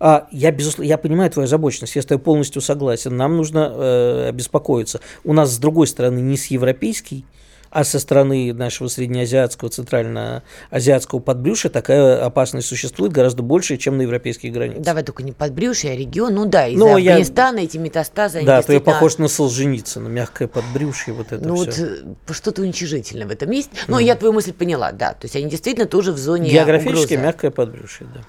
а, 0.00 0.26
я, 0.32 0.50
безусловно, 0.50 0.88
я 0.88 0.98
понимаю 0.98 1.30
твою 1.30 1.44
озабоченность, 1.44 1.96
я 1.96 2.02
с 2.02 2.06
тобой 2.06 2.22
полностью 2.22 2.60
согласен. 2.60 3.16
Нам 3.16 3.36
нужно 3.36 3.72
э, 3.74 4.28
обеспокоиться. 4.28 5.00
У 5.22 5.32
нас, 5.32 5.52
с 5.52 5.58
другой 5.58 5.86
стороны, 5.86 6.20
не 6.20 6.36
с 6.36 6.46
европейский 6.46 7.24
а 7.74 7.82
со 7.82 7.98
стороны 7.98 8.54
нашего 8.54 8.86
среднеазиатского, 8.86 9.68
центральноазиатского 9.68 11.18
подбрюшья 11.18 11.70
такая 11.70 12.24
опасность 12.24 12.68
существует 12.68 13.12
гораздо 13.12 13.42
больше, 13.42 13.76
чем 13.78 13.96
на 13.98 14.02
европейских 14.02 14.52
границах. 14.52 14.84
Давай 14.84 15.02
только 15.02 15.24
не 15.24 15.32
подбрюшье, 15.32 15.90
а 15.90 15.96
регион. 15.96 16.34
Ну 16.34 16.46
да, 16.46 16.68
из-за 16.68 16.94
Афганистана 16.94 17.58
я... 17.58 17.64
эти 17.64 17.76
метастазы... 17.76 18.44
Да, 18.44 18.62
то 18.62 18.72
я 18.72 18.80
похож 18.80 19.18
на 19.18 19.26
Солженицына, 19.26 20.06
мягкое 20.06 20.46
подбрюшье, 20.46 21.14
вот 21.14 21.32
это 21.32 21.44
Ну 21.44 21.56
все. 21.56 21.64
вот 21.64 22.28
э, 22.30 22.32
что-то 22.32 22.62
уничижительное 22.62 23.26
в 23.26 23.32
этом 23.32 23.50
есть. 23.50 23.70
Но 23.88 23.98
mm. 23.98 24.04
я 24.04 24.14
твою 24.14 24.32
мысль 24.32 24.52
поняла, 24.52 24.92
да. 24.92 25.14
То 25.14 25.24
есть 25.24 25.34
они 25.34 25.50
действительно 25.50 25.86
тоже 25.86 26.12
в 26.12 26.18
зоне 26.18 26.50
Географически 26.50 27.14
угрозы. 27.14 27.16
мягкое 27.16 27.50
подбрюшье, 27.50 28.06
да. 28.14 28.20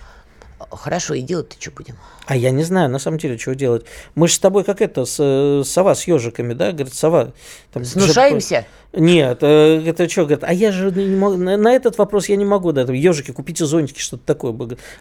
Хорошо, 0.72 1.14
и 1.14 1.22
делать-то 1.22 1.56
что 1.60 1.72
будем? 1.72 1.98
А 2.26 2.36
я 2.36 2.50
не 2.52 2.64
знаю, 2.64 2.90
на 2.90 2.98
самом 2.98 3.18
деле, 3.18 3.38
чего 3.38 3.54
делать. 3.54 3.86
Мы 4.16 4.28
же 4.28 4.36
с 4.36 4.40
тобой 4.40 4.64
как 4.64 4.82
это, 4.82 5.06
с, 5.06 5.18
э, 5.20 5.64
сова 5.66 5.96
с 5.96 6.08
ежиками, 6.08 6.54
да? 6.54 6.72
Говорит, 6.72 6.94
сова. 6.94 7.34
Там, 7.74 7.84
Снушаемся? 7.84 8.62
Же, 8.62 8.66
нет, 8.96 9.40
э, 9.42 9.84
это 9.86 10.10
что, 10.10 10.24
говорит, 10.24 10.44
а 10.44 10.54
я 10.54 10.72
же 10.72 10.92
не 10.92 11.16
могу, 11.16 11.36
на, 11.36 11.58
на 11.58 11.74
этот 11.74 11.98
вопрос 11.98 12.30
я 12.30 12.38
не 12.38 12.46
могу, 12.46 12.72
да, 12.72 12.82
ежики, 12.82 13.32
купите 13.32 13.66
зонтики, 13.66 14.00
что-то 14.00 14.24
такое. 14.26 14.56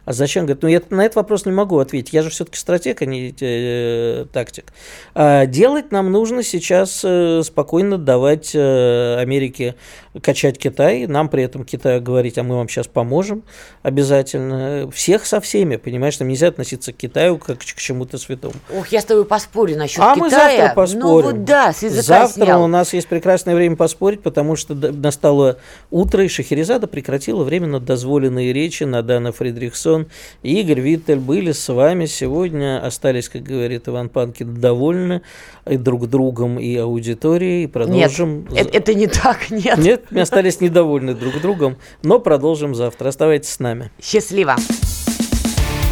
А 0.04 0.12
зачем? 0.12 0.44
Говорит, 0.44 0.62
ну 0.62 0.68
я 0.68 0.82
на 0.90 1.04
этот 1.04 1.16
вопрос 1.16 1.46
не 1.46 1.52
могу 1.52 1.78
ответить, 1.78 2.12
я 2.12 2.22
же 2.22 2.30
все-таки 2.30 2.58
стратег, 2.58 3.02
а 3.02 3.06
не 3.06 3.34
э, 3.40 4.26
тактик. 4.32 4.72
А 5.14 5.46
делать 5.46 5.92
нам 5.92 6.10
нужно 6.10 6.42
сейчас 6.42 7.02
э, 7.04 7.42
спокойно 7.44 7.96
давать 7.96 8.50
э, 8.54 9.16
Америке 9.18 9.76
качать 10.22 10.58
Китай, 10.58 11.06
нам 11.06 11.28
при 11.28 11.44
этом 11.44 11.64
Китаю 11.64 12.00
говорить, 12.00 12.38
а 12.38 12.42
мы 12.42 12.56
вам 12.56 12.68
сейчас 12.68 12.86
поможем 12.86 13.42
обязательно. 13.82 14.90
Всех 14.92 15.26
со 15.26 15.40
всеми, 15.40 15.76
понимаешь, 15.76 16.18
нам 16.18 16.28
нельзя 16.28 16.48
относиться 16.48 16.92
к 16.92 16.96
Китаю 16.96 17.38
как 17.38 17.58
к 17.58 17.64
чему-то 17.64 18.18
святому. 18.18 18.54
Ох, 18.76 18.88
я 18.88 19.00
с 19.00 19.04
тобой 19.04 19.24
поспорю 19.24 19.76
насчет 19.76 20.00
а 20.00 20.14
Китая. 20.14 20.16
А 20.16 20.18
мы 20.18 20.30
завтра 20.30 20.74
поспорим. 20.74 21.00
Ну 21.00 21.22
вот 21.22 21.44
да, 21.44 21.72
с 21.72 21.80
Завтра 21.80 22.44
снял. 22.44 22.62
у 22.62 22.66
нас 22.66 22.92
есть 22.92 23.08
прекрасное 23.08 23.54
время 23.54 23.76
поспорить, 23.84 24.22
потому 24.22 24.56
что 24.56 24.74
настало 24.74 25.58
утро, 25.90 26.24
и 26.24 26.28
Шахерезада 26.28 26.86
прекратила 26.86 27.44
временно 27.44 27.80
дозволенные 27.80 28.50
речи. 28.54 28.84
Надана 28.84 29.30
Фридрихсон 29.30 30.06
и 30.42 30.58
Игорь 30.62 30.80
Виттель 30.80 31.18
были 31.18 31.52
с 31.52 31.70
вами 31.70 32.06
сегодня, 32.06 32.82
остались, 32.82 33.28
как 33.28 33.42
говорит 33.42 33.86
Иван 33.86 34.08
Панкин, 34.08 34.54
довольны 34.54 35.20
и 35.68 35.76
друг 35.76 36.08
другом, 36.08 36.58
и 36.58 36.74
аудиторией. 36.76 37.68
Продолжим. 37.68 38.48
Нет, 38.50 38.68
это, 38.68 38.78
это 38.78 38.94
не 38.94 39.06
так, 39.06 39.50
нет. 39.50 39.76
Нет, 39.76 40.04
мы 40.10 40.22
остались 40.22 40.62
недовольны 40.62 41.12
друг 41.14 41.42
другом, 41.42 41.76
но 42.02 42.18
продолжим 42.18 42.74
завтра. 42.74 43.08
Оставайтесь 43.08 43.50
с 43.50 43.58
нами. 43.58 43.90
Счастливо. 44.02 44.56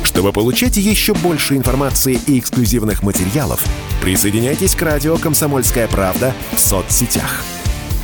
Чтобы 0.03 0.33
получать 0.33 0.79
еще 0.79 1.13
больше 1.13 1.57
информации 1.57 2.19
и 2.27 2.39
эксклюзивных 2.39 3.03
материалов, 3.03 3.63
присоединяйтесь 4.01 4.75
к 4.75 4.81
радио 4.81 5.19
«Комсомольская 5.19 5.89
правда» 5.89 6.33
в 6.55 6.59
соцсетях– 6.59 7.45